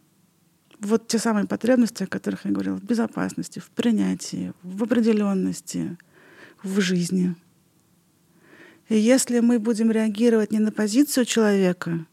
Вот 0.79 1.07
те 1.07 1.19
самые 1.19 1.45
потребности, 1.45 2.03
о 2.03 2.07
которых 2.07 2.45
я 2.45 2.51
говорила, 2.51 2.77
в 2.77 2.83
безопасности, 2.83 3.59
в 3.59 3.69
принятии, 3.69 4.53
в 4.63 4.83
определенности, 4.83 5.97
в 6.63 6.81
жизни. 6.81 7.35
И 8.89 8.97
если 8.97 9.39
мы 9.39 9.59
будем 9.59 9.91
реагировать 9.91 10.51
не 10.51 10.59
на 10.59 10.71
позицию 10.71 11.25
человека, 11.25 12.07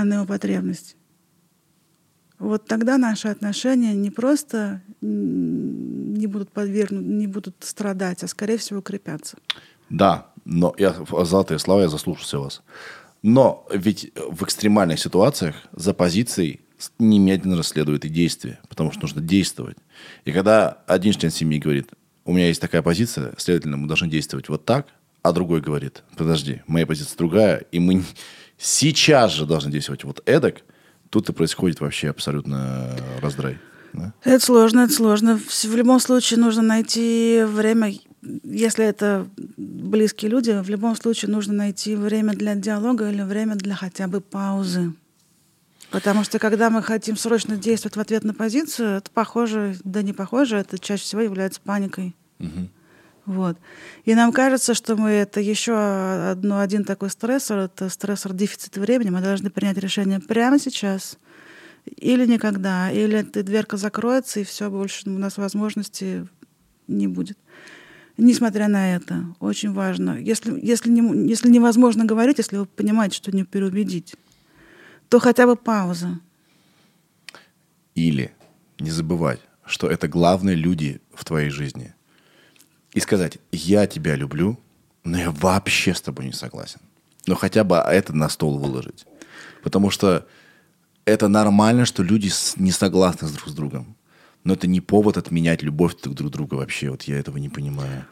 а 0.00 0.04
на 0.04 0.14
его 0.14 0.24
потребность, 0.24 0.96
вот 2.38 2.66
тогда 2.66 2.96
наши 2.96 3.28
отношения 3.28 3.94
не 3.94 4.10
просто 4.10 4.80
не 5.02 6.26
будут 6.26 6.50
подвергнуты, 6.52 7.04
не 7.04 7.26
будут 7.26 7.56
страдать, 7.60 8.24
а 8.24 8.28
скорее 8.28 8.56
всего 8.56 8.78
укрепятся. 8.78 9.36
Да, 9.90 10.28
но 10.46 10.74
я 10.78 10.94
золотые 11.24 11.58
слова, 11.58 11.82
я 11.82 11.88
заслушался 11.88 12.38
вас. 12.38 12.62
Но 13.22 13.66
ведь 13.70 14.10
в 14.16 14.42
экстремальных 14.44 14.98
ситуациях 14.98 15.54
за 15.72 15.92
позицией 15.92 16.60
немедленно 16.98 17.62
следует 17.62 18.06
и 18.06 18.08
действие, 18.08 18.58
потому 18.70 18.92
что 18.92 19.02
нужно 19.02 19.20
действовать. 19.20 19.76
И 20.24 20.32
когда 20.32 20.82
один 20.86 21.12
член 21.12 21.30
семьи 21.30 21.58
говорит, 21.58 21.90
у 22.24 22.32
меня 22.32 22.48
есть 22.48 22.62
такая 22.62 22.80
позиция, 22.80 23.34
следовательно, 23.36 23.76
мы 23.76 23.86
должны 23.86 24.08
действовать 24.08 24.48
вот 24.48 24.64
так, 24.64 24.86
а 25.20 25.32
другой 25.32 25.60
говорит, 25.60 26.04
подожди, 26.16 26.62
моя 26.66 26.86
позиция 26.86 27.18
другая, 27.18 27.58
и 27.70 27.78
мы 27.78 28.02
сейчас 28.60 29.32
же 29.32 29.46
должны 29.46 29.72
действовать 29.72 30.04
вот 30.04 30.22
эдак, 30.26 30.62
тут 31.08 31.28
и 31.28 31.32
происходит 31.32 31.80
вообще 31.80 32.10
абсолютно 32.10 32.94
раздрай. 33.20 33.58
да? 33.92 34.12
Это 34.22 34.44
сложно, 34.44 34.80
это 34.80 34.92
сложно. 34.92 35.38
В 35.38 35.64
в 35.64 35.76
любом 35.76 35.98
случае 35.98 36.38
нужно 36.38 36.62
найти 36.62 37.42
время, 37.46 37.92
если 38.44 38.84
это 38.84 39.26
близкие 39.56 40.30
люди, 40.30 40.50
в 40.62 40.68
любом 40.68 40.94
случае 40.94 41.30
нужно 41.30 41.54
найти 41.54 41.96
время 41.96 42.34
для 42.34 42.54
диалога 42.54 43.10
или 43.10 43.22
время 43.22 43.56
для 43.56 43.74
хотя 43.74 44.06
бы 44.06 44.20
паузы. 44.20 44.92
Потому 45.90 46.22
что 46.22 46.38
когда 46.38 46.70
мы 46.70 46.82
хотим 46.82 47.16
срочно 47.16 47.56
действовать 47.56 47.96
в 47.96 48.00
ответ 48.00 48.22
на 48.22 48.34
позицию, 48.34 48.98
это 48.98 49.10
похоже, 49.10 49.76
да 49.82 50.02
не 50.02 50.12
похоже, 50.12 50.58
это 50.58 50.78
чаще 50.78 51.02
всего 51.02 51.22
является 51.22 51.60
паникой. 51.60 52.14
Вот. 53.30 53.56
И 54.04 54.16
нам 54.16 54.32
кажется, 54.32 54.74
что 54.74 54.96
мы 54.96 55.10
это 55.10 55.40
еще 55.40 55.76
одно, 56.32 56.58
один 56.58 56.82
такой 56.82 57.10
стрессор, 57.10 57.58
это 57.58 57.88
стрессор 57.88 58.32
дефицита 58.32 58.80
времени. 58.80 59.10
Мы 59.10 59.20
должны 59.20 59.50
принять 59.50 59.78
решение 59.78 60.18
прямо 60.18 60.58
сейчас 60.58 61.16
или 61.84 62.26
никогда, 62.26 62.90
или 62.90 63.18
эта 63.18 63.44
дверка 63.44 63.76
закроется, 63.76 64.40
и 64.40 64.44
все, 64.44 64.68
больше 64.68 65.08
у 65.08 65.16
нас 65.16 65.38
возможности 65.38 66.26
не 66.88 67.06
будет. 67.06 67.38
Несмотря 68.16 68.66
на 68.66 68.96
это, 68.96 69.26
очень 69.38 69.72
важно, 69.72 70.18
если, 70.18 70.58
если, 70.60 70.90
не, 70.90 71.28
если 71.28 71.48
невозможно 71.48 72.04
говорить, 72.04 72.38
если 72.38 72.56
вы 72.56 72.66
понимаете, 72.66 73.14
что 73.14 73.30
не 73.30 73.44
переубедить, 73.44 74.16
то 75.08 75.20
хотя 75.20 75.46
бы 75.46 75.54
пауза. 75.54 76.18
Или 77.94 78.32
не 78.80 78.90
забывать, 78.90 79.38
что 79.64 79.88
это 79.88 80.08
главные 80.08 80.56
люди 80.56 81.00
в 81.14 81.24
твоей 81.24 81.50
жизни. 81.50 81.94
И 82.92 83.00
сказать, 83.00 83.38
я 83.52 83.86
тебя 83.86 84.16
люблю, 84.16 84.58
Но 85.04 85.18
я 85.18 85.30
вообще 85.30 85.94
с 85.94 86.00
тобой 86.00 86.26
не 86.26 86.32
согласен. 86.32 86.80
Но 87.26 87.34
хотя 87.34 87.64
бы 87.64 87.76
это 87.76 88.14
на 88.14 88.28
стол 88.28 88.58
выложить. 88.58 89.06
Потому 89.62 89.90
что 89.90 90.26
это 91.04 91.28
нормально, 91.28 91.86
что 91.86 92.02
люди 92.02 92.30
не 92.56 92.70
согласны 92.70 93.28
друг 93.28 93.48
с 93.48 93.52
другом. 93.52 93.96
Но 94.44 94.54
это 94.54 94.66
не 94.66 94.80
повод 94.80 95.16
отменять 95.16 95.62
любовь 95.62 95.96
друг 96.02 96.14
друг 96.14 96.30
друга 96.30 96.54
вообще. 96.54 96.90
Вот 96.90 97.02
я 97.04 97.18
этого 97.18 97.38
не 97.38 97.48
понимаю. 97.48 98.06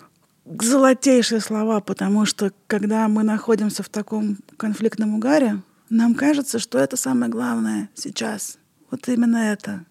Золотейшие 0.45 1.41
слова, 1.41 1.81
потому 1.81 2.25
что 2.25 2.53
когда 2.67 3.07
мы 3.09 3.23
находимся 3.23 3.83
в 3.83 3.89
таком 3.89 4.39
конфликтном 4.57 5.15
угаре, 5.15 5.61
нам 5.91 6.15
кажется, 6.15 6.59
что 6.59 6.79
это 6.79 6.97
самое 6.97 7.31
главное 7.31 7.91
сейчас. 7.95 8.59
Вот 8.91 9.09
именно 9.09 9.37
это. 9.37 9.85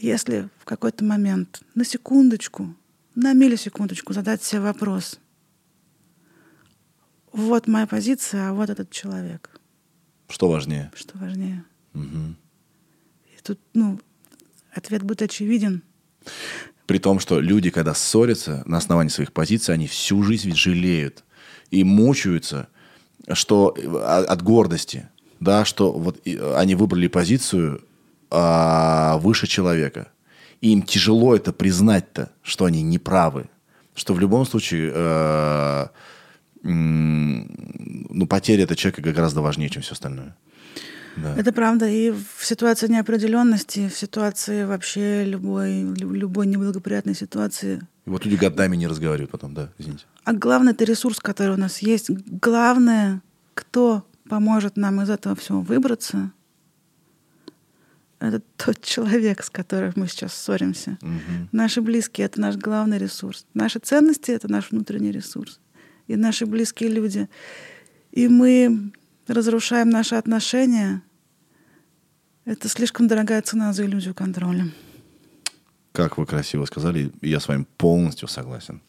Если 0.00 0.48
в 0.58 0.64
какой-то 0.64 1.04
момент, 1.04 1.60
на 1.74 1.84
секундочку, 1.84 2.74
на 3.14 3.34
миллисекундочку 3.34 4.14
задать 4.14 4.42
себе 4.42 4.62
вопрос. 4.62 5.20
Вот 7.32 7.68
моя 7.68 7.86
позиция, 7.86 8.48
а 8.48 8.52
вот 8.54 8.70
этот 8.70 8.90
человек. 8.90 9.50
Что 10.30 10.48
важнее? 10.48 10.90
Что 10.94 11.18
важнее? 11.18 11.64
Мгм. 11.92 12.38
И 13.26 13.42
тут, 13.42 13.60
ну, 13.74 14.00
ответ 14.72 15.02
будет 15.02 15.20
очевиден. 15.20 15.82
При 16.86 16.98
том, 16.98 17.20
что 17.20 17.38
люди, 17.38 17.68
когда 17.68 17.92
ссорятся 17.92 18.62
на 18.64 18.78
основании 18.78 19.10
своих 19.10 19.34
позиций, 19.34 19.74
они 19.74 19.86
всю 19.86 20.22
жизнь 20.22 20.54
жалеют 20.54 21.24
и 21.70 21.84
мучаются, 21.84 22.68
что 23.32 23.74
э, 23.76 23.86
от 23.86 24.42
гордости, 24.42 25.10
да, 25.40 25.66
что 25.66 25.92
вот 25.92 26.26
э, 26.26 26.54
они 26.56 26.74
выбрали 26.74 27.06
позицию 27.06 27.84
а, 28.30 29.18
выше 29.18 29.46
человека. 29.46 30.08
И 30.60 30.72
им 30.72 30.82
тяжело 30.82 31.34
это 31.34 31.52
признать-то, 31.52 32.30
что 32.42 32.64
они 32.64 32.82
неправы. 32.82 33.48
Что 33.94 34.14
в 34.14 34.20
любом 34.20 34.46
случае, 34.46 34.92
э, 34.94 35.86
ну, 36.62 38.26
потеря 38.26 38.64
этого 38.64 38.76
человека 38.76 39.02
гораздо 39.12 39.40
важнее, 39.40 39.68
чем 39.70 39.82
все 39.82 39.92
остальное. 39.92 40.36
Да. 41.16 41.34
Это 41.36 41.52
правда. 41.52 41.88
И 41.88 42.10
в 42.10 42.44
ситуации 42.44 42.88
неопределенности, 42.88 43.88
в 43.88 43.96
ситуации 43.96 44.64
вообще 44.64 45.24
любой, 45.24 45.82
лю- 45.82 46.12
любой 46.12 46.46
неблагоприятной 46.46 47.14
ситуации. 47.14 47.80
И 48.06 48.10
вот 48.10 48.24
люди 48.24 48.36
годами 48.36 48.76
не 48.76 48.86
разговаривают 48.86 49.30
потом, 49.30 49.54
да, 49.54 49.70
извините. 49.78 50.04
А 50.24 50.32
главное, 50.32 50.72
это 50.72 50.84
ресурс, 50.84 51.18
который 51.18 51.54
у 51.54 51.58
нас 51.58 51.78
есть. 51.78 52.10
Главное, 52.10 53.22
кто 53.54 54.04
поможет 54.28 54.76
нам 54.76 55.00
из 55.02 55.10
этого 55.10 55.34
всего 55.34 55.60
выбраться, 55.60 56.30
это 58.20 58.42
тот 58.56 58.82
человек, 58.82 59.42
с 59.42 59.48
которым 59.48 59.94
мы 59.96 60.06
сейчас 60.06 60.34
ссоримся. 60.34 60.98
Мгм. 61.00 61.48
Наши 61.52 61.80
близкие— 61.80 62.24
это 62.26 62.38
наш 62.40 62.56
главный 62.56 62.98
ресурс. 62.98 63.46
Наши 63.54 63.78
ценности— 63.78 64.30
это 64.32 64.46
наш 64.50 64.70
внутренний 64.70 65.10
ресурс. 65.10 65.58
И 66.06 66.16
наши 66.16 66.44
близкие 66.44 66.90
люди. 66.90 67.28
И 68.12 68.28
мы 68.28 68.92
разрушаем 69.26 69.88
наши 69.88 70.16
отношения. 70.16 71.02
Это 72.44 72.68
слишком 72.68 73.08
дорогая 73.08 73.40
цена 73.40 73.72
за 73.72 73.86
иллюзию 73.86 74.14
контроля. 74.14 74.66
Как 75.92 76.18
вы 76.18 76.26
красиво 76.26 76.66
сказали, 76.66 77.10
я 77.22 77.40
с 77.40 77.48
вами 77.48 77.64
полностью 77.78 78.28
согласен. 78.28 78.82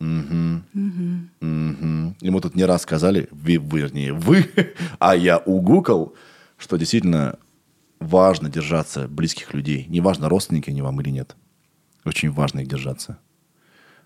Мгм. 0.00 0.64
Мгм. 0.74 2.16
И 2.20 2.30
мы 2.30 2.40
тут 2.40 2.56
не 2.56 2.64
раз 2.64 2.82
сказали, 2.82 3.28
вы, 3.30 3.56
вернее, 3.56 4.12
вы, 4.12 4.50
а 4.98 5.16
я 5.16 5.38
угукал, 5.38 6.14
что 6.58 6.76
действительно 6.76 7.38
важно 8.02 8.48
держаться 8.48 9.08
близких 9.08 9.54
людей. 9.54 9.86
Неважно, 9.88 10.28
родственники 10.28 10.70
они 10.70 10.82
вам 10.82 11.00
или 11.00 11.10
нет. 11.10 11.36
Очень 12.04 12.30
важно 12.30 12.60
их 12.60 12.68
держаться. 12.68 13.18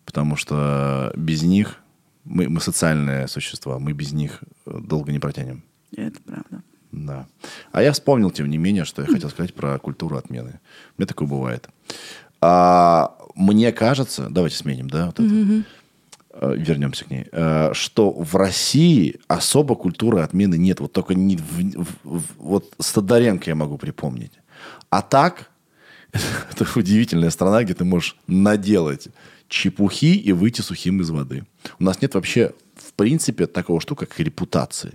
Потому 0.04 0.36
что 0.36 1.12
без 1.16 1.42
них, 1.42 1.78
мы, 2.24 2.48
мы 2.48 2.60
социальные 2.60 3.28
существа, 3.28 3.78
мы 3.78 3.92
без 3.92 4.12
них 4.12 4.42
э, 4.66 4.78
долго 4.80 5.12
не 5.12 5.18
протянем. 5.18 5.64
Это 5.96 6.20
правда. 6.22 6.62
Да. 6.92 7.26
А 7.72 7.82
я 7.82 7.92
вспомнил, 7.92 8.30
тем 8.30 8.48
не 8.48 8.58
менее, 8.58 8.84
что 8.84 9.02
я 9.02 9.08
хотел 9.08 9.30
сказать 9.30 9.54
про 9.54 9.78
культуру 9.78 10.16
отмены. 10.16 10.60
У 10.96 11.00
меня 11.00 11.06
такое 11.06 11.28
бывает. 11.28 11.68
А, 12.40 13.16
мне 13.34 13.72
кажется, 13.72 14.28
давайте 14.30 14.56
сменим, 14.56 14.88
да, 14.88 15.06
вот 15.06 15.20
это. 15.20 15.34
Э, 15.34 15.62
вернемся 16.40 17.04
к 17.04 17.10
ней, 17.10 17.26
Э, 17.32 17.70
что 17.74 18.10
в 18.10 18.34
России 18.36 19.16
особо 19.28 19.74
культуры 19.74 20.20
отмены 20.20 20.56
нет. 20.58 20.80
Вот 20.80 20.92
только 20.92 21.14
не 21.14 21.36
в- 21.36 21.86
в- 22.04 22.24
вот 22.38 22.74
Стодаренко 22.80 23.50
я 23.50 23.54
могу 23.54 23.78
припомнить. 23.78 24.32
А 24.90 25.02
так, 25.02 25.50
это 26.12 26.66
удивительная 26.78 27.30
страна, 27.30 27.62
где 27.64 27.74
ты 27.74 27.84
можешь 27.84 28.16
наделать 28.26 29.08
чепухи 29.48 30.16
и 30.16 30.32
выйти 30.32 30.60
сухим 30.62 31.00
из 31.00 31.10
воды. 31.10 31.44
У 31.78 31.84
нас 31.84 32.02
нет 32.02 32.14
вообще, 32.14 32.52
в 32.74 32.92
принципе, 32.92 33.46
такого 33.46 33.80
штука, 33.80 34.06
как 34.06 34.18
репутации. 34.20 34.92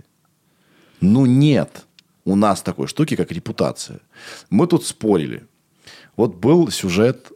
Ну 1.00 1.26
нет 1.26 1.86
у 2.24 2.36
нас 2.36 2.62
такой 2.62 2.86
штуки, 2.86 3.16
как 3.16 3.32
репутация. 3.32 3.98
Мы 4.50 4.66
тут 4.68 4.86
спорили. 4.86 5.44
Вот 6.16 6.36
был 6.36 6.70
сюжет 6.70 7.32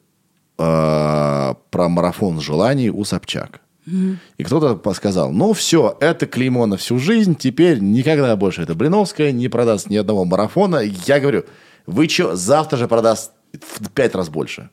э, 0.59 1.55
про 1.71 1.89
марафон 1.89 2.41
желаний 2.41 2.91
у 2.91 3.05
Собчак. 3.05 3.61
И 3.87 4.43
кто-то 4.45 4.93
сказал, 4.95 5.31
ну 5.33 5.53
все, 5.53 5.97
это 6.01 6.27
клеймо 6.27 6.67
на 6.67 6.77
всю 6.77 6.99
жизнь, 6.99 7.37
теперь 7.37 7.79
никогда 7.79 8.35
больше 8.37 8.63
эта 8.63 8.75
Блиновская 8.75 9.31
не 9.31 9.49
продаст 9.49 9.89
ни 9.89 9.97
одного 9.97 10.25
марафона. 10.25 10.79
Я 10.79 11.21
говорю, 11.21 11.45
вы 11.87 12.09
что, 12.09 12.35
завтра 12.35 12.77
же 12.79 12.89
продаст 12.89 13.33
в 13.53 13.91
пять 13.91 14.15
раз 14.15 14.29
больше. 14.29 14.71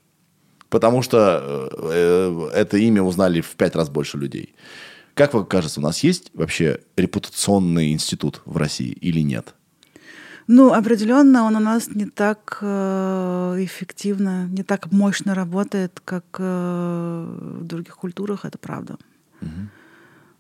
Потому 0.69 1.03
что 1.03 1.69
э, 1.72 2.49
э, 2.49 2.49
это 2.56 2.77
имя 2.77 3.03
узнали 3.03 3.41
в 3.41 3.52
пять 3.52 3.76
раз 3.76 3.90
больше 3.90 4.18
людей. 4.18 4.56
Как 5.14 5.35
вам 5.35 5.45
кажется, 5.45 5.80
у 5.80 5.84
нас 5.84 6.03
есть 6.03 6.31
вообще 6.34 6.80
репутационный 6.98 7.91
институт 7.91 8.41
в 8.45 8.57
России 8.57 8.90
или 8.90 9.19
нет? 9.19 9.53
Ну, 10.48 10.74
определенно 10.74 11.44
он 11.44 11.56
у 11.56 11.60
нас 11.60 11.88
не 11.95 12.06
так 12.06 12.57
э, 12.61 13.56
эффективно, 13.60 14.48
не 14.48 14.64
так 14.64 14.91
мощно 14.91 15.34
работает, 15.36 16.02
как 16.03 16.26
э, 16.40 17.38
в 17.61 17.64
других 17.64 17.95
культурах, 17.95 18.45
это 18.45 18.57
правда. 18.57 18.98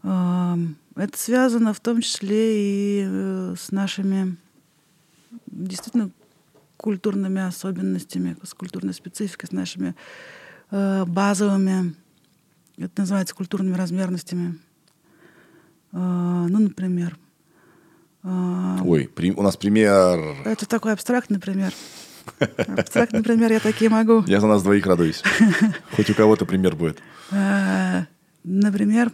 Эм, 0.03 0.75
Это 0.95 1.17
связано 1.17 1.73
в 1.73 1.79
том 1.79 2.01
числе 2.01 2.37
и 2.59 3.05
э, 3.07 3.55
с 3.57 3.71
нашими 3.71 4.35
действительно 5.47 6.11
культурными 6.77 7.41
особенностями, 7.41 8.35
с 8.43 8.53
культурной 8.53 8.93
спецификой, 8.93 9.47
с 9.47 9.51
нашими 9.51 9.95
э, 10.71 11.05
базовыми, 11.05 11.95
это 12.77 12.91
называется 13.01 13.33
культурными 13.35 13.75
размерностями. 13.75 14.59
Э, 15.93 16.47
Ну, 16.49 16.59
например, 16.59 17.11
э, 17.13 17.17
Ой, 18.23 19.09
при- 19.13 19.31
у 19.31 19.41
нас 19.41 19.57
пример. 19.57 20.19
это 20.45 20.65
такой 20.65 20.93
абстрактный 20.93 21.39
пример. 21.39 21.73
Абстрактный 22.39 23.21
пример 23.21 23.51
я 23.51 23.59
такие 23.59 23.89
могу. 23.89 24.23
Я 24.27 24.39
за 24.39 24.47
нас 24.47 24.63
двоих 24.63 24.85
радуюсь. 24.85 25.21
Хоть 25.95 26.09
у 26.09 26.13
кого-то 26.13 26.45
пример 26.45 26.75
будет. 26.75 26.99
Э, 27.31 28.05
Например, 28.45 29.11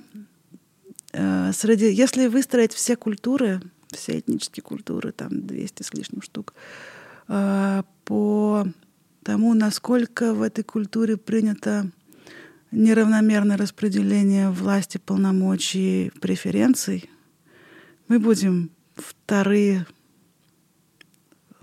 э, 1.13 1.51
среди, 1.53 1.91
если 1.91 2.27
выстроить 2.27 2.73
все 2.73 2.95
культуры, 2.95 3.61
все 3.91 4.19
этнические 4.19 4.63
культуры, 4.63 5.11
там 5.11 5.29
200 5.47 5.83
с 5.83 5.93
лишним 5.93 6.21
штук, 6.21 6.53
э, 7.27 7.83
по 8.05 8.67
тому, 9.23 9.53
насколько 9.55 10.33
в 10.33 10.41
этой 10.43 10.63
культуре 10.63 11.17
принято 11.17 11.89
неравномерное 12.71 13.57
распределение 13.57 14.49
власти, 14.51 14.97
полномочий, 15.03 16.11
преференций, 16.21 17.09
мы 18.07 18.19
будем 18.19 18.69
вторые 19.01 19.85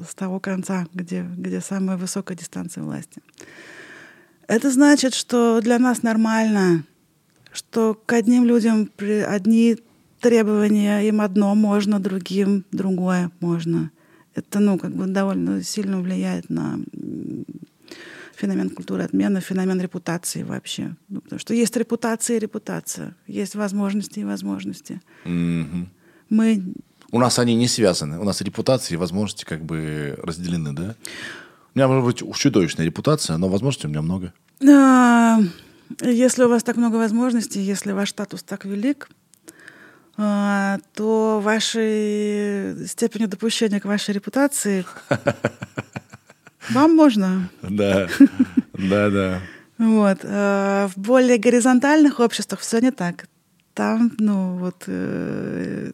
с 0.04 0.14
того 0.14 0.40
конца, 0.40 0.86
где, 0.92 1.22
где 1.22 1.60
самая 1.60 1.96
высокая 1.96 2.36
дистанция 2.36 2.82
власти. 2.82 3.22
Это 4.46 4.70
значит, 4.70 5.14
что 5.14 5.60
для 5.60 5.78
нас 5.78 6.02
нормально, 6.02 6.84
что 7.52 7.94
к 8.06 8.12
одним 8.12 8.44
людям 8.44 8.86
при- 8.86 9.22
одни 9.22 9.76
требования, 10.20 11.00
им 11.08 11.20
одно 11.20 11.54
можно, 11.54 11.98
другим 11.98 12.64
другое 12.70 13.30
можно. 13.40 13.90
Это, 14.34 14.60
ну, 14.60 14.78
как 14.78 14.94
бы 14.94 15.06
довольно 15.06 15.62
сильно 15.62 16.00
влияет 16.00 16.50
на 16.50 16.78
феномен 18.36 18.70
культуры 18.70 19.02
отмены, 19.02 19.40
феномен 19.40 19.80
репутации 19.80 20.42
вообще. 20.42 20.94
Ну, 21.08 21.22
потому 21.22 21.38
что 21.38 21.54
есть 21.54 21.74
репутация 21.76 22.36
и 22.36 22.40
репутация, 22.40 23.16
есть 23.26 23.54
возможности 23.54 24.20
и 24.20 24.24
возможности. 24.24 25.00
Мгм. 25.24 25.88
Мы 26.28 26.62
У 27.12 27.18
нас 27.18 27.38
они 27.38 27.54
не 27.54 27.68
связаны. 27.68 28.18
У 28.18 28.24
нас 28.24 28.40
репутации 28.40 28.94
и 28.94 28.96
возможности 28.96 29.44
как 29.44 29.62
бы 29.64 30.18
разделены, 30.22 30.72
да? 30.72 30.94
У 31.74 31.78
меня 31.78 31.88
может 31.88 32.04
быть 32.04 32.36
чудовищная 32.38 32.86
репутация, 32.86 33.36
но 33.36 33.48
возможностей 33.48 33.86
у 33.86 33.90
меня 33.90 34.02
много. 34.02 34.32
А, 34.68 35.38
Если 36.02 36.42
у 36.44 36.48
вас 36.48 36.62
так 36.62 36.76
много 36.76 36.96
возможностей, 36.96 37.60
если 37.60 37.92
ваш 37.92 38.10
статус 38.10 38.42
так 38.42 38.64
велик, 38.64 39.08
а, 40.18 40.78
то 40.94 41.40
вашей 41.40 42.86
степени 42.86 43.26
допущения 43.26 43.80
к 43.80 43.84
вашей 43.84 44.14
репутации 44.14 44.84
вам 46.70 46.96
можно. 46.96 47.48
Да, 47.62 48.08
да, 48.72 49.10
да. 49.10 49.40
Вот. 49.78 50.18
э, 50.22 50.88
В 50.88 50.98
более 50.98 51.36
горизонтальных 51.36 52.18
обществах 52.18 52.60
все 52.60 52.78
не 52.80 52.90
так. 52.90 53.26
Там, 53.74 54.12
ну, 54.18 54.56
вот, 54.56 54.84
э, 54.86 55.90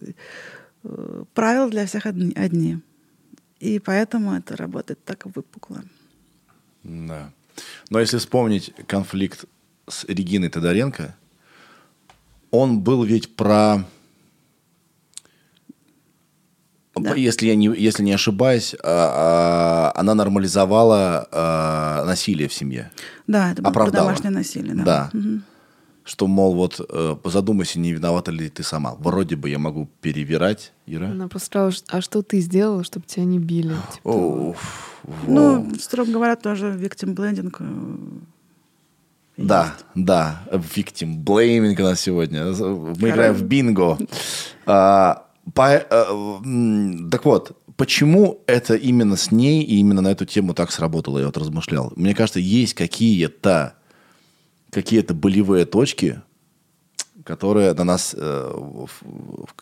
правила 1.35 1.69
для 1.71 1.87
всех 1.87 2.07
одни, 2.07 2.33
одни. 2.35 2.79
И 3.61 3.79
поэтому 3.79 4.35
это 4.35 4.57
работает 4.57 5.05
так 5.05 5.27
выпукло. 5.27 5.83
Да. 6.83 7.31
Но 7.91 8.01
если 8.01 8.19
вспомнить 8.19 8.73
конфликт 8.87 9.45
с 9.89 10.05
Региной 10.05 10.49
Тодоренко, 10.49 11.15
он 12.51 12.81
был 12.81 13.05
ведь 13.05 13.35
про... 13.37 13.85
Да. 16.95 17.15
Если 17.15 17.47
я 17.47 17.57
не, 17.57 17.67
если 17.75 18.03
не 18.03 18.13
ошибаюсь, 18.13 18.75
а, 18.83 19.93
а, 19.95 19.99
она 19.99 20.15
нормализовала 20.15 21.27
а, 21.33 22.05
насилие 22.05 22.49
в 22.49 22.55
семье. 22.55 22.91
Да, 23.27 23.53
это 23.53 23.63
было 23.63 23.91
домашнее 23.91 24.31
насилие. 24.31 24.75
Да. 24.75 24.85
Да. 24.85 25.11
Мгм. 25.15 25.45
Что, 26.05 26.27
мол, 26.27 26.55
вот 26.55 26.81
э, 26.89 27.17
задумайся, 27.25 27.79
не 27.79 27.93
виновата 27.93 28.33
ли 28.33 28.49
ты 28.49 28.63
сама. 28.65 28.95
Вроде 28.99 29.37
бы 29.37 29.49
я 29.51 29.59
могу 29.59 29.89
перевирать, 30.01 30.73
Ира. 30.87 31.07
Она 31.11 31.29
просто 31.29 31.47
сказала, 31.47 31.71
«Ш- 31.71 31.83
а 31.89 32.01
что 32.01 32.23
ты 32.23 32.41
сделала, 32.41 32.83
чтобы 32.83 33.07
тебя 33.07 33.25
не 33.25 33.39
били? 33.39 33.77
Типа. 33.95 34.09
Уф, 34.09 35.01
Ну, 35.29 35.73
строго 35.81 36.11
говоря, 36.11 36.35
тоже 36.37 36.73
victim 36.73 37.15
blending. 37.15 37.55
э, 37.59 38.19
Да, 39.37 39.77
да, 39.95 40.43
victim 40.53 41.23
blaming 41.25 41.81
у 41.81 41.85
нас 41.85 42.01
сегодня. 42.01 42.47
Мы 42.47 43.11
играем 43.11 43.35
в 43.35 43.43
бинго. 43.45 43.97
А, 44.67 45.27
по- 45.55 45.87
а, 45.91 46.41
так 47.11 47.25
вот, 47.25 47.57
почему 47.77 48.41
это 48.47 48.75
именно 48.75 49.17
с 49.17 49.31
ней 49.33 49.63
и 49.63 49.77
именно 49.77 50.03
на 50.03 50.09
эту 50.09 50.27
тему 50.27 50.53
так 50.55 50.71
сработало, 50.73 51.19
я 51.19 51.27
вот 51.27 51.37
размышлял. 51.37 51.93
Мне 51.97 52.15
кажется, 52.15 52.41
есть 52.41 52.75
какие-то 52.75 53.75
какие-то 54.77 55.13
болевые 55.15 55.67
точки, 55.67 56.23
которые 57.25 57.75
на 57.75 57.85
нас, 57.85 58.15
э, 58.19 58.51
в- 58.55 58.89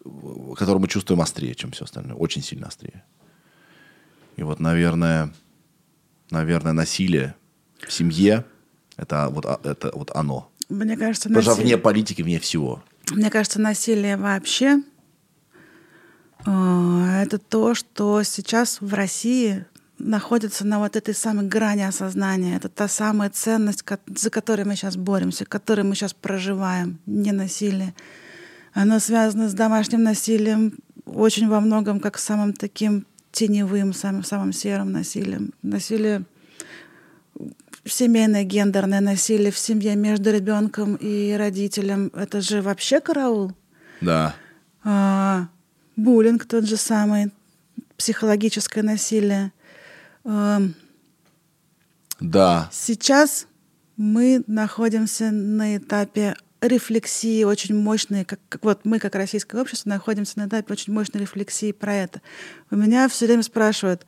в- 0.04 0.54
которые 0.54 0.80
мы 0.80 0.88
чувствуем 0.88 1.20
острее, 1.20 1.54
чем 1.54 1.72
все 1.72 1.84
остальное, 1.84 2.14
очень 2.14 2.42
сильно 2.42 2.68
острее. 2.68 3.02
И 4.36 4.42
вот, 4.44 4.60
наверное, 4.60 5.34
наверное, 6.30 6.72
насилие 6.72 7.34
в 7.86 7.92
семье 7.92 8.44
это 8.96 9.28
вот, 9.30 9.44
а- 9.46 9.60
это 9.64 9.90
вот 9.94 10.10
оно. 10.14 10.48
Мне 10.68 10.96
кажется, 10.96 11.28
Даже 11.28 11.50
насилие- 11.50 11.64
вне 11.74 11.78
политики, 11.78 12.22
вне 12.22 12.38
всего. 12.38 12.82
Мне 13.10 13.28
кажется, 13.30 13.60
насилие 13.60 14.16
вообще 14.16 14.80
э, 16.46 17.22
это 17.22 17.38
то, 17.38 17.74
что 17.74 18.22
сейчас 18.22 18.80
в 18.80 18.94
России 18.94 19.66
находится 20.00 20.66
на 20.66 20.78
вот 20.78 20.96
этой 20.96 21.14
самой 21.14 21.46
грани 21.46 21.82
осознания. 21.82 22.56
Это 22.56 22.68
та 22.68 22.88
самая 22.88 23.30
ценность, 23.30 23.84
за 24.06 24.30
которой 24.30 24.64
мы 24.64 24.74
сейчас 24.74 24.96
боремся, 24.96 25.44
которой 25.44 25.82
мы 25.82 25.94
сейчас 25.94 26.14
проживаем, 26.14 26.98
не 27.06 27.32
насилие. 27.32 27.94
Оно 28.72 28.98
связано 28.98 29.48
с 29.48 29.54
домашним 29.54 30.02
насилием 30.02 30.74
очень 31.04 31.48
во 31.48 31.60
многом 31.60 32.00
как 32.00 32.18
самым 32.18 32.52
таким 32.52 33.06
теневым, 33.32 33.92
самым, 33.92 34.24
самым 34.24 34.52
серым 34.52 34.92
насилием. 34.92 35.52
Насилие 35.62 36.24
семейное 37.84 38.44
гендерное 38.44 39.00
насилие 39.00 39.50
в 39.50 39.58
семье 39.58 39.96
между 39.96 40.30
ребенком 40.30 40.96
и 40.96 41.32
родителем. 41.32 42.10
Это 42.14 42.40
же 42.40 42.62
вообще 42.62 43.00
караул. 43.00 43.52
Да. 44.00 44.34
А, 44.84 45.48
буллинг 45.96 46.44
тот 46.44 46.64
же 46.64 46.76
самый, 46.76 47.30
психологическое 47.96 48.82
насилие. 48.82 49.52
А, 50.24 50.62
Да. 52.20 52.68
Сейчас 52.72 53.46
мы 53.96 54.42
находимся 54.46 55.30
на 55.30 55.76
этапе 55.76 56.36
рефлексии 56.60 57.44
очень 57.44 57.74
мощной, 57.74 58.24
как, 58.24 58.38
как 58.48 58.64
вот 58.64 58.80
мы, 58.84 58.98
как 58.98 59.14
российское 59.14 59.60
общество, 59.60 59.88
находимся 59.88 60.38
на 60.38 60.46
этапе 60.46 60.72
очень 60.72 60.92
мощной 60.92 61.22
рефлексии 61.22 61.72
про 61.72 61.94
это. 61.94 62.20
У 62.70 62.76
меня 62.76 63.08
все 63.08 63.26
время 63.26 63.42
спрашивают, 63.42 64.04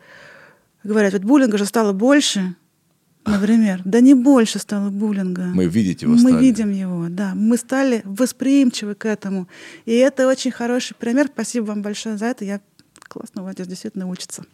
говорят, 0.85 1.15
вот 1.15 1.23
буллинга 1.23 1.57
же 1.57 1.65
стало 1.65 1.93
больше, 1.95 2.55
например. 3.25 3.81
Да 3.87 4.01
не 4.01 4.13
больше 4.13 4.59
стало 4.59 4.91
буллинга. 4.91 5.45
Мы 5.45 5.65
видеть 5.67 6.03
его 6.03 6.13
Мы 6.13 6.19
стали. 6.19 6.41
видим 6.43 6.71
его, 6.71 7.07
да. 7.09 7.33
Мы 7.35 7.57
стали 7.57 8.03
восприимчивы 8.05 8.95
к 8.95 9.07
этому. 9.07 9.49
И 9.87 9.93
это 9.93 10.27
очень 10.29 10.51
хороший 10.51 10.95
пример. 10.95 11.29
Спасибо 11.33 11.65
вам 11.67 11.81
большое 11.81 12.19
за 12.19 12.27
это. 12.27 12.45
Я 12.45 12.61
классно, 13.09 13.43
Вадя 13.43 13.65
действительно 13.65 14.09
учится. 14.09 14.45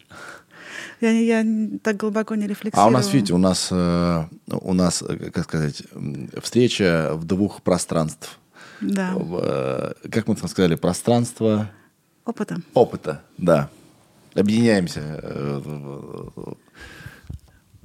Я, 1.00 1.10
я 1.10 1.44
так 1.82 1.96
глубоко 1.96 2.34
не 2.34 2.44
А 2.44 2.48
рефлексировала. 2.48 2.88
у 2.88 2.92
нас, 2.92 3.12
видите, 3.12 3.34
у 3.34 3.38
нас, 3.38 3.68
э, 3.70 4.24
у 4.48 4.74
нас, 4.74 5.02
э, 5.02 5.30
как 5.30 5.44
сказать, 5.44 5.82
встреча 6.42 7.12
в 7.14 7.24
двух 7.24 7.62
пространств. 7.62 8.38
Да, 8.80 9.14
э, 9.16 9.92
как 10.10 10.26
мы 10.28 10.36
там 10.36 10.48
сказали, 10.48 10.74
пространство 10.76 11.70
опыта. 12.24 12.60
опыта, 12.74 13.22
да. 13.38 13.68
Объединяемся. 14.34 15.00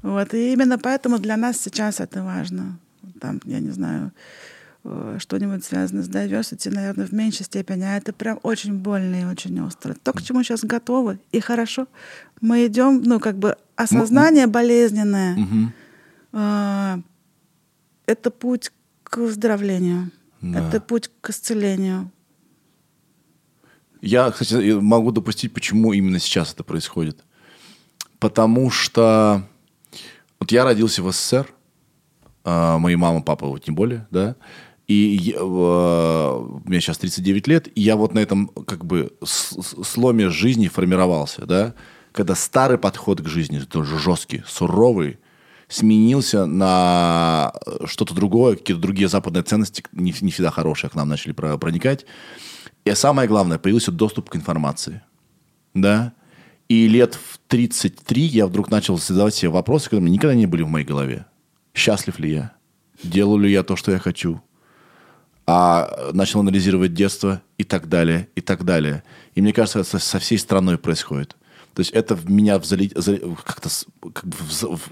Вот, 0.02 0.34
и 0.34 0.54
именно 0.54 0.78
поэтому 0.78 1.18
для 1.18 1.38
нас 1.38 1.60
сейчас 1.62 2.00
это 2.00 2.24
важно. 2.24 2.78
Там, 3.22 3.40
я 3.46 3.60
не 3.60 3.72
знаю, 3.72 4.12
что-нибудь 5.20 5.64
связано 5.64 6.04
с 6.04 6.10
diversity, 6.10 6.70
наверное, 6.70 7.06
в 7.08 7.14
меньшей 7.14 7.46
степени, 7.46 7.84
а 7.84 7.96
это 7.98 8.12
прям 8.12 8.40
очень 8.44 8.74
больно 8.74 9.22
и 9.22 9.26
очень 9.26 9.60
остро. 9.62 9.94
То, 9.94 10.12
к 10.12 10.22
чему 10.22 10.44
сейчас 10.44 10.64
готовы, 10.64 11.20
и 11.32 11.40
хорошо. 11.40 11.88
Мы 12.42 12.68
идем, 12.68 13.02
ну, 13.04 13.20
как 13.20 13.38
бы 13.38 13.56
осознание 13.76 14.48
болезненное, 14.48 15.38
э, 16.34 16.98
это 18.06 18.30
путь 18.32 18.72
к 19.04 19.18
выздоровлению, 19.18 20.12
Да. 20.42 20.68
это 20.68 20.82
путь 20.82 21.10
к 21.22 21.30
исцелению. 21.30 22.12
Я, 24.02 24.32
кстати, 24.32 24.74
могу 24.74 25.12
допустить, 25.12 25.54
почему 25.54 25.94
именно 25.94 26.20
сейчас 26.20 26.54
это 26.54 26.66
происходит. 26.66 27.24
Потому 28.20 28.70
что 28.70 29.44
вот 30.42 30.52
я 30.52 30.66
родился 30.66 31.02
в 31.02 31.10
СССР, 31.10 31.48
а, 32.44 32.78
мои 32.78 32.98
мама, 32.98 33.22
папа 33.22 33.48
вот 33.48 33.64
тем 33.64 33.76
более, 33.76 34.06
да, 34.12 34.36
и 34.88 35.36
э, 35.38 36.48
мне 36.66 36.82
сейчас 36.82 36.98
39 36.98 37.48
лет, 37.48 37.68
и 37.76 37.82
я 37.82 37.96
вот 37.96 38.14
на 38.14 38.20
этом 38.20 38.48
как 38.48 38.86
бы 38.86 39.14
сломе 39.24 40.30
жизни 40.30 40.68
формировался, 40.68 41.46
да, 41.46 41.74
когда 42.12 42.36
старый 42.36 42.78
подход 42.78 43.22
к 43.22 43.28
жизни, 43.28 43.60
тоже 43.60 43.98
жесткий, 43.98 44.44
суровый, 44.48 45.20
сменился 45.68 46.46
на 46.46 47.54
э, 47.66 47.86
что-то 47.86 48.14
другое, 48.14 48.56
какие-то 48.56 48.82
другие 48.82 49.08
западные 49.08 49.44
ценности, 49.44 49.84
не, 49.92 50.14
не 50.22 50.32
всегда 50.32 50.52
хорошие, 50.52 50.90
к 50.90 50.96
нам 50.96 51.10
начали 51.10 51.32
про- 51.32 51.58
проникать. 51.58 52.06
И 52.86 52.94
самое 52.94 53.28
главное, 53.28 53.58
появился 53.58 53.92
доступ 53.92 54.30
к 54.30 54.36
информации. 54.36 55.02
Да? 55.74 56.14
И 56.70 56.88
лет 56.88 57.16
в 57.16 57.40
33 57.48 58.22
я 58.22 58.48
вдруг 58.48 58.70
начал 58.70 58.98
задавать 58.98 59.34
себе 59.34 59.50
вопросы, 59.50 59.86
которые 59.86 60.12
никогда 60.12 60.36
не 60.36 60.46
были 60.46 60.64
в 60.64 60.70
моей 60.70 60.86
голове. 60.86 61.26
Счастлив 61.74 62.20
ли 62.20 62.32
я? 62.32 62.54
Делаю 63.02 63.40
ли 63.40 63.52
я 63.52 63.64
то, 63.64 63.76
что 63.76 63.92
я 63.92 64.00
хочу? 64.00 64.42
А 65.46 66.10
начал 66.14 66.40
анализировать 66.40 66.94
детство 66.94 67.42
и 67.58 67.64
так 67.64 67.90
далее, 67.90 68.30
и 68.36 68.42
так 68.42 68.64
далее. 68.64 69.04
И 69.36 69.42
мне 69.42 69.52
кажется, 69.52 69.80
это 69.80 70.00
со 70.00 70.20
всей 70.20 70.38
страной 70.38 70.78
происходит. 70.78 71.36
То 71.74 71.80
есть 71.82 71.92
это 71.92 72.16
в 72.16 72.30
меня 72.30 72.58
взали- 72.60 72.92
за- 72.96 73.18
как-то 73.44 73.70
как, 74.14 74.26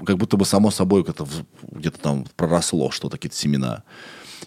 как 0.05 0.17
будто 0.17 0.35
бы 0.35 0.45
само 0.45 0.71
собой 0.71 1.03
как-то 1.05 1.27
где-то 1.71 1.99
там 1.99 2.25
проросло 2.35 2.91
что-то, 2.91 3.17
какие-то 3.17 3.37
семена. 3.37 3.83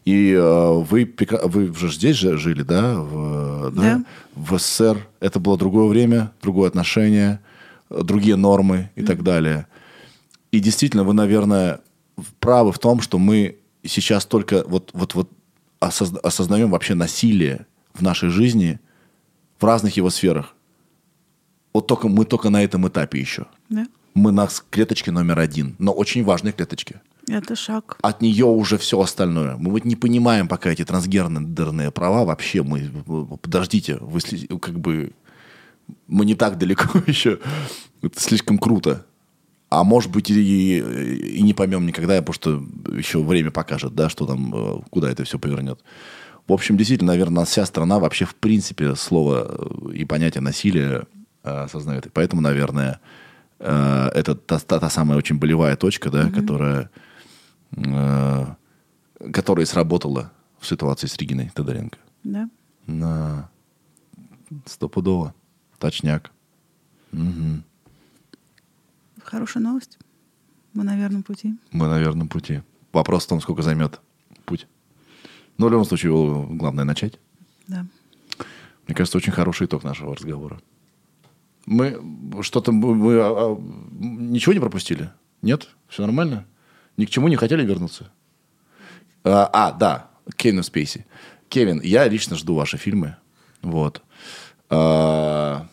И 0.05 0.33
э, 0.33 0.73
вы, 0.73 1.15
вы 1.45 1.73
же 1.75 1.91
здесь 1.91 2.17
же 2.17 2.37
жили, 2.37 2.63
да? 2.63 2.97
В, 2.97 3.71
Да. 3.71 4.05
в 4.35 4.59
СССР. 4.59 5.07
Это 5.21 5.39
было 5.41 5.57
другое 5.57 5.87
время, 5.87 6.33
другое 6.43 6.69
отношение, 6.69 7.39
другие 7.89 8.37
нормы 8.37 8.91
и 8.97 9.03
так 9.05 9.23
далее. 9.23 9.67
И 10.51 10.59
действительно, 10.61 11.05
вы, 11.05 11.15
наверное, 11.15 11.81
правы 12.41 12.73
в 12.73 12.79
том, 12.79 13.01
что 13.01 13.19
мы 13.19 13.57
сейчас 13.87 14.27
только 14.27 14.65
вот, 14.67 14.91
вот, 14.93 15.15
вот 15.15 15.31
осозна- 15.89 16.19
осознаем 16.21 16.71
вообще 16.71 16.95
насилие 16.95 17.67
в 17.93 18.03
нашей 18.03 18.29
жизни 18.29 18.79
в 19.59 19.65
разных 19.65 19.97
его 19.97 20.11
сферах. 20.11 20.55
Вот 21.73 21.87
только 21.87 22.09
мы 22.09 22.25
только 22.25 22.51
на 22.51 22.63
этом 22.63 22.87
этапе 22.89 23.19
еще. 23.21 23.47
Да? 23.69 23.87
Мы 24.15 24.31
на 24.33 24.49
клеточке 24.71 25.11
номер 25.11 25.39
один, 25.41 25.75
но 25.79 25.93
очень 25.93 26.25
важной 26.25 26.53
клеточке. 26.53 27.01
Это 27.29 27.57
шаг. 27.57 27.99
От 28.03 28.21
нее 28.23 28.45
уже 28.45 28.77
все 28.79 29.01
остальное. 29.01 29.57
Мы 29.57 29.71
вот 29.71 29.85
не 29.85 29.97
понимаем 29.97 30.47
пока 30.47 30.71
эти 30.71 30.85
трансгендерные 30.85 31.91
права 31.91 32.25
вообще. 32.25 32.63
Мы 32.63 32.91
подождите, 33.41 33.97
вы 34.01 34.21
как 34.59 34.79
бы 34.79 35.13
мы 36.07 36.25
не 36.27 36.35
так 36.35 36.59
далеко 36.59 36.99
еще. 37.07 37.41
Это 38.03 38.21
слишком 38.21 38.59
круто. 38.59 39.07
А 39.81 39.85
может 39.85 40.11
быть 40.13 40.31
и, 40.31 40.79
и 40.79 41.43
не 41.43 41.53
поймем 41.55 41.87
никогда, 41.87 42.21
потому 42.23 42.35
что 42.35 42.65
еще 42.97 43.23
время 43.23 43.51
покажет, 43.51 43.95
да, 43.95 44.09
что 44.09 44.27
там, 44.27 44.55
э, 44.55 44.81
куда 44.91 45.11
это 45.11 45.25
все 45.25 45.39
повернет. 45.39 45.81
В 46.47 46.53
общем, 46.53 46.77
действительно, 46.77 47.13
наверное, 47.13 47.45
вся 47.45 47.67
страна 47.67 47.99
вообще 47.99 48.25
в 48.25 48.35
принципе 48.35 48.95
слово 48.95 49.47
э, 49.91 49.93
и 49.93 50.05
понятие 50.05 50.43
насилия 50.43 51.05
э, 51.43 51.65
осознает. 51.65 52.07
И 52.07 52.11
поэтому, 52.11 52.41
наверное, 52.43 53.01
это 53.59 54.35
та, 54.35 54.59
та- 54.59 54.79
та 54.81 54.91
самая 54.91 55.17
очень 55.19 55.39
болевая 55.39 55.77
точка, 55.77 56.11
да, 56.11 56.29
которая 56.31 56.91
э, 57.77 58.47
которая 59.33 59.67
сработала 59.67 60.33
в 60.61 60.67
ситуации 60.67 61.07
с 61.09 61.17
Региной 61.17 61.51
Тодоренко. 61.55 61.99
Да? 62.25 62.49
На 62.87 63.49
стопудово. 64.67 65.35
Точняк. 65.79 66.31
Хорошая 69.25 69.63
новость. 69.63 69.99
Мы 70.75 70.85
на 70.85 70.97
верном 70.97 71.23
пути. 71.23 71.55
Мы 71.71 71.89
на 71.89 71.99
верном 71.99 72.29
пути. 72.29 72.63
Вопрос 72.93 73.25
в 73.25 73.29
том, 73.29 73.41
сколько 73.41 73.63
займет 73.63 74.01
путь. 74.45 74.67
Но 75.57 75.67
в 75.67 75.71
любом 75.71 75.85
случае, 75.85 76.13
главное 76.51 76.85
начать. 76.85 77.19
Да. 77.67 77.87
Мне 78.87 78.95
кажется, 78.95 79.19
очень 79.19 79.33
хороший 79.33 79.67
итог 79.67 79.83
нашего 79.83 80.15
разговора. 80.15 80.61
Мы 81.67 81.99
что-то... 82.43 82.73
Мы, 82.73 83.19
а, 83.21 83.33
а, 83.33 83.61
ничего 83.93 84.53
не 84.53 84.61
пропустили? 84.61 85.11
Нет? 85.43 85.69
Все 85.89 86.03
нормально? 86.03 86.47
Ни 86.97 87.07
к 87.07 87.11
чему 87.11 87.29
не 87.29 87.37
хотели 87.37 87.65
вернуться? 87.65 88.13
А, 89.23 89.49
а 89.53 89.73
да, 89.73 90.11
Кевин 90.37 90.63
Спейси. 90.63 91.07
Кевин, 91.49 91.81
я 91.81 92.07
лично 92.09 92.37
жду 92.37 92.55
ваши 92.55 92.77
фильмы. 92.77 93.17
Вот. 93.63 94.03
А, 94.69 95.67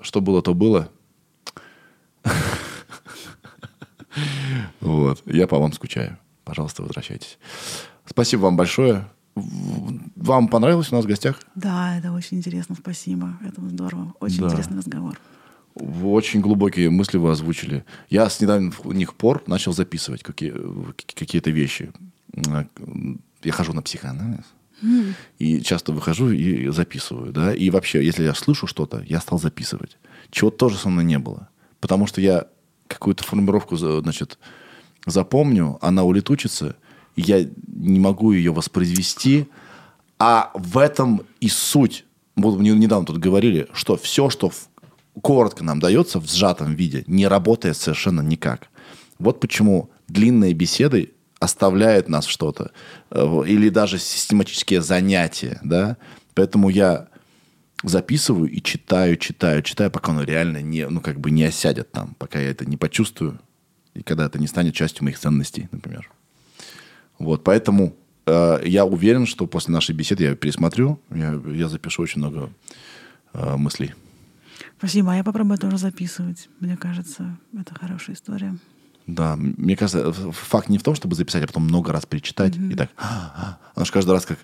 что 0.00 0.20
было, 0.20 0.40
то 0.40 0.54
было. 0.54 0.88
Вот. 4.80 5.22
Я 5.26 5.46
по 5.46 5.58
вам 5.58 5.72
скучаю. 5.72 6.18
Пожалуйста, 6.44 6.82
возвращайтесь. 6.82 7.38
Спасибо 8.06 8.42
вам 8.42 8.56
большое. 8.56 9.06
Вам 9.34 10.48
понравилось 10.48 10.92
у 10.92 10.94
нас 10.94 11.04
в 11.04 11.08
гостях? 11.08 11.40
Да, 11.54 11.98
это 11.98 12.12
очень 12.12 12.36
интересно, 12.38 12.76
спасибо. 12.78 13.36
Это 13.44 13.60
здорово. 13.60 14.14
Очень 14.20 14.40
Да. 14.40 14.46
интересный 14.46 14.78
разговор. 14.78 15.18
Очень 15.74 16.40
глубокие 16.40 16.88
мысли 16.90 17.18
вы 17.18 17.30
озвучили. 17.32 17.84
Я 18.08 18.30
с 18.30 18.40
недавних 18.40 19.14
пор 19.14 19.42
начал 19.48 19.72
записывать 19.72 20.22
какие, 20.22 20.54
какие-то 21.14 21.50
вещи. 21.50 21.90
Я 23.42 23.52
хожу 23.52 23.72
на 23.72 23.82
психоанализ. 23.82 24.44
И 25.38 25.60
часто 25.62 25.92
выхожу 25.92 26.30
и 26.30 26.68
записываю. 26.68 27.32
Да? 27.32 27.54
И 27.54 27.70
вообще, 27.70 28.04
если 28.04 28.22
я 28.24 28.34
слышу 28.34 28.66
что-то, 28.66 29.02
я 29.06 29.20
стал 29.20 29.40
записывать. 29.40 29.96
Чего 30.30 30.50
тоже 30.50 30.76
со 30.76 30.88
мной 30.90 31.04
не 31.04 31.18
было. 31.18 31.48
Потому 31.80 32.06
что 32.06 32.20
я 32.20 32.46
какую-то 32.94 33.24
формулировку 33.24 33.76
значит, 33.76 34.38
запомню, 35.06 35.78
она 35.80 36.04
улетучится, 36.04 36.76
я 37.16 37.46
не 37.66 38.00
могу 38.00 38.32
ее 38.32 38.52
воспроизвести. 38.52 39.48
А 40.18 40.50
в 40.54 40.78
этом 40.78 41.22
и 41.40 41.48
суть. 41.48 42.04
Вот 42.36 42.58
мне 42.58 42.70
недавно 42.70 43.06
тут 43.06 43.18
говорили, 43.18 43.68
что 43.72 43.96
все, 43.96 44.30
что 44.30 44.50
коротко 45.20 45.64
нам 45.64 45.80
дается 45.80 46.18
в 46.18 46.30
сжатом 46.30 46.74
виде, 46.74 47.04
не 47.06 47.26
работает 47.26 47.76
совершенно 47.76 48.20
никак. 48.20 48.68
Вот 49.18 49.40
почему 49.40 49.90
длинные 50.08 50.54
беседы 50.54 51.12
оставляют 51.40 52.08
нас 52.08 52.26
что-то. 52.26 52.70
Э, 53.10 53.42
Или 53.46 53.68
даже 53.68 53.98
систематические 53.98 54.82
занятия. 54.82 55.60
Да? 55.62 55.96
Поэтому 56.34 56.68
я 56.68 57.08
записываю 57.88 58.50
и 58.50 58.60
читаю, 58.62 59.16
читаю, 59.16 59.62
читаю, 59.62 59.90
пока 59.90 60.12
оно 60.12 60.22
реально 60.22 60.62
не, 60.62 60.88
ну, 60.88 61.00
как 61.00 61.20
бы 61.20 61.30
не 61.30 61.44
осядет 61.44 61.92
там, 61.92 62.14
пока 62.18 62.40
я 62.40 62.50
это 62.50 62.64
не 62.64 62.76
почувствую, 62.76 63.38
и 63.94 64.02
когда 64.02 64.26
это 64.26 64.38
не 64.38 64.46
станет 64.46 64.74
частью 64.74 65.04
моих 65.04 65.18
ценностей, 65.18 65.68
например. 65.70 66.10
Вот, 67.18 67.44
поэтому 67.44 67.94
э, 68.26 68.60
я 68.64 68.84
уверен, 68.84 69.26
что 69.26 69.46
после 69.46 69.72
нашей 69.72 69.94
беседы 69.94 70.24
я 70.24 70.34
пересмотрю, 70.34 71.00
я, 71.10 71.40
я 71.46 71.68
запишу 71.68 72.02
очень 72.02 72.20
много 72.20 72.50
э, 73.32 73.56
мыслей. 73.56 73.94
Спасибо. 74.78 75.12
А 75.12 75.16
я 75.16 75.24
попробую 75.24 75.58
тоже 75.58 75.78
записывать. 75.78 76.48
Мне 76.60 76.76
кажется, 76.76 77.38
это 77.58 77.74
хорошая 77.74 78.16
история. 78.16 78.58
Да, 79.06 79.36
мне 79.36 79.76
кажется, 79.76 80.12
факт 80.12 80.68
не 80.68 80.78
в 80.78 80.82
том, 80.82 80.94
чтобы 80.94 81.14
записать, 81.14 81.44
а 81.44 81.46
потом 81.46 81.64
много 81.64 81.92
раз 81.92 82.06
перечитать. 82.06 82.56
И 82.56 82.74
так, 82.74 82.90
«А, 82.96 83.34
а». 83.36 83.58
оно 83.74 83.84
же 83.84 83.92
каждый 83.92 84.12
раз 84.12 84.24
как, 84.24 84.38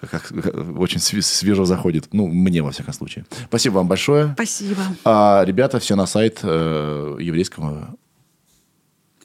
как, 0.00 0.22
как 0.22 0.78
очень 0.78 1.00
свежо 1.00 1.64
заходит. 1.64 2.08
Ну, 2.12 2.26
мне, 2.26 2.62
во 2.62 2.70
всяком 2.70 2.94
случае. 2.94 3.24
Спасибо 3.46 3.74
вам 3.74 3.88
большое. 3.88 4.32
Спасибо. 4.34 4.82
А, 5.04 5.42
ребята, 5.44 5.78
все 5.78 5.96
на 5.96 6.06
сайт 6.06 6.40
э, 6.42 7.16
еврейского 7.20 7.96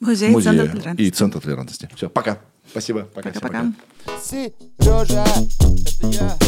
Музей, 0.00 0.30
музея 0.30 0.68
Центр 0.68 0.94
и. 0.98 1.10
Центра 1.10 1.40
толерантности. 1.40 1.88
Все, 1.94 2.10
пока. 2.10 2.38
Спасибо. 2.68 3.02
Пока. 3.14 3.30
всем 3.30 3.42
Пока-пока. 3.42 3.72
Сережа, 4.20 5.24
это 6.00 6.06
я. 6.08 6.38